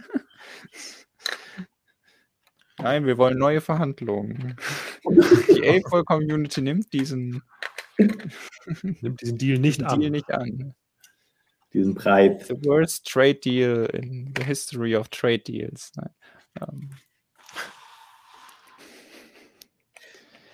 [2.79, 4.55] Nein, wir wollen neue Verhandlungen.
[5.03, 7.41] Die A-Voll-Community nimmt diesen
[9.01, 9.99] Nimmt diesen Deal nicht Deal an.
[10.11, 10.75] nicht an.
[11.73, 12.47] Diesen Preis.
[12.47, 15.91] The worst trade deal in the history of trade deals.
[15.95, 16.09] Nein.
[16.61, 16.89] Ähm,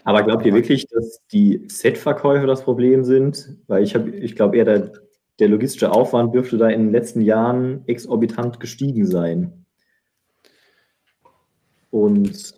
[0.05, 3.57] Aber glaubt ihr wirklich, dass die Set-Verkäufe das Problem sind?
[3.67, 4.91] Weil ich habe, ich glaube eher, der,
[5.39, 9.65] der logistische Aufwand dürfte da in den letzten Jahren exorbitant gestiegen sein.
[11.89, 12.53] Und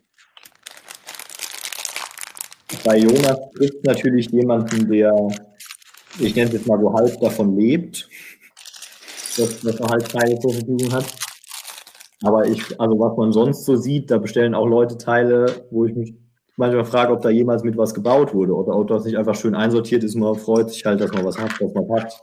[2.84, 5.14] bei Jonas trifft natürlich jemanden, der,
[6.20, 8.10] ich nenne es jetzt mal so halb davon lebt,
[9.38, 11.06] dass, dass er halt Teile zur Verfügung hat.
[12.24, 15.96] Aber ich, also was man sonst so sieht, da bestellen auch Leute Teile, wo ich
[15.96, 16.16] mich
[16.58, 19.56] manchmal frage, ob da jemals mit was gebaut wurde oder ob das nicht einfach schön
[19.56, 20.16] einsortiert ist.
[20.16, 22.14] Man freut sich halt, dass man was hat, was man hat.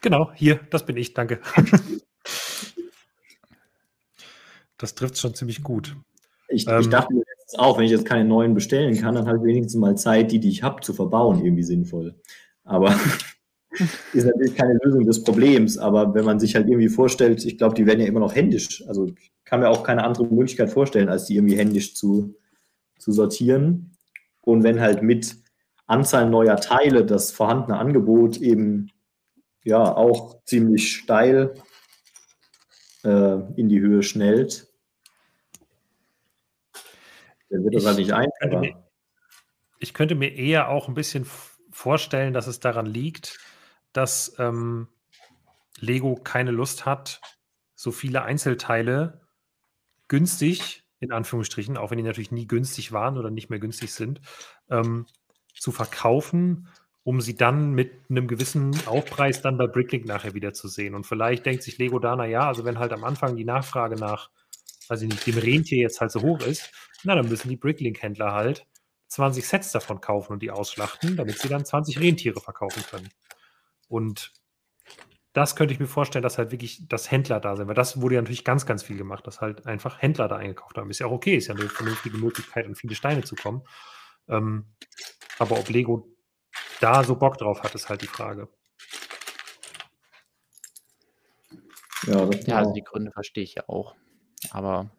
[0.00, 1.40] Genau, hier, das bin ich, danke.
[4.78, 5.96] das trifft schon ziemlich gut.
[6.48, 6.80] Ich, Ähm.
[6.80, 9.44] ich dachte mir letztens auch, wenn ich jetzt keine neuen bestellen kann, dann habe ich
[9.44, 12.14] wenigstens mal Zeit, die, die ich habe, zu verbauen, irgendwie sinnvoll.
[12.64, 12.94] Aber
[14.12, 15.78] ist natürlich keine Lösung des Problems.
[15.78, 18.84] Aber wenn man sich halt irgendwie vorstellt, ich glaube, die werden ja immer noch händisch.
[18.86, 22.34] Also ich kann mir auch keine andere Möglichkeit vorstellen, als die irgendwie händisch zu,
[22.98, 23.96] zu sortieren.
[24.42, 25.36] Und wenn halt mit
[25.86, 28.90] Anzahl neuer Teile das vorhandene Angebot eben
[29.64, 31.54] ja auch ziemlich steil
[33.04, 34.66] äh, in die Höhe schnellt,
[37.50, 38.84] dann wird das Ich halt nicht könnte mir-
[39.80, 41.26] Ich könnte mir eher auch ein bisschen
[41.70, 43.38] vorstellen, dass es daran liegt,
[43.92, 44.88] dass ähm,
[45.78, 47.20] Lego keine Lust hat,
[47.74, 49.20] so viele Einzelteile
[50.08, 54.20] günstig, in Anführungsstrichen, auch wenn die natürlich nie günstig waren oder nicht mehr günstig sind,
[54.70, 55.06] ähm,
[55.54, 56.68] zu verkaufen,
[57.04, 60.94] um sie dann mit einem gewissen Aufpreis dann bei Bricklink nachher wieder zu sehen.
[60.94, 64.30] Und vielleicht denkt sich Lego da, naja, also wenn halt am Anfang die Nachfrage nach,
[64.90, 66.70] ich nicht, dem Rentier jetzt halt so hoch ist,
[67.04, 68.66] na, dann müssen die Bricklink-Händler halt
[69.08, 73.08] 20 Sets davon kaufen und die ausschlachten, damit sie dann 20 Rentiere verkaufen können.
[73.88, 74.32] Und
[75.32, 78.16] das könnte ich mir vorstellen, dass halt wirklich das Händler da sind, weil das wurde
[78.16, 80.90] ja natürlich ganz, ganz viel gemacht, dass halt einfach Händler da eingekauft haben.
[80.90, 83.62] Ist ja auch okay, ist ja eine vernünftige Möglichkeit, an viele Steine zu kommen.
[84.28, 84.66] Ähm,
[85.38, 86.08] aber ob Lego
[86.80, 88.48] da so Bock drauf hat, ist halt die Frage.
[92.06, 93.94] Ja, das ja, also die Gründe verstehe ich ja auch.
[94.50, 94.90] Aber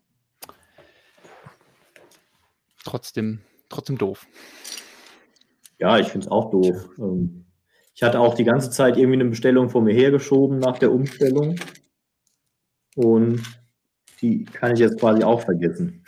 [2.84, 4.27] trotzdem, trotzdem doof.
[5.80, 6.89] ja ich finde es auch doof.
[6.99, 7.48] Ähm,
[7.99, 11.59] Ich hatte auch die ganze Zeit irgendwie eine Bestellung vor mir hergeschoben nach der Umstellung.
[12.95, 13.43] Und
[14.21, 16.05] die kann ich jetzt quasi auch vergessen.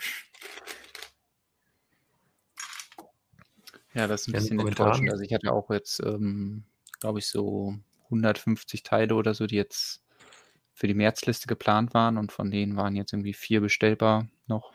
[3.92, 5.10] Ja, das ist ein bisschen enttäuschend.
[5.10, 6.64] Also ich hatte auch jetzt, ähm,
[6.98, 7.74] glaube ich, so
[8.04, 10.02] 150 Teile oder so, die jetzt
[10.72, 14.72] für die Märzliste geplant waren und von denen waren jetzt irgendwie vier bestellbar noch.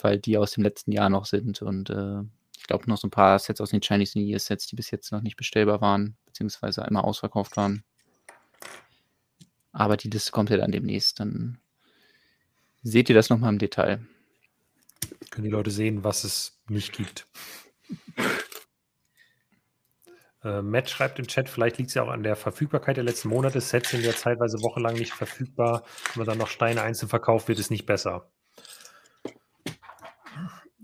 [0.00, 2.22] weil die aus dem letzten Jahr noch sind und äh,
[2.64, 4.90] ich glaube noch so ein paar Sets aus den Chinese New Year Sets, die bis
[4.90, 7.84] jetzt noch nicht bestellbar waren, beziehungsweise einmal ausverkauft waren.
[9.72, 11.20] Aber die Liste kommt ja dann demnächst.
[11.20, 11.58] Dann
[12.82, 14.06] seht ihr das nochmal im Detail.
[15.28, 17.26] Können die Leute sehen, was es nicht gibt.
[20.42, 23.28] Äh, Matt schreibt im Chat, vielleicht liegt es ja auch an der Verfügbarkeit der letzten
[23.28, 23.60] Monate.
[23.60, 25.84] Sets sind ja zeitweise wochenlang nicht verfügbar.
[26.14, 28.30] Wenn man dann noch Steine einzeln verkauft, wird es nicht besser.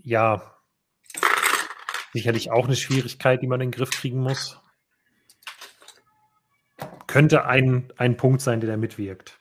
[0.02, 0.59] Ja,
[2.12, 4.60] sicherlich auch eine Schwierigkeit, die man in den Griff kriegen muss.
[7.06, 9.40] Könnte ein, ein Punkt sein, der da mitwirkt.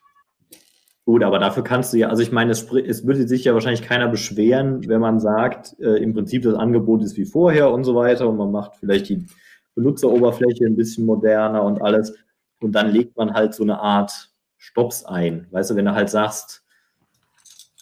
[1.05, 3.81] Gut, aber dafür kannst du ja, also ich meine, es, es würde sich ja wahrscheinlich
[3.81, 7.95] keiner beschweren, wenn man sagt, äh, im Prinzip das Angebot ist wie vorher und so
[7.95, 9.25] weiter und man macht vielleicht die
[9.73, 12.15] Benutzeroberfläche ein bisschen moderner und alles
[12.59, 15.47] und dann legt man halt so eine Art Stops ein.
[15.49, 16.63] Weißt du, wenn du halt sagst,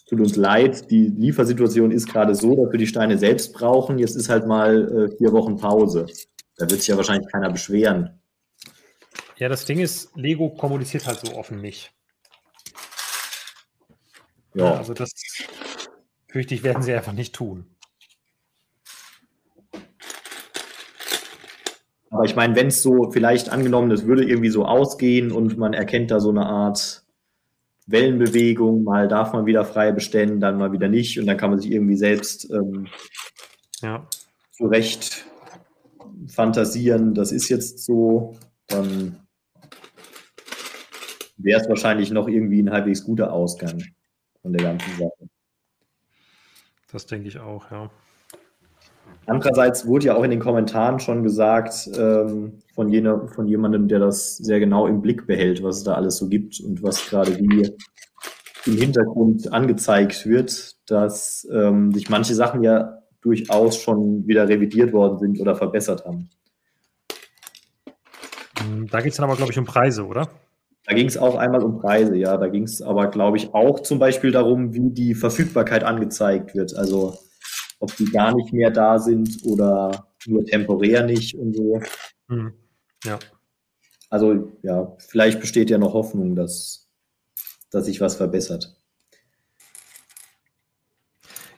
[0.08, 4.16] tut uns leid, die Liefersituation ist gerade so, dass wir die Steine selbst brauchen, jetzt
[4.16, 6.08] ist halt mal äh, vier Wochen Pause.
[6.58, 8.20] Da wird sich ja wahrscheinlich keiner beschweren.
[9.38, 11.94] Ja, das Ding ist, Lego kommuniziert halt so offen nicht.
[14.56, 14.76] Ja.
[14.76, 15.12] Also das
[16.28, 17.68] fürchte ich, werden sie einfach nicht tun.
[22.10, 25.74] Aber ich meine, wenn es so vielleicht angenommen, das würde irgendwie so ausgehen und man
[25.74, 27.04] erkennt da so eine Art
[27.88, 31.60] Wellenbewegung, mal darf man wieder frei bestellen, dann mal wieder nicht und dann kann man
[31.60, 32.88] sich irgendwie selbst ähm,
[33.82, 34.06] ja.
[34.52, 35.26] zurecht
[36.28, 38.38] fantasieren, das ist jetzt so,
[38.68, 39.28] dann
[41.38, 43.82] wäre es wahrscheinlich noch irgendwie ein halbwegs guter Ausgang
[44.42, 45.30] von der ganzen Sache.
[46.92, 47.90] Das denke ich auch, ja.
[49.28, 54.00] Andererseits wurde ja auch in den Kommentaren schon gesagt ähm, von, jener, von jemandem, der
[54.00, 57.38] das sehr genau im Blick behält, was es da alles so gibt und was gerade
[57.38, 57.70] wie
[58.66, 65.20] im Hintergrund angezeigt wird, dass ähm, sich manche Sachen ja durchaus schon wieder revidiert worden
[65.20, 66.30] sind oder verbessert haben.
[68.90, 70.30] Da geht es dann aber, glaube ich, um Preise, oder?
[70.86, 72.38] Da ging es auch einmal um Preise, ja.
[72.38, 76.78] Da ging es aber, glaube ich, auch zum Beispiel darum, wie die Verfügbarkeit angezeigt wird.
[76.78, 77.18] Also
[77.80, 81.82] ob die gar nicht mehr da sind oder nur temporär nicht und so.
[82.28, 82.54] Mhm.
[83.04, 83.20] Ja.
[84.10, 86.90] Also ja, vielleicht besteht ja noch Hoffnung, dass,
[87.70, 88.76] dass sich was verbessert.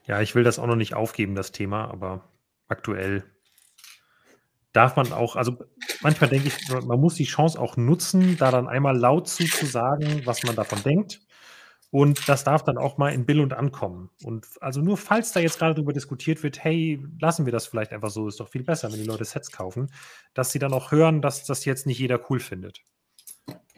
[0.06, 2.28] Ja, ich will das auch noch nicht aufgeben, das Thema, aber
[2.68, 3.24] aktuell
[4.74, 5.58] darf man auch, also
[6.02, 10.44] manchmal denke ich, man muss die Chance auch nutzen, da dann einmal laut zuzusagen, was
[10.44, 11.22] man davon denkt.
[11.92, 14.12] Und das darf dann auch mal in Bill und ankommen.
[14.24, 17.94] Und also nur falls da jetzt gerade darüber diskutiert wird, hey, lassen wir das vielleicht
[17.94, 19.92] einfach so, ist doch viel besser, wenn die Leute Sets kaufen,
[20.36, 22.84] dass sie dann auch hören, dass das jetzt nicht jeder cool findet.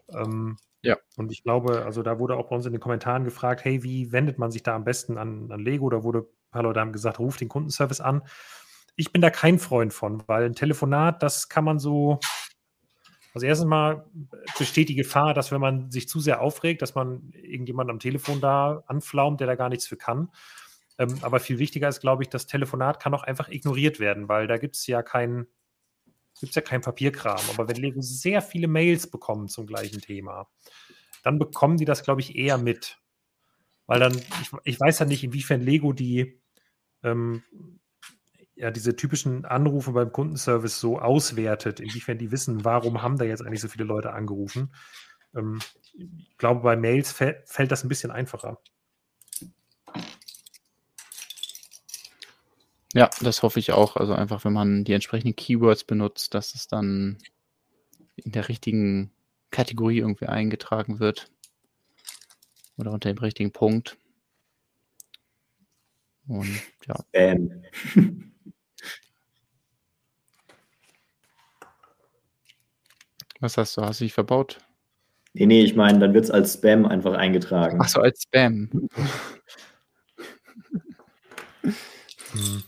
[0.10, 0.98] Ähm, ja.
[1.16, 4.12] Und ich glaube, also da wurde auch bei uns in den Kommentaren gefragt, hey, wie
[4.12, 5.90] wendet man sich da am besten an, an Lego?
[5.90, 8.24] Da wurde ein paar Leute haben gesagt, ruf den Kundenservice an.
[8.98, 12.20] Ich bin da kein Freund von, weil ein Telefonat, das kann man so,
[13.34, 14.06] also erstens mal
[14.58, 18.42] besteht die Gefahr, dass wenn man sich zu sehr aufregt, dass man irgendjemand am Telefon
[18.42, 20.30] da anflaumt, der da gar nichts für kann.
[20.98, 24.48] Ähm, aber viel wichtiger ist, glaube ich, das Telefonat kann auch einfach ignoriert werden, weil
[24.48, 25.48] da gibt es ja kein,
[26.40, 27.40] gibt's ja kein Papierkram.
[27.54, 30.50] Aber wenn Lego sehr viele Mails bekommen zum gleichen Thema,
[31.24, 33.00] dann bekommen die das, glaube ich, eher mit.
[33.88, 36.42] Weil dann, ich, ich weiß ja nicht, inwiefern Lego die
[37.04, 37.44] ähm,
[38.62, 43.42] ja, diese typischen Anrufe beim Kundenservice so auswertet, inwiefern die wissen, warum haben da jetzt
[43.42, 44.72] eigentlich so viele Leute angerufen.
[45.36, 45.60] Ähm,
[45.98, 48.62] ich glaube, bei Mails fällt, fällt das ein bisschen einfacher.
[52.94, 53.96] Ja, das hoffe ich auch.
[53.96, 57.18] Also einfach, wenn man die entsprechenden Keywords benutzt, dass es dann
[58.18, 59.12] in der richtigen
[59.50, 61.32] Kategorie irgendwie eingetragen wird.
[62.78, 63.98] Oder unter dem richtigen Punkt.
[66.28, 66.96] Und ja.
[67.12, 67.64] Ähm.
[73.42, 73.82] Was hast du?
[73.82, 74.60] Hast du dich verbaut?
[75.34, 77.80] Nee, nee, ich meine, dann wird es als Spam einfach eingetragen.
[77.82, 78.70] Ach so, als Spam.
[82.32, 82.64] hm.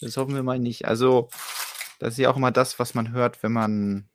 [0.00, 0.84] Das hoffen wir mal nicht.
[0.84, 1.28] Also,
[1.98, 4.08] das ist ja auch immer das, was man hört, wenn man.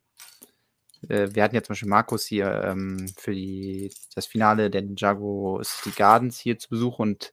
[1.08, 5.60] Äh, wir hatten ja zum Beispiel Markus hier ähm, für die, das Finale der Ninjago
[5.62, 7.32] City Gardens hier zu Besuch und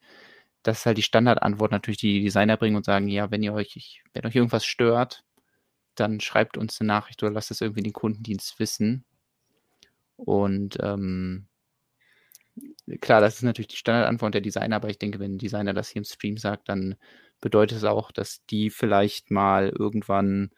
[0.63, 4.03] das ist halt die Standardantwort natürlich, die Designer bringen und sagen: Ja, wenn ihr euch,
[4.13, 5.23] wenn euch irgendwas stört,
[5.95, 9.05] dann schreibt uns eine Nachricht oder lasst es irgendwie den Kundendienst wissen.
[10.17, 11.47] Und ähm,
[13.01, 15.89] klar, das ist natürlich die Standardantwort der Designer, aber ich denke, wenn ein Designer das
[15.89, 16.95] hier im Stream sagt, dann
[17.39, 20.51] bedeutet es auch, dass die vielleicht mal irgendwann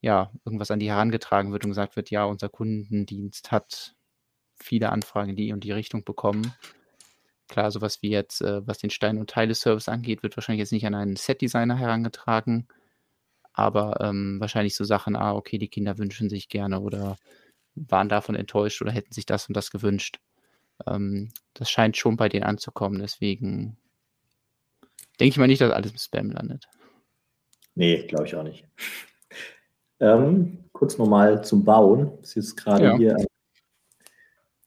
[0.00, 3.96] ja, irgendwas an die herangetragen wird und gesagt wird, ja, unser Kundendienst hat
[4.54, 6.54] viele Anfragen in die und die Richtung bekommen.
[7.48, 10.86] klar, sowas wie jetzt, äh, was den Stein- und Teile-Service angeht, wird wahrscheinlich jetzt nicht
[10.86, 12.68] an einen Set-Designer herangetragen.
[13.56, 17.16] Aber ähm, wahrscheinlich so Sachen, ah, okay, die Kinder wünschen sich gerne oder
[17.74, 20.20] waren davon enttäuscht oder hätten sich das und das gewünscht.
[20.86, 23.00] Ähm, das scheint schon bei denen anzukommen.
[23.00, 23.78] Deswegen
[25.18, 26.68] denke ich mal nicht, dass alles im Spam landet.
[27.74, 28.66] Nee, glaube ich auch nicht.
[30.00, 32.12] Ähm, kurz nochmal zum Bauen.
[32.20, 32.96] Das ist jetzt gerade ja.
[32.98, 33.26] hier ein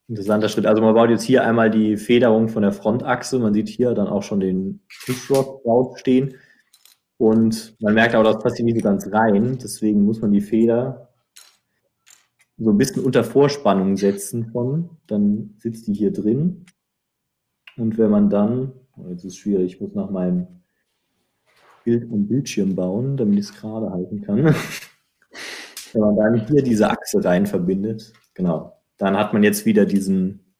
[0.07, 0.65] interessanter Schritt.
[0.65, 3.37] Also man baut jetzt hier einmal die Federung von der Frontachse.
[3.37, 6.35] Man sieht hier dann auch schon den Pushrod stehen.
[7.19, 9.57] Und man merkt auch, das passt hier nicht so ganz rein.
[9.61, 11.09] Deswegen muss man die Feder
[12.57, 14.89] so ein bisschen unter Vorspannung setzen von.
[15.05, 16.65] Dann sitzt die hier drin.
[17.75, 20.47] Und wenn man dann, oh, jetzt ist es schwierig, ich muss nach meinem
[21.83, 24.45] Bild und Bildschirm bauen, damit ich es gerade halten kann.
[25.91, 30.55] wenn man dann hier diese Achse rein verbindet, genau, dann hat man jetzt wieder diesen,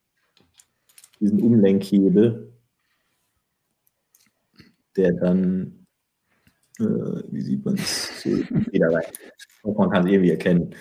[1.22, 2.52] diesen Umlenkhebel,
[4.98, 5.79] der dann
[6.80, 8.22] äh, wie sieht man es?
[8.22, 9.04] So wieder rein.
[9.64, 10.76] man kann es irgendwie erkennen.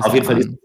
[0.00, 0.58] Auf jeden Fall ist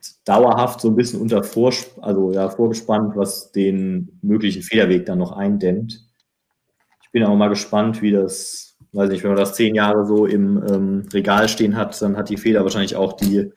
[0.00, 5.18] jetzt dauerhaft so ein bisschen unter Vors also, ja, vorgespannt, was den möglichen Federweg dann
[5.18, 6.06] noch eindämmt.
[7.02, 10.26] Ich bin auch mal gespannt, wie das, weiß nicht, wenn man das zehn Jahre so
[10.26, 13.52] im ähm, Regal stehen hat, dann hat die Feder wahrscheinlich auch die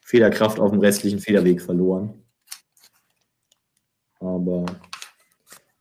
[0.00, 2.14] Federkraft auf dem restlichen Federweg verloren.
[4.18, 4.66] Aber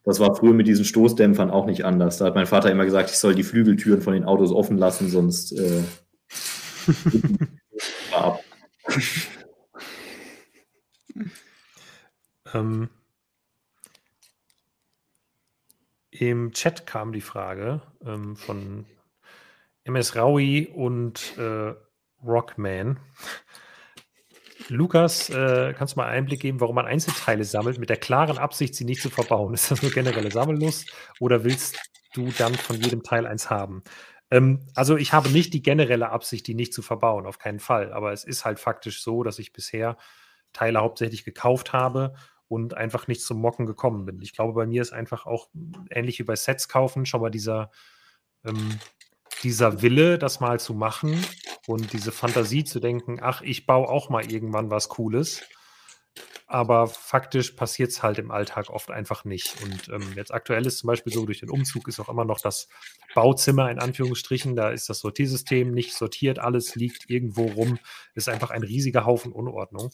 [0.04, 2.18] das war früher mit diesen Stoßdämpfern auch nicht anders.
[2.18, 5.10] Da hat mein Vater immer gesagt, ich soll die Flügeltüren von den Autos offen lassen,
[5.10, 5.84] sonst äh,
[8.14, 8.40] ab.
[12.54, 12.90] ähm,
[16.12, 18.86] Im Chat kam die Frage ähm, von
[19.86, 21.74] MS Raui und äh,
[22.24, 23.00] Rockman.
[24.70, 28.76] Lukas, äh, kannst du mal Einblick geben, warum man Einzelteile sammelt, mit der klaren Absicht,
[28.76, 29.54] sie nicht zu verbauen?
[29.56, 31.78] Ist das nur generelle Sammellust oder willst
[32.14, 33.84] du dann von jedem Teil eins haben?
[34.32, 37.94] Ähm, also ich habe nicht die generelle Absicht, die nicht zu verbauen, auf keinen Fall.
[37.94, 39.98] Aber es ist halt faktisch so, dass ich bisher
[40.54, 42.16] Teile hauptsächlich gekauft habe
[42.48, 44.22] und einfach nicht zum Mocken gekommen bin.
[44.22, 45.50] Ich glaube, bei mir ist einfach auch
[45.92, 47.72] ähnlich wie bei Sets kaufen schon mal dieser
[48.44, 48.80] ähm,
[49.44, 51.24] dieser Wille, das mal zu machen
[51.70, 55.44] und diese Fantasie zu denken, ach, ich baue auch mal irgendwann was Cooles.
[56.48, 59.56] Aber faktisch passiert es halt im Alltag oft einfach nicht.
[59.62, 62.42] Und ähm, jetzt aktuell ist zum Beispiel so, durch den Umzug ist auch immer noch
[62.42, 62.70] das
[63.14, 67.78] Bauzimmer in Anführungsstrichen, da ist das Sortiersystem nicht sortiert, alles liegt irgendwo rum,
[68.16, 69.92] ist einfach ein riesiger Haufen Unordnung.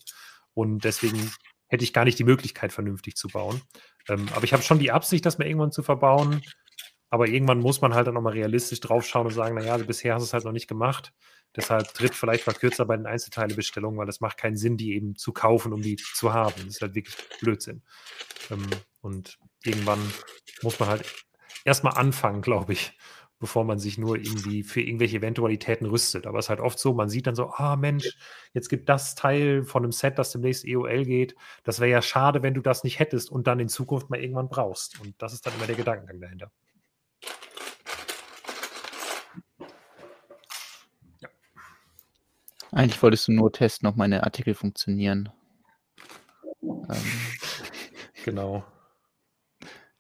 [0.53, 1.30] Und deswegen
[1.68, 3.61] hätte ich gar nicht die Möglichkeit, vernünftig zu bauen.
[4.07, 6.41] Ähm, aber ich habe schon die Absicht, das mal irgendwann zu verbauen.
[7.10, 10.23] Aber irgendwann muss man halt dann nochmal realistisch draufschauen und sagen, naja, also bisher hast
[10.23, 11.14] du es halt noch nicht gemacht.
[11.56, 15.15] Deshalb tritt vielleicht mal kürzer bei den Einzelteilebestellungen, weil es macht keinen Sinn, die eben
[15.15, 16.56] zu kaufen, um die zu haben.
[16.57, 17.82] Das ist halt wirklich Blödsinn.
[18.52, 18.65] Ähm,
[19.02, 19.99] und irgendwann
[20.61, 21.06] muss man halt
[21.64, 22.98] erstmal anfangen, glaube ich,
[23.40, 26.27] bevor man sich nur irgendwie für irgendwelche Eventualitäten rüstet.
[26.27, 28.18] Aber es ist halt oft so, man sieht dann so, ah Mensch,
[28.53, 31.36] jetzt gibt das Teil von einem Set, das demnächst EOL geht.
[31.64, 34.49] Das wäre ja schade, wenn du das nicht hättest und dann in Zukunft mal irgendwann
[34.49, 34.99] brauchst.
[34.99, 36.52] Und das ist dann immer der Gedankengang dahinter.
[42.76, 45.30] Eigentlich wolltest du nur testen, ob meine Artikel funktionieren.
[46.61, 46.88] Ähm,
[48.26, 48.65] genau.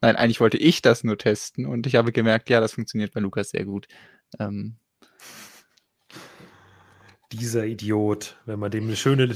[0.01, 3.21] Nein, eigentlich wollte ich das nur testen und ich habe gemerkt, ja, das funktioniert bei
[3.21, 3.87] Lukas sehr gut.
[4.39, 4.75] Ähm,
[7.31, 9.33] Dieser Idiot, wenn man dem eine schöne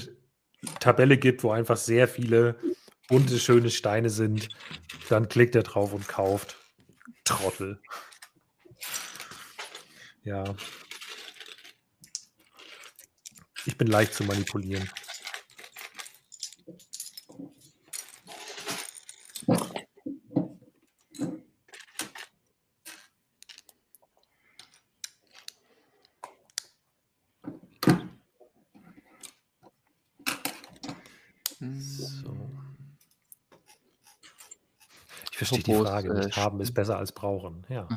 [0.81, 2.59] Tabelle gibt, wo einfach sehr viele
[3.07, 4.49] bunte, schöne Steine sind,
[5.07, 6.57] dann klickt er drauf und kauft.
[7.23, 7.81] Trottel.
[10.23, 10.43] Ja,
[13.69, 14.89] ich bin leicht zu manipulieren.
[35.31, 36.13] Ich verstehe die Frage.
[36.15, 37.67] Nicht äh, haben ist besser als brauchen.
[37.69, 37.87] Ja.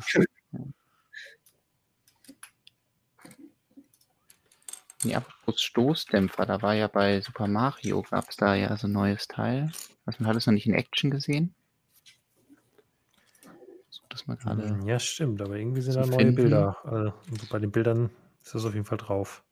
[5.03, 8.93] Ja, apropos Stoßdämpfer, da war ja bei Super Mario, gab es da ja so ein
[8.93, 9.71] neues Teil.
[10.05, 11.53] Also man hat es noch nicht in Action gesehen.
[13.89, 14.69] So, das mal gerade.
[14.69, 16.35] Hm, ja, stimmt, aber irgendwie sind da neue finden.
[16.35, 16.77] Bilder.
[16.85, 17.13] Also,
[17.49, 18.11] bei den Bildern
[18.43, 19.43] ist das auf jeden Fall drauf.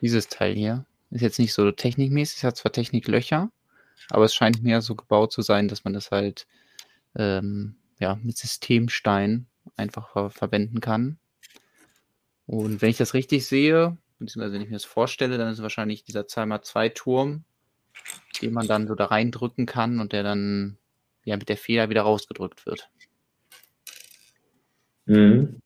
[0.00, 3.50] Dieses Teil hier ist jetzt nicht so technikmäßig, es hat zwar Techniklöcher,
[4.10, 6.46] aber es scheint mehr so gebaut zu sein, dass man das halt
[7.16, 11.18] ähm, ja, mit Systemstein einfach ver verwenden kann.
[12.46, 15.62] Und wenn ich das richtig sehe, beziehungsweise wenn ich mir das vorstelle, dann ist es
[15.62, 17.44] wahrscheinlich dieser 2x2-Turm,
[18.40, 20.78] den man dann so da reindrücken kann und der dann
[21.24, 22.90] ja mit der Feder wieder rausgedrückt wird.
[25.06, 25.60] Mhm.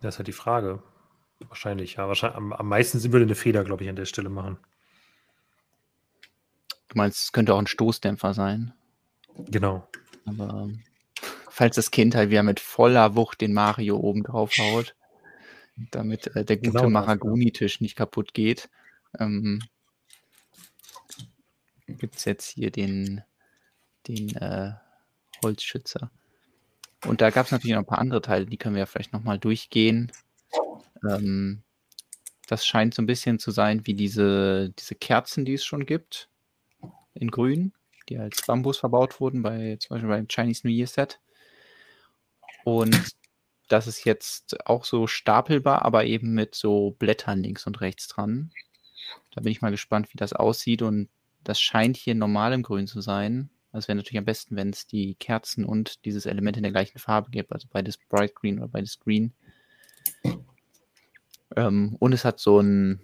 [0.00, 0.82] Das ist halt die Frage.
[1.48, 2.08] Wahrscheinlich, ja.
[2.08, 4.58] Wahrscheinlich, am, am meisten würde eine Feder, glaube ich, an der Stelle machen.
[6.94, 8.72] Du meinst, es könnte auch ein Stoßdämpfer sein.
[9.48, 9.88] Genau.
[10.26, 10.84] Aber ähm,
[11.50, 14.94] falls das Kind halt wieder mit voller Wucht den Mario oben drauf haut,
[15.90, 16.90] damit äh, der gute Genau.
[16.90, 18.70] Mahagoni-Tisch nicht kaputt geht,
[19.18, 19.60] ähm,
[21.88, 23.22] gibt es jetzt hier den,
[24.06, 24.74] den äh,
[25.42, 26.12] Holzschützer.
[27.06, 29.12] Und da gab es natürlich noch ein paar andere Teile, die können wir ja vielleicht
[29.12, 30.12] nochmal durchgehen.
[31.10, 31.64] Ähm,
[32.46, 36.28] das scheint so ein bisschen zu sein wie diese, diese Kerzen, die es schon gibt.
[37.14, 37.72] In grün,
[38.08, 41.20] die als Bambus verbaut wurden, bei, zum Beispiel beim Chinese New Year Set.
[42.64, 43.14] Und
[43.68, 48.50] das ist jetzt auch so stapelbar, aber eben mit so Blättern links und rechts dran.
[49.30, 50.82] Da bin ich mal gespannt, wie das aussieht.
[50.82, 51.08] Und
[51.42, 53.50] das scheint hier normal im Grün zu sein.
[53.72, 56.98] Also wäre natürlich am besten, wenn es die Kerzen und dieses Element in der gleichen
[56.98, 59.32] Farbe gibt, also beides Bright Green oder beides Green.
[61.56, 63.00] Ähm, und es hat so ein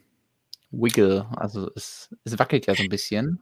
[0.70, 3.40] Wiggle, also es, es wackelt ja so ein bisschen.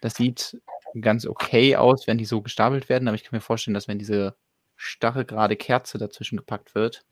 [0.00, 0.60] Das sieht
[1.00, 3.98] ganz okay aus, wenn die so gestapelt werden, aber ich kann mir vorstellen, dass wenn
[3.98, 4.36] diese
[4.76, 7.04] stachelgerade Kerze dazwischen gepackt wird,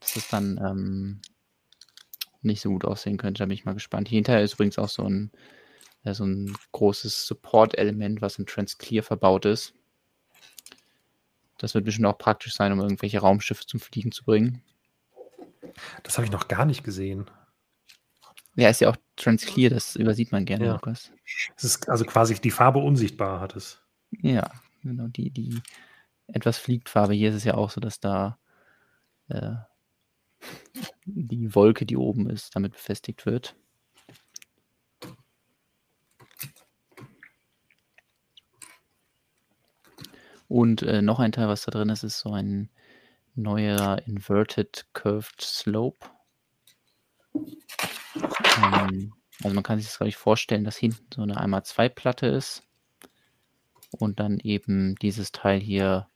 [0.00, 1.22] dass es dann ähm,
[2.42, 3.38] nicht so gut aussehen könnte.
[3.38, 4.08] Da bin ich mal gespannt.
[4.08, 5.32] Hier hinterher ist übrigens auch so ein,
[6.02, 9.72] ja, so ein großes Support-Element, was in Transclear verbaut ist.
[11.58, 14.62] Das wird bestimmt auch praktisch sein, um irgendwelche Raumschiffe zum Fliegen zu bringen.
[16.02, 17.30] Das habe ich noch gar nicht gesehen.
[18.56, 20.72] Ja, ist ja auch Transclear, das übersieht man gerne, Ja.
[20.74, 21.10] Lukas.
[21.56, 23.82] Es ist also quasi die Farbe unsichtbar hat es.
[24.10, 24.48] Ja,
[24.82, 25.60] genau, die, die
[26.28, 27.14] etwas Fliegfarbe.
[27.14, 28.38] Hier ist es ja auch so, dass da
[29.28, 29.54] äh,
[31.04, 33.56] die Wolke, die oben ist, damit befestigt wird.
[40.48, 42.70] Und äh, noch ein Teil, was da drin ist, ist so ein
[43.34, 45.98] neuer Inverted Curved Slope.
[48.62, 49.12] Ähm,
[49.42, 52.62] also man kann sich das, glaube ich, vorstellen, dass hinten so eine 1x2-Platte ist
[53.90, 56.08] und dann eben dieses Teil hier,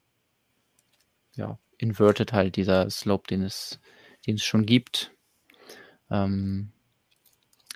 [1.34, 3.80] ja, inverted halt, dieser Slope, den es,
[4.26, 5.12] den es schon gibt.
[6.10, 6.72] Ähm,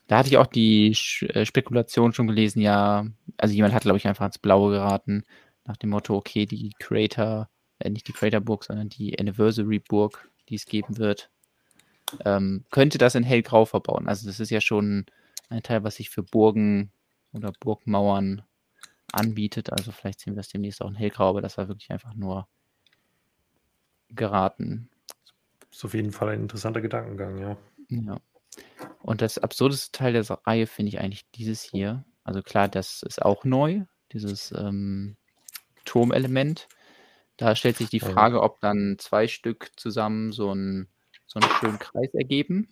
[0.08, 3.06] da hatte ich auch die äh, Spekulation schon gelesen, ja,
[3.38, 5.24] also jemand hat, glaube ich, einfach ins Blaue geraten,
[5.64, 7.48] nach dem Motto, okay, die Creator,
[7.78, 11.30] äh, nicht die Creator-Burg, sondern die Anniversary-Burg, die es geben wird,
[12.24, 14.08] ähm, könnte das in hellgrau verbauen.
[14.08, 15.06] Also das ist ja schon
[15.48, 16.92] ein Teil, was sich für Burgen
[17.32, 18.42] oder Burgmauern
[19.12, 19.72] anbietet.
[19.72, 22.48] Also vielleicht sehen wir das demnächst auch in hellgrau, aber das war wirklich einfach nur
[24.08, 24.90] geraten.
[25.70, 27.56] Ist auf jeden Fall ein interessanter Gedankengang, ja.
[27.88, 28.20] Ja.
[29.00, 32.04] Und das absurdeste Teil der Reihe finde ich eigentlich dieses hier.
[32.24, 35.16] Also klar, das ist auch neu, dieses ähm,
[35.84, 36.68] Turmelement.
[37.36, 38.00] Da stellt sich die.
[38.00, 40.88] Frage, ob dann zwei Stück zusammen so einen
[41.32, 42.68] so einen schönen Kreis ergeben.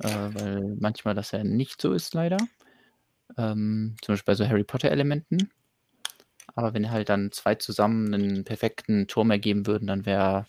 [0.00, 2.38] Äh, weil manchmal das ja nicht so ist, leider.
[3.36, 5.50] Ähm, zum Beispiel bei so Harry Potter-Elementen.
[6.54, 10.46] Aber wenn halt dann zwei zusammen einen perfekten Turm ergeben würden, dann wäre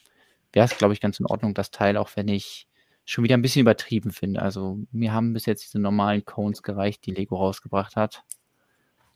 [0.51, 2.68] es, glaube ich, ganz in Ordnung, das Teil, auch wenn ich
[3.06, 4.41] schon wieder ein bisschen übertrieben finde.
[4.41, 8.23] Also mir haben bis jetzt diese normalen Cones gereicht, die Lego rausgebracht hat.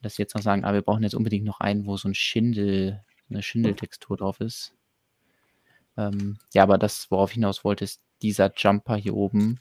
[0.02, 2.14] Dass sie jetzt noch sagen, ah, wir brauchen jetzt unbedingt noch einen, wo so ein
[2.14, 4.76] Schindel, eine Schindeltextur drauf ist.
[5.98, 9.60] Ähm, ja, aber das, worauf ich hinaus wollte, ist dieser Jumper hier oben.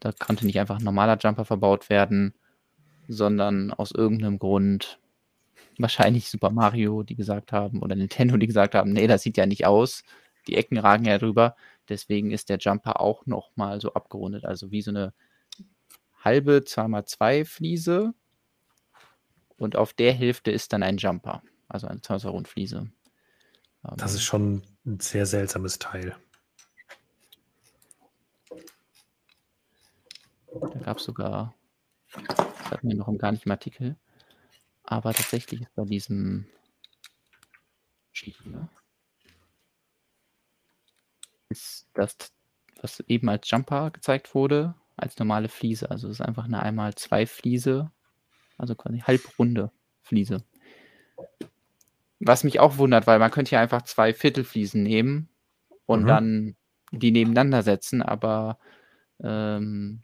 [0.00, 2.34] Da konnte nicht einfach ein normaler Jumper verbaut werden,
[3.08, 4.98] sondern aus irgendeinem Grund
[5.78, 9.46] wahrscheinlich Super Mario, die gesagt haben, oder Nintendo, die gesagt haben, nee, das sieht ja
[9.46, 10.02] nicht aus.
[10.46, 11.56] Die Ecken ragen ja drüber.
[11.88, 14.44] Deswegen ist der Jumper auch nochmal so abgerundet.
[14.44, 15.12] Also wie so eine
[16.24, 18.14] halbe 2x2 Fliese.
[19.56, 21.42] Und auf der Hälfte ist dann ein Jumper.
[21.68, 22.90] Also eine 2 Rundfliese.
[23.82, 26.16] Das Ähm, ist schon ein sehr seltsames Teil.
[30.50, 31.54] Da gab es sogar,
[32.12, 33.96] das hatten wir noch gar nicht im Artikel,
[34.82, 36.46] aber tatsächlich ist bei diesem
[38.12, 38.68] hier
[41.48, 42.16] ist das,
[42.80, 45.90] was eben als Jumper gezeigt wurde, als normale Fliese.
[45.90, 47.90] Also es ist einfach eine einmal zwei Fliese,
[48.58, 49.70] also quasi halbrunde
[50.02, 50.44] Fliese.
[52.24, 55.28] Was mich auch wundert, weil man könnte ja einfach zwei Viertelfliesen nehmen
[55.86, 56.06] und Mhm.
[56.06, 56.56] dann
[56.92, 58.58] die nebeneinander setzen, aber
[59.22, 60.02] ähm,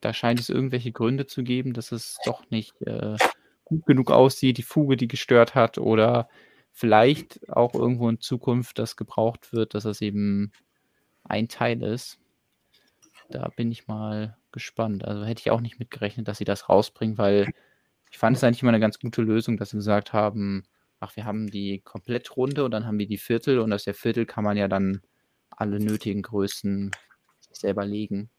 [0.00, 3.16] da scheint es irgendwelche Gründe zu geben, dass es doch nicht äh,
[3.64, 6.28] gut genug aussieht, die Fuge, die gestört hat, oder
[6.72, 10.52] vielleicht auch irgendwo in Zukunft das gebraucht wird, dass das eben
[11.24, 12.18] ein Teil ist.
[13.30, 15.04] Da bin ich mal gespannt.
[15.04, 17.52] Also hätte ich auch nicht mitgerechnet, dass sie das rausbringen, weil
[18.10, 20.64] ich fand es eigentlich immer eine ganz gute Lösung, dass sie gesagt haben,
[21.00, 24.26] ach, wir haben die Komplettrunde und dann haben wir die Viertel und aus der Viertel
[24.26, 25.02] kann man ja dann
[25.50, 26.90] alle nötigen Größen
[27.40, 28.30] sich selber legen.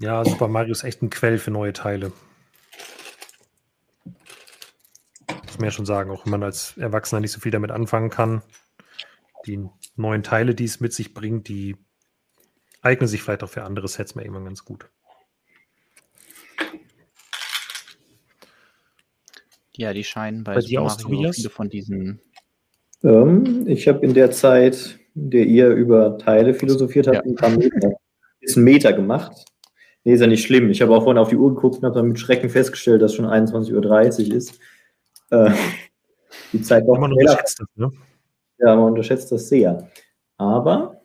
[0.00, 2.12] Ja, Super Mario ist echt ein Quell für neue Teile.
[5.44, 8.10] Muss man ja schon sagen, auch wenn man als Erwachsener nicht so viel damit anfangen
[8.10, 8.42] kann.
[9.46, 11.76] Die neuen Teile, die es mit sich bringt, die
[12.80, 14.88] eignen sich vielleicht auch für andere Sets mal irgendwann ganz gut.
[19.78, 22.20] Ja, die scheinen bei, bei dir aus, Mario viele von diesen.
[23.04, 27.22] Ähm, ich habe in der Zeit, in der ihr über Teile philosophiert habt, ja.
[27.22, 27.92] ein paar Meter,
[28.40, 29.44] ist ein Meter gemacht.
[30.02, 30.68] Nee, ist ja nicht schlimm.
[30.70, 33.14] Ich habe auch vorhin auf die Uhr geguckt und habe dann mit Schrecken festgestellt, dass
[33.14, 34.58] schon 21.30 Uhr ist.
[35.30, 35.52] Äh,
[36.52, 37.92] die Zeit doch man unterschätzt das, ne?
[38.58, 39.88] Ja, man unterschätzt das sehr.
[40.38, 41.02] Aber,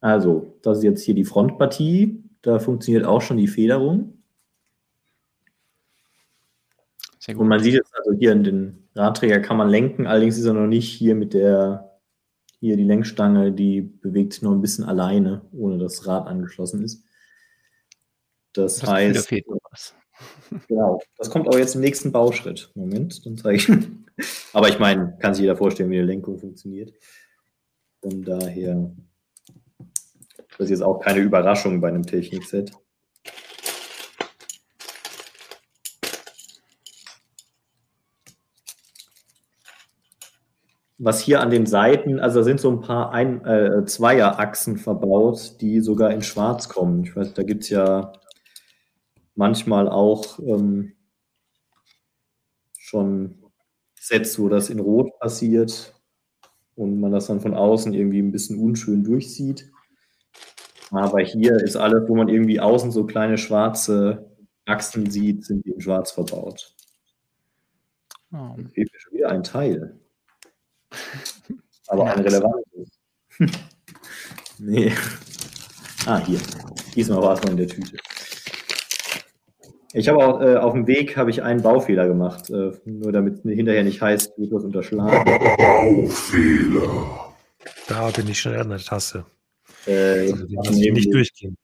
[0.00, 2.22] also, das ist jetzt hier die Frontpartie.
[2.42, 4.22] Da funktioniert auch schon die Federung.
[7.28, 10.52] Und man sieht jetzt also hier in den Radträger kann man lenken, allerdings ist er
[10.52, 11.98] noch nicht hier mit der,
[12.60, 16.82] hier die Lenkstange, die bewegt sich noch ein bisschen alleine, ohne dass das Rad angeschlossen
[16.82, 17.04] ist.
[18.52, 19.16] Das, das heißt.
[19.16, 19.94] Da fehlt noch was.
[20.68, 21.00] Genau.
[21.16, 22.70] Das kommt aber jetzt im nächsten Bauschritt.
[22.74, 23.68] Moment, dann zeige ich.
[24.52, 26.92] aber ich meine, kann sich jeder vorstellen, wie eine Lenkung funktioniert.
[28.02, 28.92] Von daher,
[30.58, 32.72] das ist jetzt auch keine Überraschung bei einem Technikset.
[40.98, 45.60] Was hier an den Seiten, also da sind so ein paar ein, äh, Zweierachsen verbaut,
[45.60, 47.02] die sogar in Schwarz kommen.
[47.04, 48.12] Ich weiß, da gibt es ja
[49.34, 50.92] manchmal auch ähm,
[52.78, 53.42] schon
[53.98, 55.94] Sets, wo das in Rot passiert
[56.76, 59.70] und man das dann von außen irgendwie ein bisschen unschön durchsieht.
[60.90, 64.30] Aber hier ist alles, wo man irgendwie außen so kleine schwarze
[64.64, 66.74] Achsen sieht, sind die in Schwarz verbaut.
[68.32, 68.54] Oh.
[68.72, 69.98] fehlt mir schon wieder ein Teil.
[71.88, 72.98] Aber ein relevantes.
[74.58, 74.92] nee.
[76.06, 76.38] Ah, hier.
[76.94, 77.96] Diesmal war es noch in der Tüte.
[79.92, 83.34] Ich habe auch äh, auf dem Weg habe ich einen Baufehler gemacht, äh, nur damit
[83.34, 85.24] es hinterher nicht heißt, wird was unterschlagen.
[85.56, 87.32] Baufehler.
[87.88, 89.24] Da bin ich schon an der Tasse.
[89.86, 91.56] Äh, also, nicht durchgehen.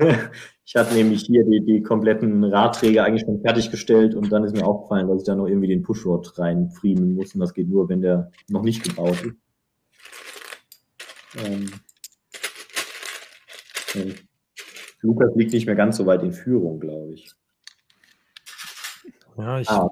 [0.72, 4.64] Ich hatte nämlich hier die, die kompletten Radträger eigentlich schon fertiggestellt und dann ist mir
[4.64, 8.02] aufgefallen, dass ich da noch irgendwie den Pushrod reinfriemen muss und das geht nur, wenn
[8.02, 9.34] der noch nicht gebaut ist.
[11.44, 11.72] Ähm,
[15.00, 17.32] Lukas liegt nicht mehr ganz so weit in Führung, glaube ich.
[19.36, 19.68] Ja, ich.
[19.68, 19.88] Ah.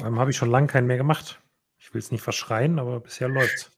[0.00, 1.40] habe ich schon lange keinen mehr gemacht.
[1.78, 3.71] Ich will es nicht verschreien, aber bisher läuft's.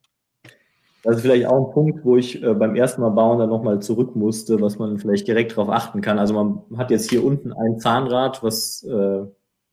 [1.04, 3.80] Das ist vielleicht auch ein Punkt, wo ich äh, beim ersten Mal bauen dann nochmal
[3.80, 6.18] zurück musste, was man vielleicht direkt darauf achten kann.
[6.18, 9.20] Also man hat jetzt hier unten ein Zahnrad, was äh,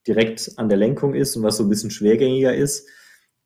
[0.05, 2.85] direkt an der Lenkung ist und was so ein bisschen schwergängiger ist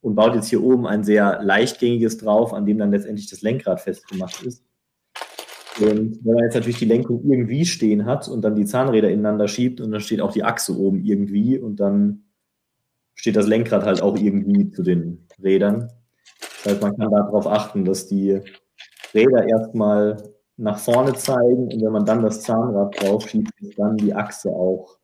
[0.01, 3.81] und baut jetzt hier oben ein sehr leichtgängiges drauf, an dem dann letztendlich das Lenkrad
[3.81, 4.63] festgemacht ist.
[5.79, 9.47] Und wenn man jetzt natürlich die Lenkung irgendwie stehen hat und dann die Zahnräder ineinander
[9.47, 12.23] schiebt und dann steht auch die Achse oben irgendwie und dann
[13.13, 15.91] steht das Lenkrad halt auch irgendwie zu den Rädern.
[16.65, 18.41] Das heißt, man kann darauf achten, dass die
[19.13, 23.97] Räder erstmal nach vorne zeigen und wenn man dann das Zahnrad drauf schiebt, ist dann
[23.97, 24.97] die Achse auch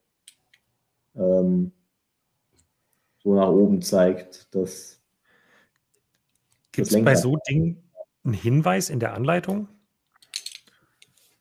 [1.15, 1.71] ähm,
[3.19, 4.55] so nach oben zeigt.
[4.55, 4.99] Dass
[6.71, 7.83] Gibt es bei so Dingen
[8.23, 9.67] einen Hinweis in der Anleitung?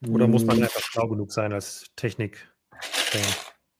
[0.06, 0.64] Oder muss man hm.
[0.64, 2.46] einfach schlau genug sein als Technik?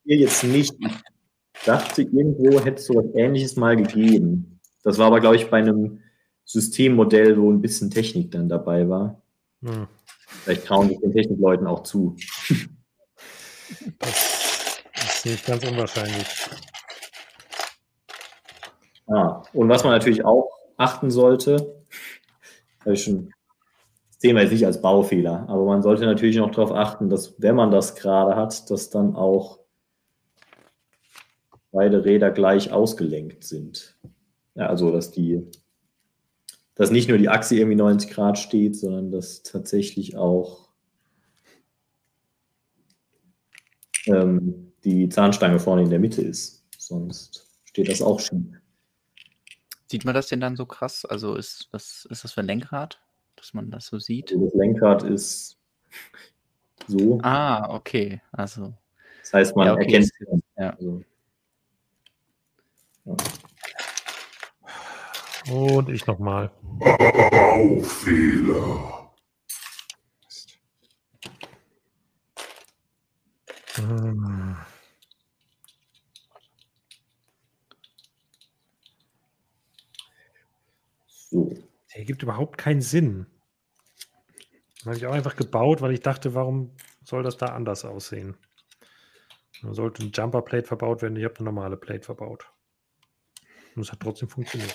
[0.05, 0.73] Hier jetzt nicht.
[0.81, 4.59] Ich dachte, irgendwo hätte es so etwas Ähnliches mal gegeben.
[4.83, 6.01] Das war aber, glaube ich, bei einem
[6.45, 9.23] Systemmodell, wo ein bisschen Technik dann dabei war.
[9.63, 9.87] Hm.
[10.43, 12.17] Vielleicht trauen sich den Technikleuten auch zu.
[13.99, 16.27] Das ist nicht ganz unwahrscheinlich.
[19.07, 21.85] Ah, und was man natürlich auch achten sollte,
[22.81, 23.33] habe ich schon,
[24.09, 27.41] das sehen wir jetzt nicht als Baufehler, aber man sollte natürlich noch darauf achten, dass
[27.43, 29.59] wenn man das gerade hat, dass dann auch
[31.73, 33.97] beide Räder gleich ausgelenkt sind.
[34.55, 35.43] Ja, also dass die
[36.81, 40.71] dass nicht nur die Achse irgendwie 90 Grad steht, sondern dass tatsächlich auch
[44.07, 46.65] ähm, die Zahnstange vorne in der Mitte ist.
[46.79, 48.47] Sonst steht das auch schief.
[49.91, 51.05] Sieht man das denn dann so krass?
[51.05, 52.99] Also ist, was ist das für ein Lenkrad,
[53.37, 54.33] dass man das so sieht?
[54.33, 55.59] Also das Lenkrad ist
[56.87, 57.19] so.
[57.21, 58.23] Ah, okay.
[58.33, 58.73] Also
[59.21, 60.43] Das heißt, man Ja, okay, erkennt das- es.
[60.57, 60.71] ja.
[60.77, 61.05] Also,
[65.51, 66.53] Und ich nochmal.
[66.79, 68.57] Baufehler.
[73.75, 74.57] Hm.
[81.09, 81.53] so.
[81.95, 83.27] Der gibt überhaupt keinen Sinn.
[84.81, 86.71] Den habe ich auch einfach gebaut, weil ich dachte, warum
[87.05, 88.37] soll das da anders aussehen?
[89.63, 91.17] Da sollte ein Jumper Plate verbaut werden.
[91.17, 92.47] Ich habe eine normale Plate verbaut.
[93.75, 94.75] Und es hat trotzdem funktioniert.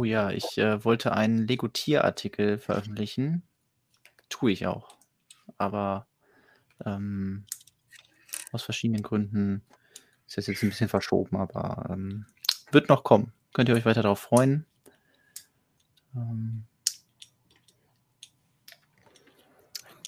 [0.00, 3.42] Oh ja, ich äh, wollte einen Lego-Tier-Artikel veröffentlichen.
[4.30, 4.96] Tue ich auch.
[5.58, 6.06] Aber
[6.86, 7.44] ähm,
[8.50, 9.62] aus verschiedenen Gründen
[10.26, 12.24] ist das jetzt ein bisschen verschoben, aber ähm,
[12.72, 13.34] wird noch kommen.
[13.52, 14.64] Könnt ihr euch weiter darauf freuen.
[16.16, 16.64] Ähm,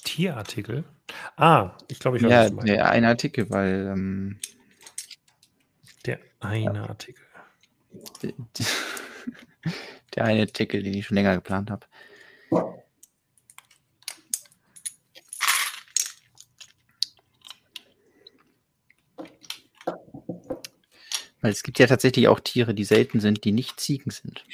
[0.04, 0.84] Tierartikel?
[1.36, 4.40] Ah, ich glaube, ich weiß, ja, der ein Artikel, weil ähm,
[6.06, 7.26] Der eine Artikel.
[8.22, 8.64] d- d-
[10.14, 11.86] der eine Artikel, den ich schon länger geplant habe.
[21.40, 24.44] Weil es gibt ja tatsächlich auch Tiere, die selten sind, die nicht Ziegen sind.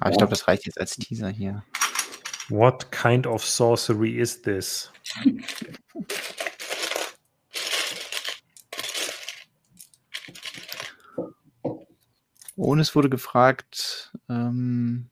[0.00, 1.64] Aber ich glaube, das reicht jetzt als Teaser hier.
[2.48, 4.92] What kind of sorcery is this?
[12.62, 15.08] Und es wurde gefragt, ähm,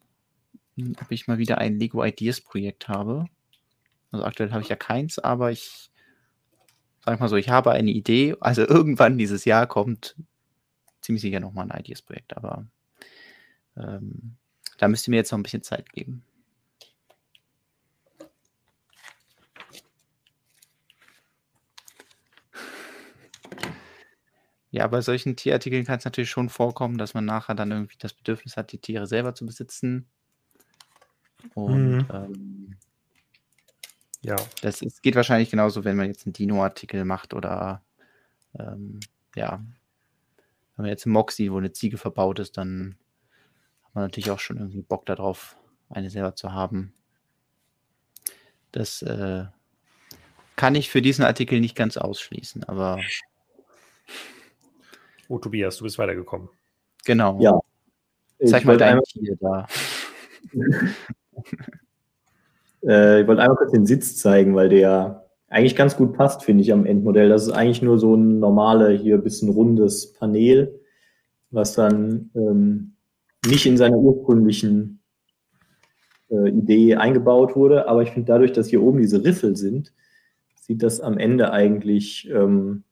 [1.01, 3.25] ob ich mal wieder ein Lego Ideas Projekt habe.
[4.13, 5.91] Also aktuell habe ich ja keins, aber ich
[7.05, 8.37] sag mal so, ich habe eine Idee.
[8.39, 10.15] Also irgendwann dieses Jahr kommt
[11.01, 12.69] ziemlich sicher nochmal ein Ideas Projekt, aber
[13.77, 14.37] ähm,
[14.79, 16.23] da müsst ihr mir jetzt noch ein bisschen Zeit geben.
[24.71, 28.13] Ja, bei solchen Tierartikeln kann es natürlich schon vorkommen, dass man nachher dann irgendwie das
[28.13, 30.09] Bedürfnis hat, die Tiere selber zu besitzen.
[31.55, 32.07] Und Mhm.
[32.11, 32.77] ähm,
[34.23, 37.83] Ja, das ist, geht wahrscheinlich genauso, wenn man jetzt einen Dino-Artikel macht oder
[38.59, 39.01] ähm,
[39.35, 39.63] ja,
[40.77, 42.97] wenn man jetzt einen sieht, wo eine Ziege verbaut ist, dann
[43.85, 45.57] hat man natürlich auch schon irgendwie Bock darauf,
[45.89, 46.93] eine selber zu haben.
[48.73, 49.47] Das äh,
[50.55, 53.01] kann ich für diesen Artikel nicht ganz ausschließen, aber
[55.31, 56.49] oh Tobias, du bist weitergekommen.
[57.05, 57.39] genau.
[57.41, 57.59] Ja.
[58.45, 59.67] Zeig Ich mal wollte dein Tier da.
[62.83, 66.63] äh, ich wollte einmal kurz den Sitz zeigen, weil der eigentlich ganz gut passt, finde
[66.63, 67.29] ich, am Endmodell.
[67.29, 70.81] Das ist eigentlich nur so ein normale, hier bisschen rundes Panel,
[71.51, 72.95] was dann ähm,
[73.47, 75.01] nicht in seiner ursprünglichen
[76.31, 77.89] äh, Idee eingebaut wurde.
[77.89, 79.93] Aber ich finde, dadurch, dass hier oben diese Riffel sind,
[80.55, 82.85] sieht das am Ende eigentlich ähm,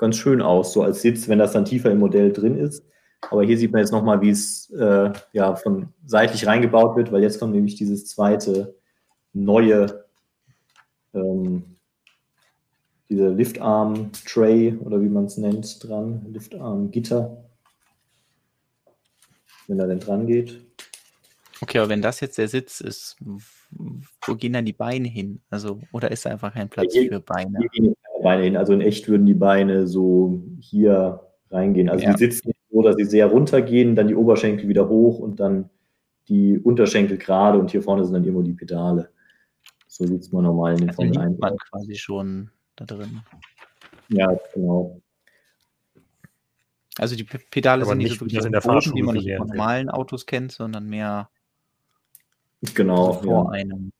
[0.00, 2.82] ganz schön aus, so als Sitz, wenn das dann tiefer im Modell drin ist.
[3.30, 7.22] Aber hier sieht man jetzt nochmal, wie es äh, ja, von seitlich reingebaut wird, weil
[7.22, 8.74] jetzt kommt nämlich dieses zweite
[9.34, 10.06] neue,
[11.12, 11.76] ähm,
[13.10, 17.44] diese Liftarm-Tray oder wie man es nennt, dran, Liftarm-Gitter,
[19.68, 20.64] wenn er denn dran geht.
[21.60, 25.42] Okay, aber wenn das jetzt der Sitz ist, wo gehen dann die Beine hin?
[25.50, 27.58] Also, oder ist da einfach kein Platz hier- für Beine?
[27.58, 28.56] Hier gehen Beine hin.
[28.56, 31.20] Also in echt würden die Beine so hier
[31.50, 31.88] reingehen.
[31.88, 32.12] Also Ja.
[32.12, 35.70] die sitzen so, dass sie sehr runtergehen, dann die Oberschenkel wieder hoch und dann
[36.28, 39.10] die Unterschenkel gerade und hier vorne sind dann irgendwo die Pedale.
[39.88, 42.84] So sieht es mal normal in den Also Formel liegt 1 man quasi schon da
[42.84, 43.20] drin.
[44.08, 45.00] Ja, genau.
[46.98, 49.02] Also die P- Pedale Aber sind nicht nicht, so wie wirklich in der Boden, Fahrschule
[49.04, 51.28] man gelernt von normalen Autos kennt, sondern mehr
[52.74, 53.12] Genau.
[53.14, 53.60] so vor ja.
[53.60, 53.92] einem.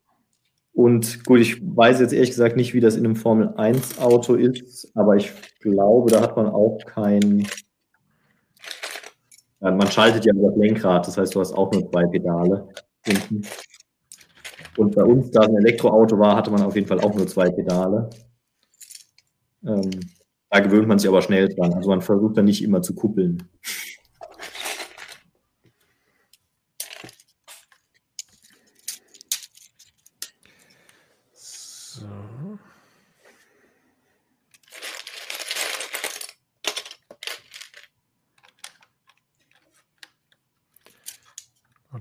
[0.80, 4.34] Und gut, ich weiß jetzt ehrlich gesagt nicht, wie das in einem Formel 1 Auto
[4.34, 5.30] ist, aber ich
[5.60, 7.46] glaube, da hat man auch kein.
[9.60, 12.66] Man schaltet ja über das Lenkrad, das heißt, du hast auch nur zwei Pedale
[13.06, 13.42] unten.
[14.78, 17.26] Und bei uns, da es ein Elektroauto war, hatte man auf jeden Fall auch nur
[17.26, 18.08] zwei Pedale.
[19.62, 19.90] Ähm,
[20.48, 21.74] da gewöhnt man sich aber schnell dran.
[21.74, 23.50] Also man versucht dann nicht immer zu kuppeln.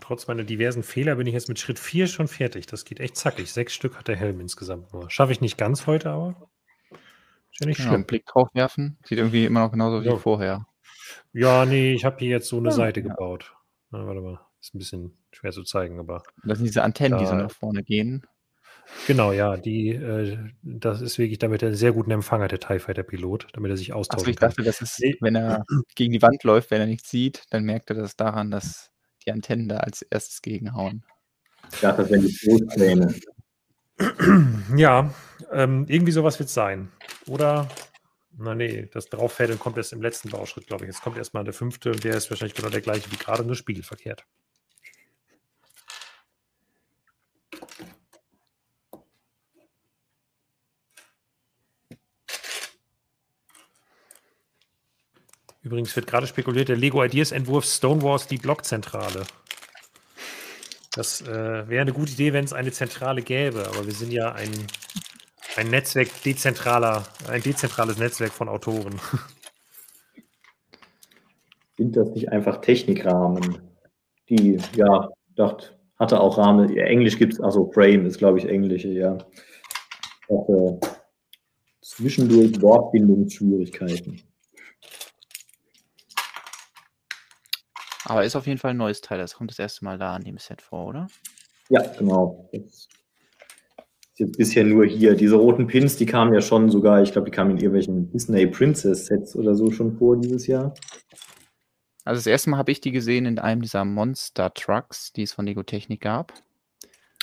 [0.10, 2.65] Trotz meiner diversen Fehler bin ich jetzt mit Schritt 4 schon fertig.
[2.65, 3.53] Das geht echt zackig.
[3.53, 5.07] Sechs Stück hat der Helm insgesamt nur.
[5.11, 6.49] Schaffe ich nicht ganz heute, aber
[7.52, 7.94] ist ja nicht schlimm.
[7.94, 8.98] Einen Blick drauf werfen.
[9.06, 10.15] Sieht irgendwie immer noch genauso ja.
[10.15, 10.65] wie vorher.
[11.31, 13.10] Ja, nee, ich habe hier jetzt so eine ja, Seite ja.
[13.10, 13.53] gebaut.
[13.91, 14.40] Na, warte mal.
[14.60, 16.23] Ist ein bisschen schwer zu zeigen, aber.
[16.44, 18.26] Das sind diese Antennen, da, die so nach vorne gehen.
[19.06, 22.80] Genau, ja, die, äh, das ist wirklich, damit er sehr guten Empfang hat, der TIE
[22.80, 26.22] Fighter Pilot, damit er sich austauschen Achso, ich dachte, das ist, wenn er gegen die
[26.23, 28.90] Wand läuft, wenn er nichts sieht, dann merkt er das daran, dass
[29.30, 31.03] die Antennen da als erstes gegenhauen.
[31.81, 33.15] Ja, das wären die Großpläne.
[34.77, 35.14] Ja,
[35.51, 36.89] ähm, irgendwie sowas wird es sein.
[37.27, 37.68] Oder,
[38.38, 40.91] na nee, das Drauffädeln kommt erst im letzten Bauschritt, glaube ich.
[40.91, 43.56] Jetzt kommt erstmal der fünfte und der ist wahrscheinlich genau der gleiche wie gerade, nur
[43.56, 44.26] spiegelverkehrt.
[55.69, 59.21] Übrigens wird gerade spekuliert, der Lego Ideas Entwurf Stonewalls die Blockzentrale.
[60.95, 64.31] Das äh, wäre eine gute Idee, wenn es eine Zentrale gäbe, aber wir sind ja
[64.31, 64.49] ein,
[65.57, 68.99] ein Netzwerk dezentraler, ein dezentrales Netzwerk von Autoren.
[71.77, 73.59] Sind das nicht einfach Technikrahmen?
[74.27, 76.75] Die, ja, dachte, hatte auch Rahmen.
[76.77, 79.19] Englisch gibt es, also Frame ist, glaube ich, Englische, ja.
[80.27, 80.79] Dachte,
[81.81, 84.28] zwischendurch Wortbindungsschwierigkeiten.
[88.10, 89.19] Aber ist auf jeden Fall ein neues Teil.
[89.19, 91.07] Das kommt das erste Mal da an dem Set vor, oder?
[91.69, 92.49] Ja, genau.
[92.52, 92.90] Das ist
[94.15, 95.15] jetzt bisher nur hier.
[95.15, 98.48] Diese roten Pins, die kamen ja schon sogar, ich glaube, die kamen in irgendwelchen Disney
[98.48, 100.73] Princess Sets oder so schon vor dieses Jahr.
[102.03, 105.34] Also das erste Mal habe ich die gesehen in einem dieser Monster Trucks, die es
[105.34, 106.34] von Lego Technik gab.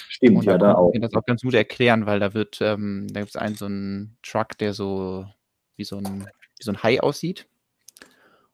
[0.08, 0.90] Stimmt, Und ja, da auch.
[0.94, 3.56] Ich kann das auch ganz gut erklären, weil da wird, ähm, da gibt es einen
[3.56, 5.26] so einen Truck, der so
[5.76, 7.48] wie so ein, wie so ein Hai aussieht.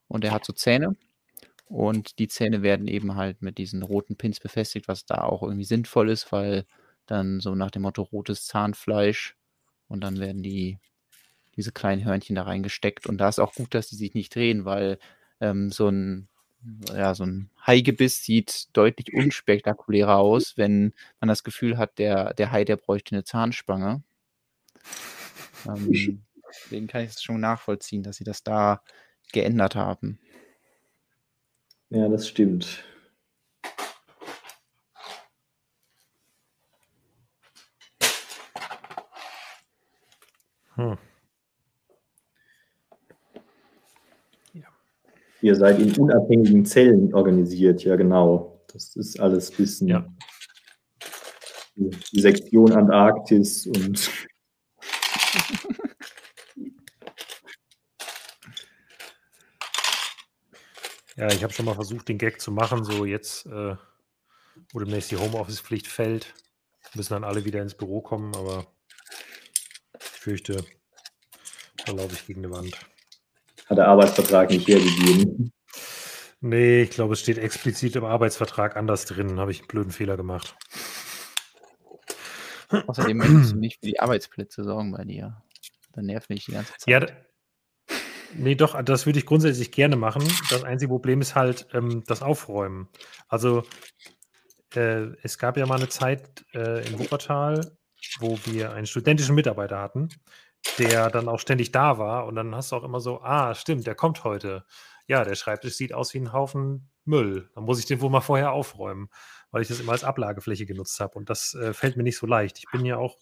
[0.08, 0.96] Und der hat so Zähne.
[1.72, 5.64] Und die Zähne werden eben halt mit diesen roten Pins befestigt, was da auch irgendwie
[5.64, 6.66] sinnvoll ist, weil
[7.06, 9.36] dann so nach dem Motto rotes Zahnfleisch
[9.88, 10.78] und dann werden die
[11.56, 13.06] diese kleinen Hörnchen da reingesteckt.
[13.06, 14.98] Und da ist auch gut, dass die sich nicht drehen, weil
[15.40, 16.28] ähm, so ein
[16.94, 22.52] ja, so ein Haigebiss sieht deutlich unspektakulärer aus, wenn man das Gefühl hat, der, der
[22.52, 24.02] Hai, der bräuchte eine Zahnspange.
[25.66, 28.82] Ähm, deswegen kann ich es schon nachvollziehen, dass sie das da
[29.32, 30.18] geändert haben.
[31.94, 32.82] Ja, das stimmt.
[40.76, 40.96] Hm.
[44.54, 44.62] Ja.
[45.42, 48.64] Ihr seid in unabhängigen Zellen organisiert, ja genau.
[48.72, 50.06] Das ist alles ein bisschen ja.
[51.76, 54.10] die Sektion Antarktis und
[61.22, 63.76] Ja, ich habe schon mal versucht, den Gag zu machen, so jetzt, äh,
[64.72, 66.34] wo demnächst die Homeoffice-Pflicht fällt,
[66.94, 68.66] müssen dann alle wieder ins Büro kommen, aber
[70.00, 70.64] ich fürchte,
[71.86, 72.76] da laufe ich gegen eine Wand.
[73.66, 75.52] Hat der Arbeitsvertrag nicht hergegeben?
[76.40, 79.38] Nee, ich glaube, es steht explizit im Arbeitsvertrag anders drin.
[79.38, 80.56] Habe ich einen blöden Fehler gemacht.
[82.88, 85.40] Außerdem möchtest du nicht für die Arbeitsplätze sorgen bei dir.
[85.92, 86.88] Dann nervt mich die ganze Zeit.
[86.88, 87.06] Ja,
[88.34, 90.22] Nee, doch, das würde ich grundsätzlich gerne machen.
[90.50, 92.88] Das einzige Problem ist halt ähm, das Aufräumen.
[93.28, 93.64] Also
[94.74, 97.76] äh, es gab ja mal eine Zeit äh, in Wuppertal,
[98.20, 100.08] wo wir einen studentischen Mitarbeiter hatten,
[100.78, 103.86] der dann auch ständig da war und dann hast du auch immer so, ah, stimmt,
[103.86, 104.64] der kommt heute.
[105.06, 107.50] Ja, der Schreibtisch sieht aus wie ein Haufen Müll.
[107.54, 109.08] Dann muss ich den wohl mal vorher aufräumen,
[109.50, 112.26] weil ich das immer als Ablagefläche genutzt habe und das äh, fällt mir nicht so
[112.26, 112.58] leicht.
[112.58, 113.18] Ich bin ja auch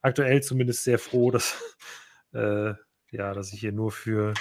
[0.00, 1.60] aktuell zumindest sehr froh, dass
[2.32, 2.74] äh,
[3.10, 4.34] ja, dass ich hier nur für,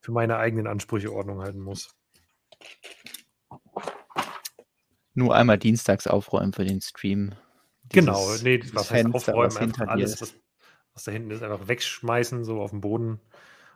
[0.00, 1.94] für meine eigenen Ansprüche Ordnung halten muss.
[5.14, 7.34] Nur einmal dienstags aufräumen für den Stream.
[7.90, 9.46] genau, nee, was heißt Fenster, aufräumen?
[9.46, 10.34] Was einfach alles, was,
[10.92, 13.20] was, da hinten ist, einfach wegschmeißen, so auf den Boden.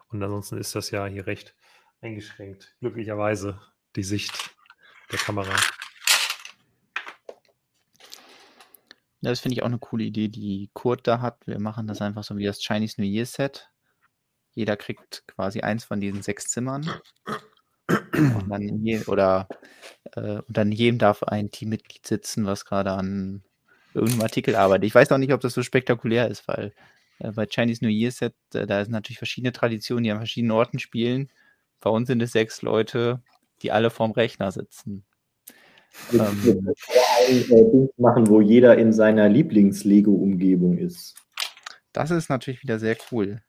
[0.09, 1.55] Und ansonsten ist das ja hier recht
[2.01, 2.75] eingeschränkt.
[2.81, 3.61] Glücklicherweise
[3.97, 4.55] die Sicht
[5.11, 5.55] der Kamera.
[9.23, 11.47] Ja, das finde ich auch eine coole Idee, die Kurt da hat.
[11.47, 13.71] Wir machen das einfach so wie das Chinese New Year Set.
[14.61, 16.87] Jeder kriegt quasi eins von diesen sechs Zimmern.
[17.89, 19.49] Und dann, je, oder,
[20.15, 23.43] äh, und dann jedem darf ein Teammitglied sitzen, was gerade an
[23.95, 24.85] irgendeinem Artikel arbeitet.
[24.85, 26.75] Ich weiß auch nicht, ob das so spektakulär ist, weil
[27.21, 30.53] äh, bei Chinese New Year Set, äh, da sind natürlich verschiedene Traditionen, die an verschiedenen
[30.53, 31.31] Orten spielen.
[31.81, 33.23] Bei uns sind es sechs Leute,
[33.63, 35.07] die alle vorm Rechner sitzen.
[36.13, 36.75] Ähm,
[37.27, 41.15] ein machen, wo jeder in seiner Lieblings-Lego-Umgebung ist.
[41.95, 43.41] Das ist natürlich wieder sehr cool.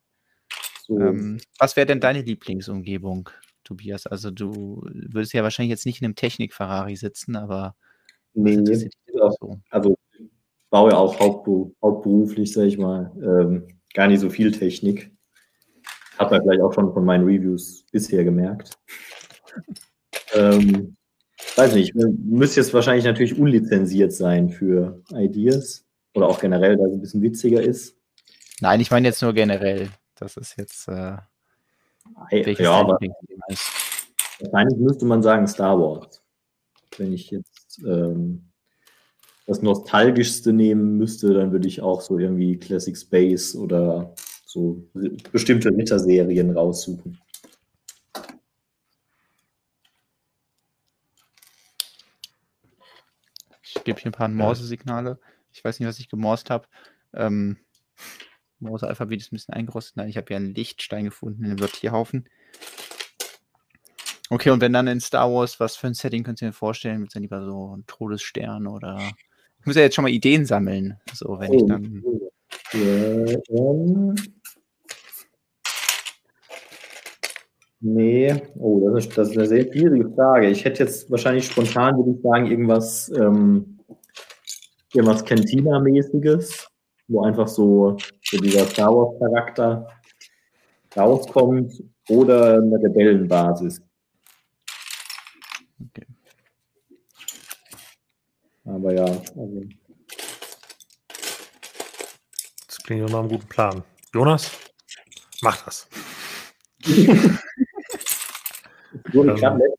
[0.85, 0.99] So.
[0.99, 3.29] Ähm, was wäre denn deine Lieblingsumgebung,
[3.63, 4.07] Tobias?
[4.07, 7.75] Also du würdest ja wahrscheinlich jetzt nicht in einem Technik-Ferrari sitzen, aber
[8.33, 8.55] Nee,
[9.19, 9.59] so.
[9.69, 10.29] also ich
[10.69, 15.11] baue ja auch hauptberuf, hauptberuflich, sage ich mal, ähm, gar nicht so viel Technik.
[16.17, 18.77] Hat man vielleicht auch schon von meinen Reviews bisher gemerkt.
[20.33, 20.95] ähm,
[21.55, 25.85] weiß nicht, müsste jetzt wahrscheinlich natürlich unlizenziert sein für Ideas
[26.15, 27.97] oder auch generell, da es ein bisschen witziger ist.
[28.61, 29.89] Nein, ich meine jetzt nur generell.
[30.21, 30.87] Das ist jetzt.
[30.87, 31.17] Äh,
[32.59, 32.99] ja, aber
[34.39, 36.21] wahrscheinlich müsste man sagen Star Wars.
[36.97, 38.51] Wenn ich jetzt ähm,
[39.47, 44.13] das Nostalgischste nehmen müsste, dann würde ich auch so irgendwie Classic Space oder
[44.45, 44.87] so
[45.31, 47.19] bestimmte Ritterserien raussuchen.
[53.63, 55.19] Ich gebe hier ein paar Morse-Signale.
[55.51, 56.67] Ich weiß nicht, was ich gemorst habe.
[57.13, 57.57] Ähm,
[58.61, 59.97] Morse-Alphabet ist ein bisschen eingerostet.
[59.97, 62.25] Nein, ich habe ja einen Lichtstein gefunden in dem Sortierhaufen.
[64.29, 66.99] Okay, und wenn dann in Star Wars, was für ein Setting könnt ihr mir vorstellen?
[66.99, 68.97] Wird es dann lieber so ein Todesstern oder.
[69.59, 70.97] Ich muss ja jetzt schon mal Ideen sammeln.
[71.13, 72.03] So, wenn oh, ich dann.
[72.71, 74.15] Ja, um.
[77.81, 80.49] Nee, oh, das ist, das ist eine sehr schwierige Frage.
[80.49, 83.79] Ich hätte jetzt wahrscheinlich spontan, würde ich sagen, irgendwas, ähm,
[84.93, 86.70] irgendwas Cantina-mäßiges,
[87.11, 89.87] wo einfach so, so dieser Star Wars-Charakter
[90.95, 93.81] rauskommt oder eine Rebellenbasis.
[95.89, 96.05] Okay.
[98.65, 99.63] Aber ja, also.
[102.67, 103.83] Das klingt nach einem guten Plan.
[104.13, 104.51] Jonas,
[105.41, 105.87] mach das.
[109.13, 109.73] wurde gerade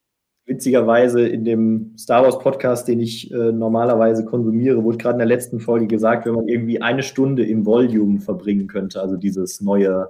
[0.52, 5.28] witzigerweise in dem Star Wars Podcast, den ich äh, normalerweise konsumiere, wurde gerade in der
[5.28, 10.08] letzten Folge gesagt, wenn man irgendwie eine Stunde im Volume verbringen könnte, also dieses neue,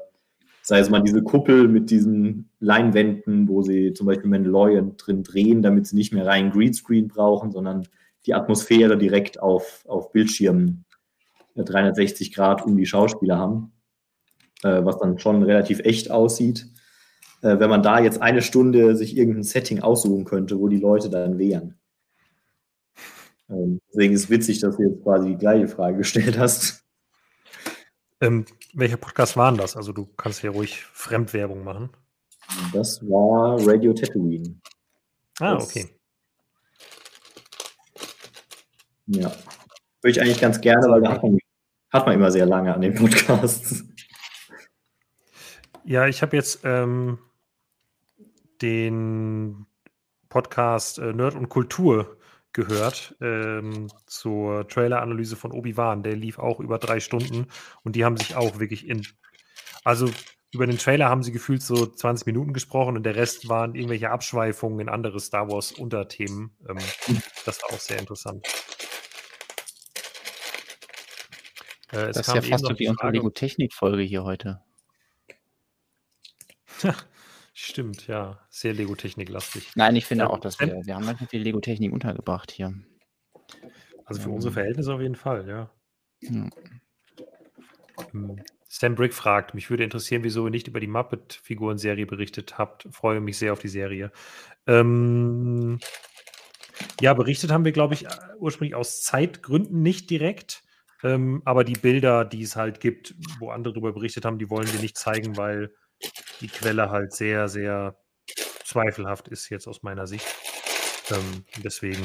[0.62, 5.62] sei es mal diese Kuppel mit diesen Leinwänden, wo sie zum Beispiel Mandalorian drin drehen,
[5.62, 7.86] damit sie nicht mehr rein Greenscreen brauchen, sondern
[8.26, 10.84] die Atmosphäre direkt auf, auf Bildschirmen
[11.54, 13.70] 360 äh, Grad um die Schauspieler haben,
[14.64, 16.66] äh, was dann schon relativ echt aussieht
[17.42, 21.10] äh, wenn man da jetzt eine Stunde sich irgendein Setting aussuchen könnte, wo die Leute
[21.10, 21.78] dann wären.
[23.50, 26.84] Ähm, deswegen ist es witzig, dass du jetzt quasi die gleiche Frage gestellt hast.
[28.20, 29.76] Ähm, welcher Podcast waren das?
[29.76, 31.90] Also du kannst ja ruhig Fremdwerbung machen.
[32.72, 34.60] Das war Radio Tatooine.
[35.40, 35.88] Ah, das, okay.
[39.06, 39.32] Ja.
[40.00, 41.38] Würde ich eigentlich ganz gerne, weil da hat man,
[41.90, 43.84] hat man immer sehr lange an den Podcasts.
[45.84, 47.18] Ja, ich habe jetzt ähm,
[48.62, 49.66] den
[50.28, 52.16] Podcast äh, Nerd und Kultur
[52.52, 56.02] gehört ähm, zur Trailer-Analyse von Obi-Wan.
[56.02, 57.48] Der lief auch über drei Stunden
[57.82, 59.06] und die haben sich auch wirklich in.
[59.84, 60.08] Also
[60.52, 64.10] über den Trailer haben sie gefühlt so 20 Minuten gesprochen und der Rest waren irgendwelche
[64.10, 66.56] Abschweifungen in andere Star Wars-Unterthemen.
[66.68, 66.78] Ähm,
[67.46, 68.46] das war auch sehr interessant.
[71.90, 74.62] Äh, das ist ja fast wie unsere Lego-Technik-Folge hier heute.
[77.52, 78.40] Stimmt, ja.
[78.48, 79.72] Sehr Lego-Technik-lastig.
[79.74, 82.74] Nein, ich finde ja, auch, dass wir, wir haben manchmal viel Lego-Technik untergebracht hier.
[84.04, 85.70] Also für ähm, unsere Verhältnisse auf jeden Fall, ja.
[86.22, 86.48] ja.
[88.14, 92.88] Ähm, Sam Brick fragt, mich würde interessieren, wieso ihr nicht über die Muppet-Figuren-Serie berichtet habt.
[92.90, 94.10] Freue mich sehr auf die Serie.
[94.66, 95.78] Ähm,
[97.02, 98.06] ja, berichtet haben wir, glaube ich,
[98.38, 100.62] ursprünglich aus Zeitgründen nicht direkt.
[101.02, 104.72] Ähm, aber die Bilder, die es halt gibt, wo andere darüber berichtet haben, die wollen
[104.72, 105.74] wir nicht zeigen, weil
[106.40, 107.96] die Quelle halt sehr, sehr
[108.64, 110.26] zweifelhaft ist jetzt aus meiner Sicht.
[111.10, 112.02] Ähm, deswegen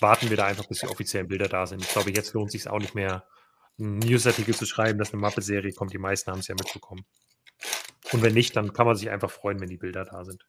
[0.00, 1.82] warten wir da einfach, bis die offiziellen Bilder da sind.
[1.82, 3.24] Ich glaube, jetzt lohnt es sich auch nicht mehr,
[3.78, 5.92] einen Newsartikel zu schreiben, dass eine Mappe-Serie kommt.
[5.92, 7.04] Die meisten haben es ja mitbekommen.
[8.12, 10.46] Und wenn nicht, dann kann man sich einfach freuen, wenn die Bilder da sind.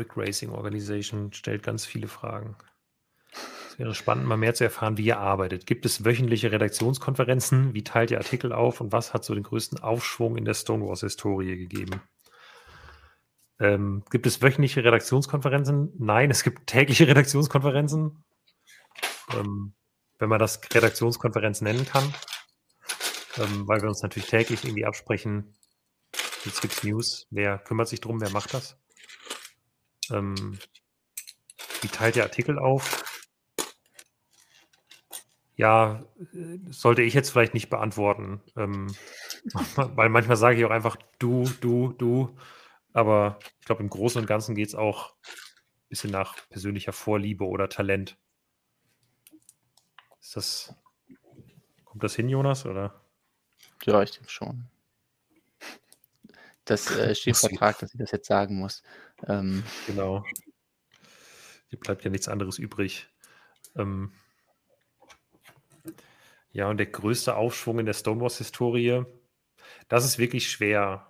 [0.00, 2.56] Brick Racing Organization stellt ganz viele Fragen.
[3.68, 5.66] Es wäre spannend, mal mehr zu erfahren, wie ihr arbeitet.
[5.66, 7.74] Gibt es wöchentliche Redaktionskonferenzen?
[7.74, 8.80] Wie teilt ihr Artikel auf?
[8.80, 12.00] Und was hat so den größten Aufschwung in der Stonewalls-Historie gegeben?
[13.58, 15.92] Ähm, gibt es wöchentliche Redaktionskonferenzen?
[15.98, 18.24] Nein, es gibt tägliche Redaktionskonferenzen.
[19.34, 19.74] Ähm,
[20.18, 22.14] wenn man das Redaktionskonferenz nennen kann.
[23.36, 25.54] Ähm, weil wir uns natürlich täglich irgendwie absprechen.
[26.46, 27.26] Jetzt gibt es News.
[27.30, 28.18] Wer kümmert sich drum?
[28.22, 28.80] Wer macht das?
[30.10, 30.58] Ähm,
[31.82, 33.04] wie teilt ihr Artikel auf?
[35.56, 38.94] Ja, äh, sollte ich jetzt vielleicht nicht beantworten, ähm,
[39.76, 42.36] weil manchmal sage ich auch einfach du, du, du.
[42.92, 47.44] Aber ich glaube, im Großen und Ganzen geht es auch ein bisschen nach persönlicher Vorliebe
[47.46, 48.16] oder Talent.
[50.20, 50.74] Ist das,
[51.84, 53.00] kommt das hin, Jonas, oder?
[53.84, 54.66] Ja, ich denke schon.
[56.64, 58.82] Das äh, steht im Vertrag, dass ich das jetzt sagen muss.
[59.26, 60.24] Ähm, genau.
[61.68, 63.08] Hier bleibt ja nichts anderes übrig.
[63.76, 64.12] Ähm,
[66.52, 69.04] ja, und der größte Aufschwung in der Stonewalls-Historie,
[69.88, 71.06] das ist wirklich schwer.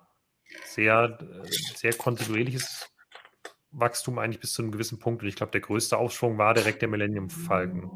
[0.65, 2.89] Sehr, äh, sehr kontinuierliches
[3.71, 5.23] Wachstum eigentlich bis zu einem gewissen Punkt.
[5.23, 7.89] Und ich glaube, der größte Aufschwung war direkt der Millennium Falcon.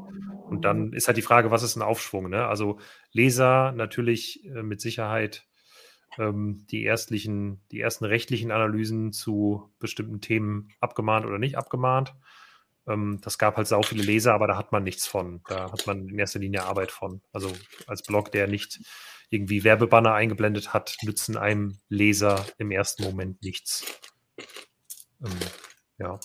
[0.48, 2.30] Und dann ist halt die Frage, was ist ein Aufschwung?
[2.30, 2.46] Ne?
[2.46, 2.78] Also
[3.12, 5.46] Leser natürlich äh, mit Sicherheit
[6.18, 12.14] ähm, die, erstlichen, die ersten rechtlichen Analysen zu bestimmten Themen abgemahnt oder nicht abgemahnt.
[12.86, 15.42] Ähm, das gab halt sau viele Leser, aber da hat man nichts von.
[15.48, 17.20] Da hat man in erster Linie Arbeit von.
[17.32, 17.52] Also
[17.86, 18.80] als Blog, der nicht
[19.30, 23.84] irgendwie Werbebanner eingeblendet hat, nützen einem Leser im ersten Moment nichts.
[25.24, 25.38] Ähm,
[25.98, 26.20] ja.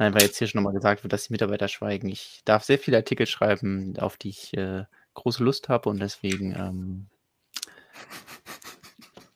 [0.00, 2.08] Nein, weil jetzt hier schon nochmal gesagt wird, dass die Mitarbeiter schweigen.
[2.08, 6.54] Ich darf sehr viele Artikel schreiben, auf die ich äh, große Lust habe und deswegen,
[6.54, 7.10] ähm,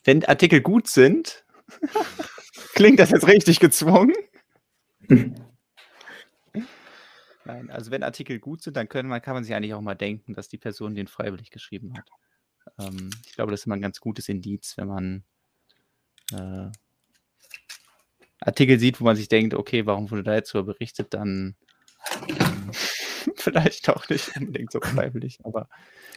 [0.05, 1.45] wenn Artikel gut sind,
[2.74, 4.15] klingt das jetzt richtig gezwungen.
[7.45, 10.32] Nein, also wenn Artikel gut sind, dann man, kann man sich eigentlich auch mal denken,
[10.32, 12.09] dass die Person den freiwillig geschrieben hat.
[12.78, 15.24] Ähm, ich glaube, das ist immer ein ganz gutes Indiz, wenn man
[16.32, 16.70] äh,
[18.45, 21.57] Artikel sieht, wo man sich denkt, okay, warum wurde da jetzt so berichtet, dann
[22.29, 22.71] ähm,
[23.37, 25.69] vielleicht auch nicht unbedingt so freiwillig, aber.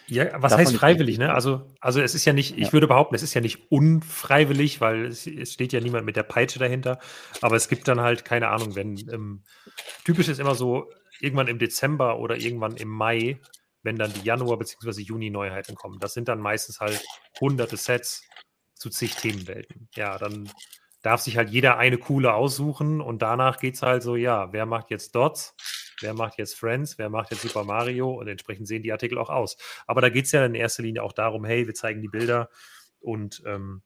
[0.07, 1.33] Ja, was heißt freiwillig, ne?
[1.33, 5.05] Also, also es ist ja nicht, ich würde behaupten, es ist ja nicht unfreiwillig, weil
[5.05, 6.99] es, es, steht ja niemand mit der Peitsche dahinter,
[7.41, 9.43] aber es gibt dann halt, keine Ahnung, wenn ähm,
[10.05, 10.89] typisch ist immer so,
[11.19, 13.41] irgendwann im Dezember oder irgendwann im Mai,
[13.83, 15.01] wenn dann die Januar- bzw.
[15.01, 15.99] Juni-Neuheiten kommen.
[15.99, 17.03] Das sind dann meistens halt
[17.41, 18.23] hunderte Sets
[18.75, 19.89] zu zig Themenwelten.
[19.95, 20.49] Ja, dann
[21.01, 24.65] darf sich halt jeder eine coole aussuchen und danach geht es halt so, ja, wer
[24.65, 25.55] macht jetzt Dots,
[26.01, 29.29] wer macht jetzt Friends, wer macht jetzt Super Mario und entsprechend sehen die Artikel auch
[29.29, 29.57] aus.
[29.85, 32.49] Aber da geht es ja in erster Linie auch darum, hey, wir zeigen die Bilder
[32.99, 33.83] und ähm,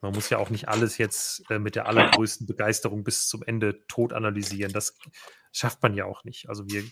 [0.00, 3.84] man muss ja auch nicht alles jetzt äh, mit der allergrößten Begeisterung bis zum Ende
[3.88, 4.72] tot analysieren.
[4.72, 4.96] Das
[5.52, 6.48] schafft man ja auch nicht.
[6.48, 6.82] Also wir,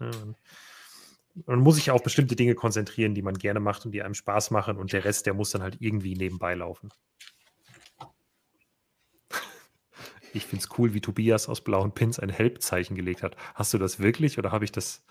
[0.00, 0.10] äh,
[1.46, 4.50] man muss sich auf bestimmte Dinge konzentrieren, die man gerne macht und die einem Spaß
[4.50, 6.90] machen und der Rest, der muss dann halt irgendwie nebenbei laufen.
[10.32, 13.36] Ich finde es cool, wie Tobias aus blauen Pins ein Help-Zeichen gelegt hat.
[13.54, 15.02] Hast du das wirklich oder habe ich das,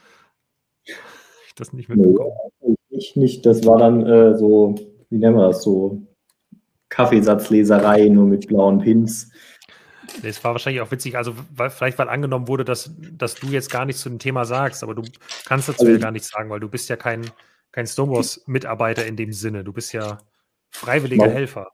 [0.85, 2.31] ich das nicht mitbekommen?
[2.61, 3.45] Nee, ich nicht.
[3.45, 4.75] Das war dann äh, so,
[5.09, 6.01] wie nennen wir das so?
[6.89, 9.31] Kaffeesatzleserei nur mit blauen Pins.
[10.23, 13.71] Es war wahrscheinlich auch witzig, also weil, vielleicht weil angenommen wurde, dass, dass du jetzt
[13.71, 15.03] gar nichts zu dem Thema sagst, aber du
[15.45, 17.29] kannst dazu also, ja gar nichts sagen, weil du bist ja kein,
[17.71, 19.63] kein Stonewalls-Mitarbeiter in dem Sinne.
[19.63, 20.17] Du bist ja
[20.71, 21.67] freiwilliger mach, Helfer.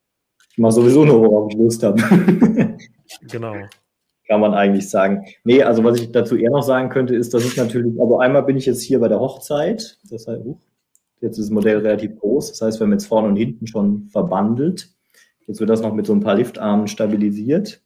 [0.52, 1.98] Ich mache sowieso nur, worauf ich Lust habe.
[3.22, 3.56] Genau.
[4.28, 5.26] Kann man eigentlich sagen.
[5.44, 8.44] Nee, also was ich dazu eher noch sagen könnte, ist, dass ich natürlich, also einmal
[8.44, 10.58] bin ich jetzt hier bei der Hochzeit, das heißt, uh,
[11.22, 14.08] jetzt ist das Modell relativ groß, das heißt, wir haben jetzt vorne und hinten schon
[14.10, 14.90] verbandelt.
[15.48, 17.82] Jetzt wird das noch mit so ein paar Liftarmen stabilisiert.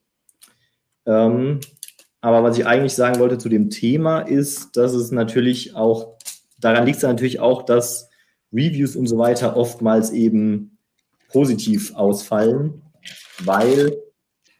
[1.05, 1.59] Ähm,
[2.21, 6.17] aber was ich eigentlich sagen wollte zu dem Thema ist, dass es natürlich auch,
[6.59, 8.09] daran liegt es natürlich auch, dass
[8.53, 10.77] Reviews und so weiter oftmals eben
[11.29, 12.81] positiv ausfallen,
[13.43, 13.97] weil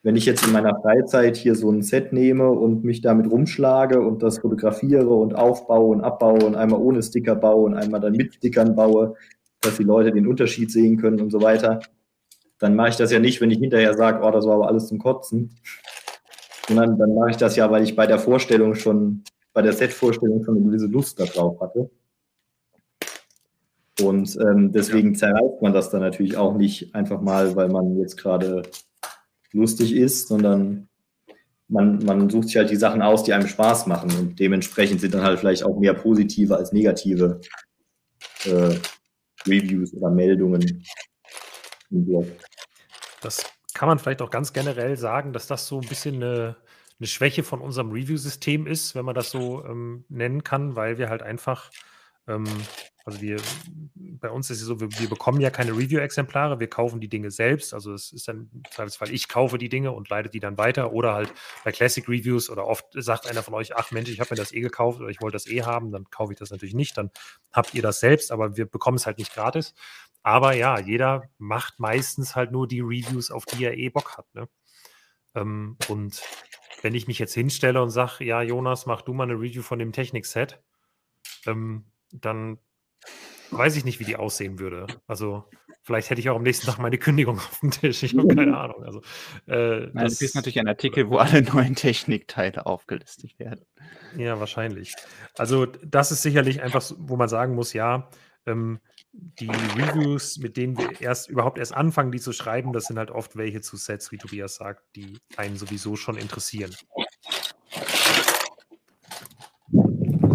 [0.01, 3.99] wenn ich jetzt in meiner Freizeit hier so ein Set nehme und mich damit rumschlage
[3.99, 8.13] und das fotografiere und aufbaue und abbaue und einmal ohne Sticker baue und einmal dann
[8.13, 9.15] mit Stickern baue,
[9.61, 11.81] dass die Leute den Unterschied sehen können und so weiter,
[12.59, 14.88] dann mache ich das ja nicht, wenn ich hinterher sage, oh, das war aber alles
[14.88, 15.57] zum Kotzen,
[16.67, 19.23] sondern dann mache ich das ja, weil ich bei der Vorstellung schon,
[19.53, 21.89] bei der Set-Vorstellung schon eine gewisse Lust darauf hatte.
[24.01, 28.15] Und ähm, deswegen zerreißt man das dann natürlich auch nicht einfach mal, weil man jetzt
[28.15, 28.61] gerade
[29.51, 30.88] lustig ist, sondern
[31.67, 35.13] man, man sucht sich halt die Sachen aus, die einem Spaß machen und dementsprechend sind
[35.13, 37.41] dann halt vielleicht auch mehr positive als negative
[38.45, 38.76] äh,
[39.47, 40.84] Reviews oder Meldungen.
[43.21, 46.57] Das kann man vielleicht auch ganz generell sagen, dass das so ein bisschen eine,
[46.99, 51.09] eine Schwäche von unserem Review-System ist, wenn man das so ähm, nennen kann, weil wir
[51.09, 51.71] halt einfach
[52.27, 52.45] ähm,
[53.10, 53.38] also wir,
[53.95, 57.31] bei uns ist es so, wir, wir bekommen ja keine Review-Exemplare, wir kaufen die Dinge
[57.31, 57.73] selbst.
[57.73, 60.94] Also es ist dann im Zweifelsfall, ich kaufe die Dinge und leite die dann weiter.
[60.94, 61.34] Oder halt
[61.64, 64.52] bei Classic Reviews oder oft sagt einer von euch, ach Mensch, ich habe mir das
[64.52, 67.10] eh gekauft oder ich wollte das eh haben, dann kaufe ich das natürlich nicht, dann
[67.52, 69.73] habt ihr das selbst, aber wir bekommen es halt nicht gratis.
[70.23, 74.27] aber ja, jeder macht meistens halt nur die Reviews, auf die er eh Bock hat.
[74.36, 74.48] Ne?
[75.36, 76.22] Ähm, und
[76.81, 79.80] wenn ich mich jetzt hinstelle und sage, ja, Jonas, mach du mal eine Review von
[79.80, 80.61] dem Technik-Set,
[81.48, 82.60] ähm, dann
[83.51, 84.88] weiß ich nicht, wie die aussehen würde.
[85.07, 85.45] Also
[85.84, 88.03] vielleicht hätte ich auch am nächsten Tag meine Kündigung auf dem Tisch.
[88.03, 88.84] Ich habe keine Ahnung.
[88.84, 89.01] Also,
[89.47, 93.65] äh, Nein, das ist natürlich ein Artikel, wo alle neuen Technikteile aufgelistet werden.
[94.15, 94.95] Ja, wahrscheinlich.
[95.38, 98.09] Also das ist sicherlich einfach, wo man sagen muss, ja,
[98.45, 98.80] ähm,
[99.11, 103.09] die Reviews, mit denen wir erst überhaupt erst anfangen, die zu schreiben, das sind halt
[103.09, 106.76] oft welche zu Sets, wie Tobias sagt, die einen sowieso schon interessieren.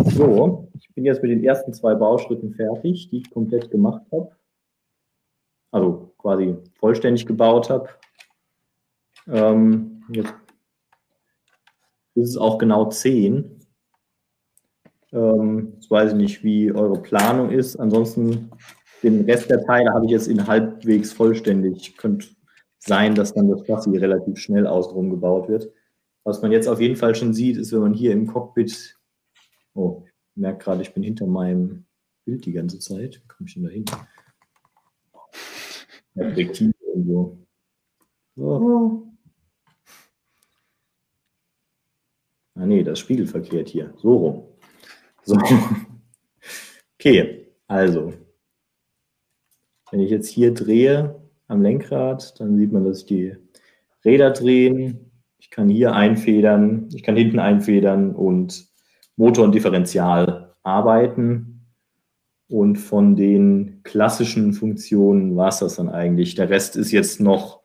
[0.06, 4.30] So, bin jetzt mit den ersten zwei Bauschritten fertig, die ich komplett gemacht habe.
[5.70, 7.88] Also quasi vollständig gebaut habe.
[9.26, 10.34] Ähm, jetzt
[12.14, 13.60] ist es auch genau 10.
[15.12, 17.76] Ähm, jetzt weiß ich nicht, wie eure Planung ist.
[17.76, 18.50] Ansonsten
[19.02, 21.96] den Rest der Teile habe ich jetzt in halbwegs vollständig.
[21.96, 22.28] Könnte
[22.78, 25.70] sein, dass dann das Chassis relativ schnell außenrum gebaut wird.
[26.24, 28.98] Was man jetzt auf jeden Fall schon sieht, ist, wenn man hier im Cockpit,
[29.74, 31.84] oh, ich merke gerade, ich bin hinter meinem
[32.24, 33.20] Bild die ganze Zeit.
[33.22, 33.84] Wie komme ich denn da hin?
[36.14, 37.46] Und
[38.36, 39.08] so.
[42.56, 43.92] Ah nee, das Spiegel verkehrt hier.
[43.96, 44.44] So rum.
[45.24, 45.36] So.
[46.98, 48.12] Okay, also,
[49.90, 53.36] wenn ich jetzt hier drehe am Lenkrad, dann sieht man, dass die
[54.04, 55.10] Räder drehen.
[55.38, 58.66] Ich kann hier einfedern, ich kann hinten einfedern und
[59.16, 61.66] Motor und Differential arbeiten.
[62.48, 66.34] Und von den klassischen Funktionen war es das dann eigentlich.
[66.34, 67.64] Der Rest ist jetzt noch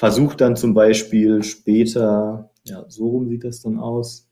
[0.00, 4.30] versucht dann zum Beispiel später, ja, so rum sieht das dann aus,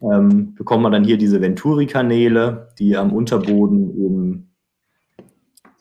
[0.00, 4.54] ähm, bekommt man dann hier diese Venturi-Kanäle, die am Unterboden eben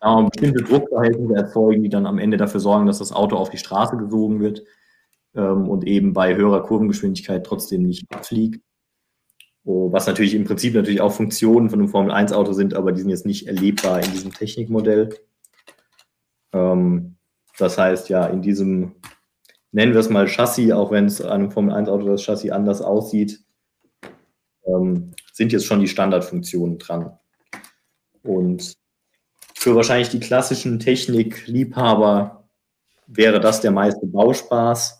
[0.01, 3.57] wir, bestimmte Druckverhältnisse erzeugen, die dann am Ende dafür sorgen, dass das Auto auf die
[3.57, 4.63] Straße gesogen wird
[5.35, 8.63] ähm, und eben bei höherer Kurvengeschwindigkeit trotzdem nicht abfliegt.
[9.71, 13.11] Oh, was natürlich im Prinzip natürlich auch Funktionen von einem Formel-1-Auto sind, aber die sind
[13.11, 15.09] jetzt nicht erlebbar in diesem Technikmodell.
[16.53, 17.17] Ähm,
[17.55, 18.95] das heißt, ja, in diesem,
[19.71, 23.43] nennen wir es mal Chassis, auch wenn es an einem Formel-1-Auto das Chassis anders aussieht,
[24.65, 27.19] ähm, sind jetzt schon die Standardfunktionen dran.
[28.23, 28.75] Und
[29.53, 32.49] für wahrscheinlich die klassischen Technikliebhaber
[33.05, 34.99] wäre das der meiste Bauspaß.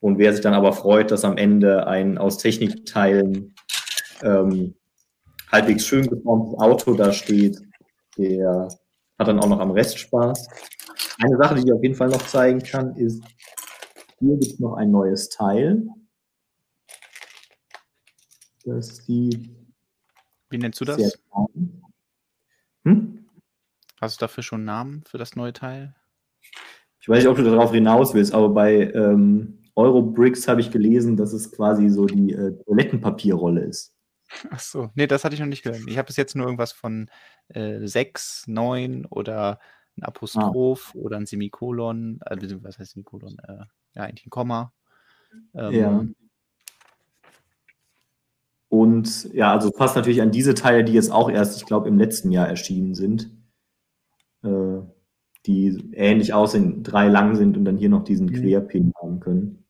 [0.00, 3.54] Und wer sich dann aber freut, dass am Ende ein aus Technikteilen
[4.22, 4.74] ähm,
[5.50, 7.60] halbwegs schön geformtes Auto da steht,
[8.18, 8.68] der
[9.18, 10.48] hat dann auch noch am Rest Spaß.
[11.22, 13.22] Eine Sache, die ich auf jeden Fall noch zeigen kann, ist,
[14.18, 15.86] hier gibt es noch ein neues Teil.
[18.64, 19.50] Das sieht.
[20.50, 21.18] Wie nennst du das?
[22.84, 23.26] Hm?
[24.00, 25.94] Hast du dafür schon einen Namen für das neue Teil?
[27.00, 31.16] Ich weiß nicht, ob du darauf hinaus willst, aber bei ähm, Eurobricks habe ich gelesen,
[31.16, 33.95] dass es quasi so die äh, Toilettenpapierrolle ist.
[34.50, 35.82] Ach so, nee, das hatte ich noch nicht gehört.
[35.86, 37.10] Ich habe bis jetzt nur irgendwas von
[37.48, 39.60] äh, 6, 9 oder
[39.96, 40.98] ein Apostroph ah.
[40.98, 43.36] oder ein Semikolon, äh, was heißt Semikolon?
[43.46, 44.72] Äh, ja, eigentlich ein Komma.
[45.54, 46.06] Ähm, ja.
[48.68, 51.98] Und ja, also passt natürlich an diese Teile, die jetzt auch erst, ich glaube, im
[51.98, 53.30] letzten Jahr erschienen sind,
[54.42, 54.80] äh,
[55.46, 58.34] die ähnlich aussehen, drei lang sind und dann hier noch diesen mhm.
[58.34, 59.65] Querpin haben können.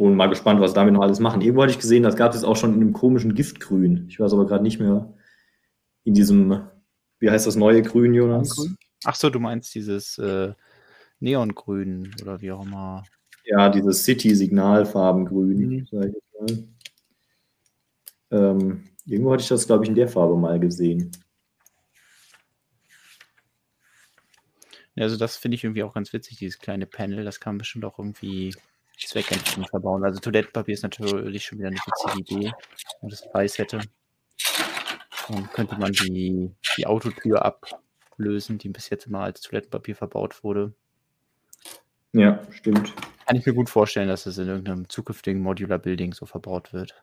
[0.00, 1.42] Und mal gespannt, was damit noch alles machen.
[1.42, 4.06] Irgendwo hatte ich gesehen, das gab es auch schon in einem komischen Giftgrün.
[4.08, 5.12] Ich weiß aber gerade nicht mehr
[6.04, 6.62] in diesem,
[7.18, 8.66] wie heißt das neue Grün, Jonas?
[9.04, 10.54] Ach so, du meinst dieses äh,
[11.18, 13.04] Neongrün oder wie auch immer.
[13.44, 16.74] Ja, dieses City-Signalfarbengrün, mhm.
[18.30, 21.10] Ähm, irgendwo hatte ich das, glaube ich, in der Farbe mal gesehen.
[24.96, 27.22] Also das finde ich irgendwie auch ganz witzig, dieses kleine Panel.
[27.22, 28.54] Das kann man bestimmt auch irgendwie
[29.08, 30.04] zweckentfremd verbauen.
[30.04, 33.80] Also Toilettenpapier ist natürlich schon wieder eine witzige Idee, wenn man das weiß hätte.
[35.28, 40.74] Dann könnte man die, die Autotür ablösen, die bis jetzt immer als Toilettenpapier verbaut wurde.
[42.12, 42.92] Ja, stimmt.
[43.26, 47.00] Kann ich mir gut vorstellen, dass es in irgendeinem zukünftigen Modular Building so verbaut wird.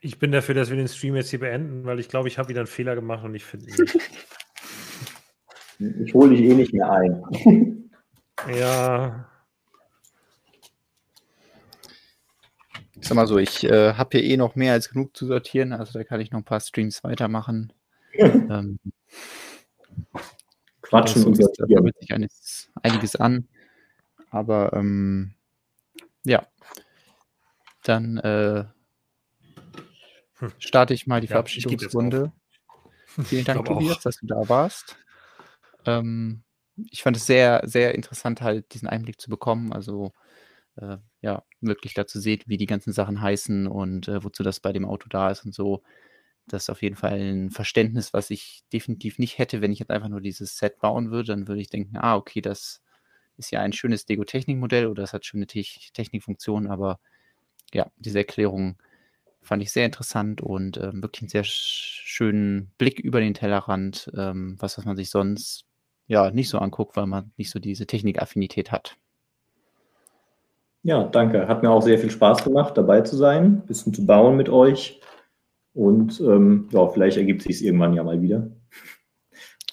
[0.00, 2.50] Ich bin dafür, dass wir den Stream jetzt hier beenden, weil ich glaube, ich habe
[2.50, 3.98] wieder einen Fehler gemacht und ich finde ihn nicht.
[5.78, 7.22] Ich hole dich eh nicht mehr ein.
[8.48, 9.28] Ja.
[13.00, 15.72] Ich sag mal so, ich äh, habe hier eh noch mehr als genug zu sortieren,
[15.72, 17.72] also da kann ich noch ein paar Streams weitermachen.
[18.14, 18.78] ähm,
[20.82, 21.68] Quatschen und sortieren.
[21.70, 23.48] Da wird sich einiges, einiges an.
[24.30, 25.34] Aber ähm,
[26.24, 26.46] ja,
[27.84, 28.64] dann äh,
[30.38, 30.52] hm.
[30.58, 32.32] starte ich mal die Ja, Verabschiedungsrunde.
[33.06, 34.96] Vielen Dank, Tobias, dass du da warst.
[35.86, 36.42] Ähm,
[36.90, 39.72] ich fand es sehr, sehr interessant, halt diesen Einblick zu bekommen.
[39.72, 40.12] Also
[40.76, 44.72] äh, ja, wirklich dazu seht, wie die ganzen Sachen heißen und äh, wozu das bei
[44.72, 45.82] dem Auto da ist und so.
[46.46, 49.90] Das ist auf jeden Fall ein Verständnis, was ich definitiv nicht hätte, wenn ich jetzt
[49.90, 51.28] einfach nur dieses Set bauen würde.
[51.28, 52.82] Dann würde ich denken, ah, okay, das
[53.38, 55.62] ist ja ein schönes Dego-Technik-Modell oder es hat schöne Te
[55.94, 57.00] Technikfunktionen, aber
[57.72, 58.78] ja, diese Erklärung
[59.42, 64.56] fand ich sehr interessant und ähm, wirklich einen sehr schönen Blick über den Tellerrand, ähm,
[64.58, 65.66] was, was man sich sonst
[66.06, 68.96] ja nicht so anguckt, weil man nicht so diese Technikaffinität hat.
[70.82, 71.48] Ja, danke.
[71.48, 74.50] Hat mir auch sehr viel Spaß gemacht, dabei zu sein, ein bisschen zu bauen mit
[74.50, 75.00] euch.
[75.72, 78.50] Und ähm, ja, vielleicht ergibt sich es irgendwann ja mal wieder.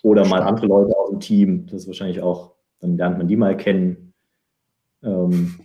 [0.03, 1.67] Oder mal andere Leute aus dem Team.
[1.67, 4.13] Das ist wahrscheinlich auch, dann lernt man die mal kennen.
[5.03, 5.59] Ähm,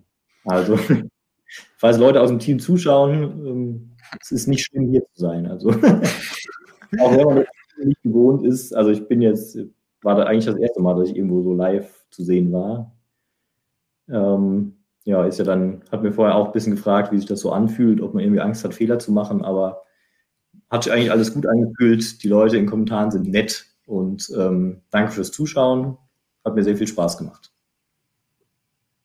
[0.45, 0.79] also,
[1.79, 5.47] falls Leute aus dem Team zuschauen, ähm, es ist nicht schlimm, hier zu sein.
[5.47, 5.71] Also,
[7.01, 7.45] auch wenn man
[7.85, 8.75] nicht gewohnt ist.
[8.75, 9.59] Also, ich bin jetzt,
[10.07, 12.95] war da eigentlich das erste Mal, dass ich irgendwo so live zu sehen war.
[14.09, 17.41] Ähm, ja, ist ja dann, hat mir vorher auch ein bisschen gefragt, wie sich das
[17.41, 19.83] so anfühlt, ob man irgendwie Angst hat, Fehler zu machen, aber
[20.71, 22.23] hat sich eigentlich alles gut angefühlt.
[22.23, 25.99] Die Leute in den Kommentaren sind nett und ähm, danke fürs Zuschauen.
[26.45, 27.53] Hat mir sehr viel Spaß gemacht.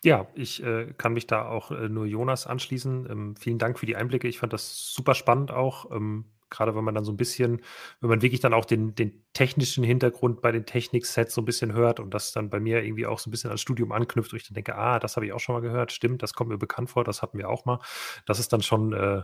[0.04, 3.08] Ja, ich äh, kann mich da auch äh, nur Jonas anschließen.
[3.10, 4.28] Ähm, vielen Dank für die Einblicke.
[4.28, 5.90] Ich fand das super spannend auch.
[5.92, 7.62] Ähm, gerade wenn man dann so ein bisschen,
[8.02, 11.74] wenn man wirklich dann auch den, den technischen Hintergrund bei den Technik-Sets so ein bisschen
[11.74, 14.38] hört und das dann bei mir irgendwie auch so ein bisschen ans Studium anknüpft, wo
[14.38, 16.58] ich dann denke, ah, das habe ich auch schon mal gehört, stimmt, das kommt mir
[16.60, 17.80] bekannt vor, das hatten wir auch mal.
[18.26, 19.24] Das ist dann schon äh,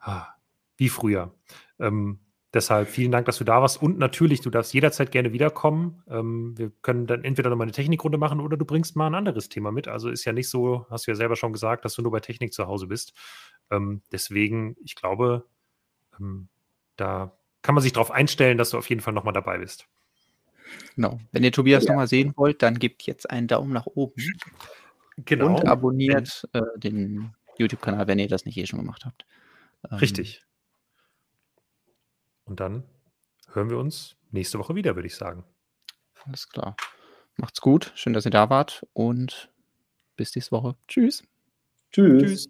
[0.00, 0.28] ah,
[0.76, 1.34] wie früher.
[1.78, 2.20] Ähm,
[2.54, 6.02] deshalb vielen Dank, dass du da warst und natürlich, du darfst jederzeit gerne wiederkommen.
[6.08, 9.48] Ähm, wir können dann entweder nochmal eine Technikrunde machen oder du bringst mal ein anderes
[9.48, 9.88] Thema mit.
[9.88, 12.20] Also ist ja nicht so, hast du ja selber schon gesagt, dass du nur bei
[12.20, 13.12] Technik zu Hause bist.
[13.70, 15.46] Ähm, deswegen, ich glaube,
[16.20, 16.48] ähm,
[16.96, 19.86] da kann man sich darauf einstellen, dass du auf jeden Fall nochmal dabei bist.
[20.96, 21.20] Genau.
[21.32, 21.90] Wenn ihr Tobias ja.
[21.90, 24.22] nochmal sehen wollt, dann gebt jetzt einen Daumen nach oben.
[25.16, 25.46] Genau.
[25.46, 29.24] Und abonniert äh, den YouTube-Kanal, wenn ihr das nicht eh schon gemacht habt.
[29.90, 30.42] Ähm, Richtig.
[32.44, 32.84] Und dann
[33.52, 35.44] hören wir uns nächste Woche wieder, würde ich sagen.
[36.24, 36.76] Alles klar.
[37.36, 37.92] Macht's gut.
[37.94, 39.50] Schön, dass ihr da wart und
[40.16, 40.76] bis nächste Woche.
[40.88, 41.22] Tschüss.
[41.92, 42.22] Tschüss.
[42.22, 42.48] Tschüss.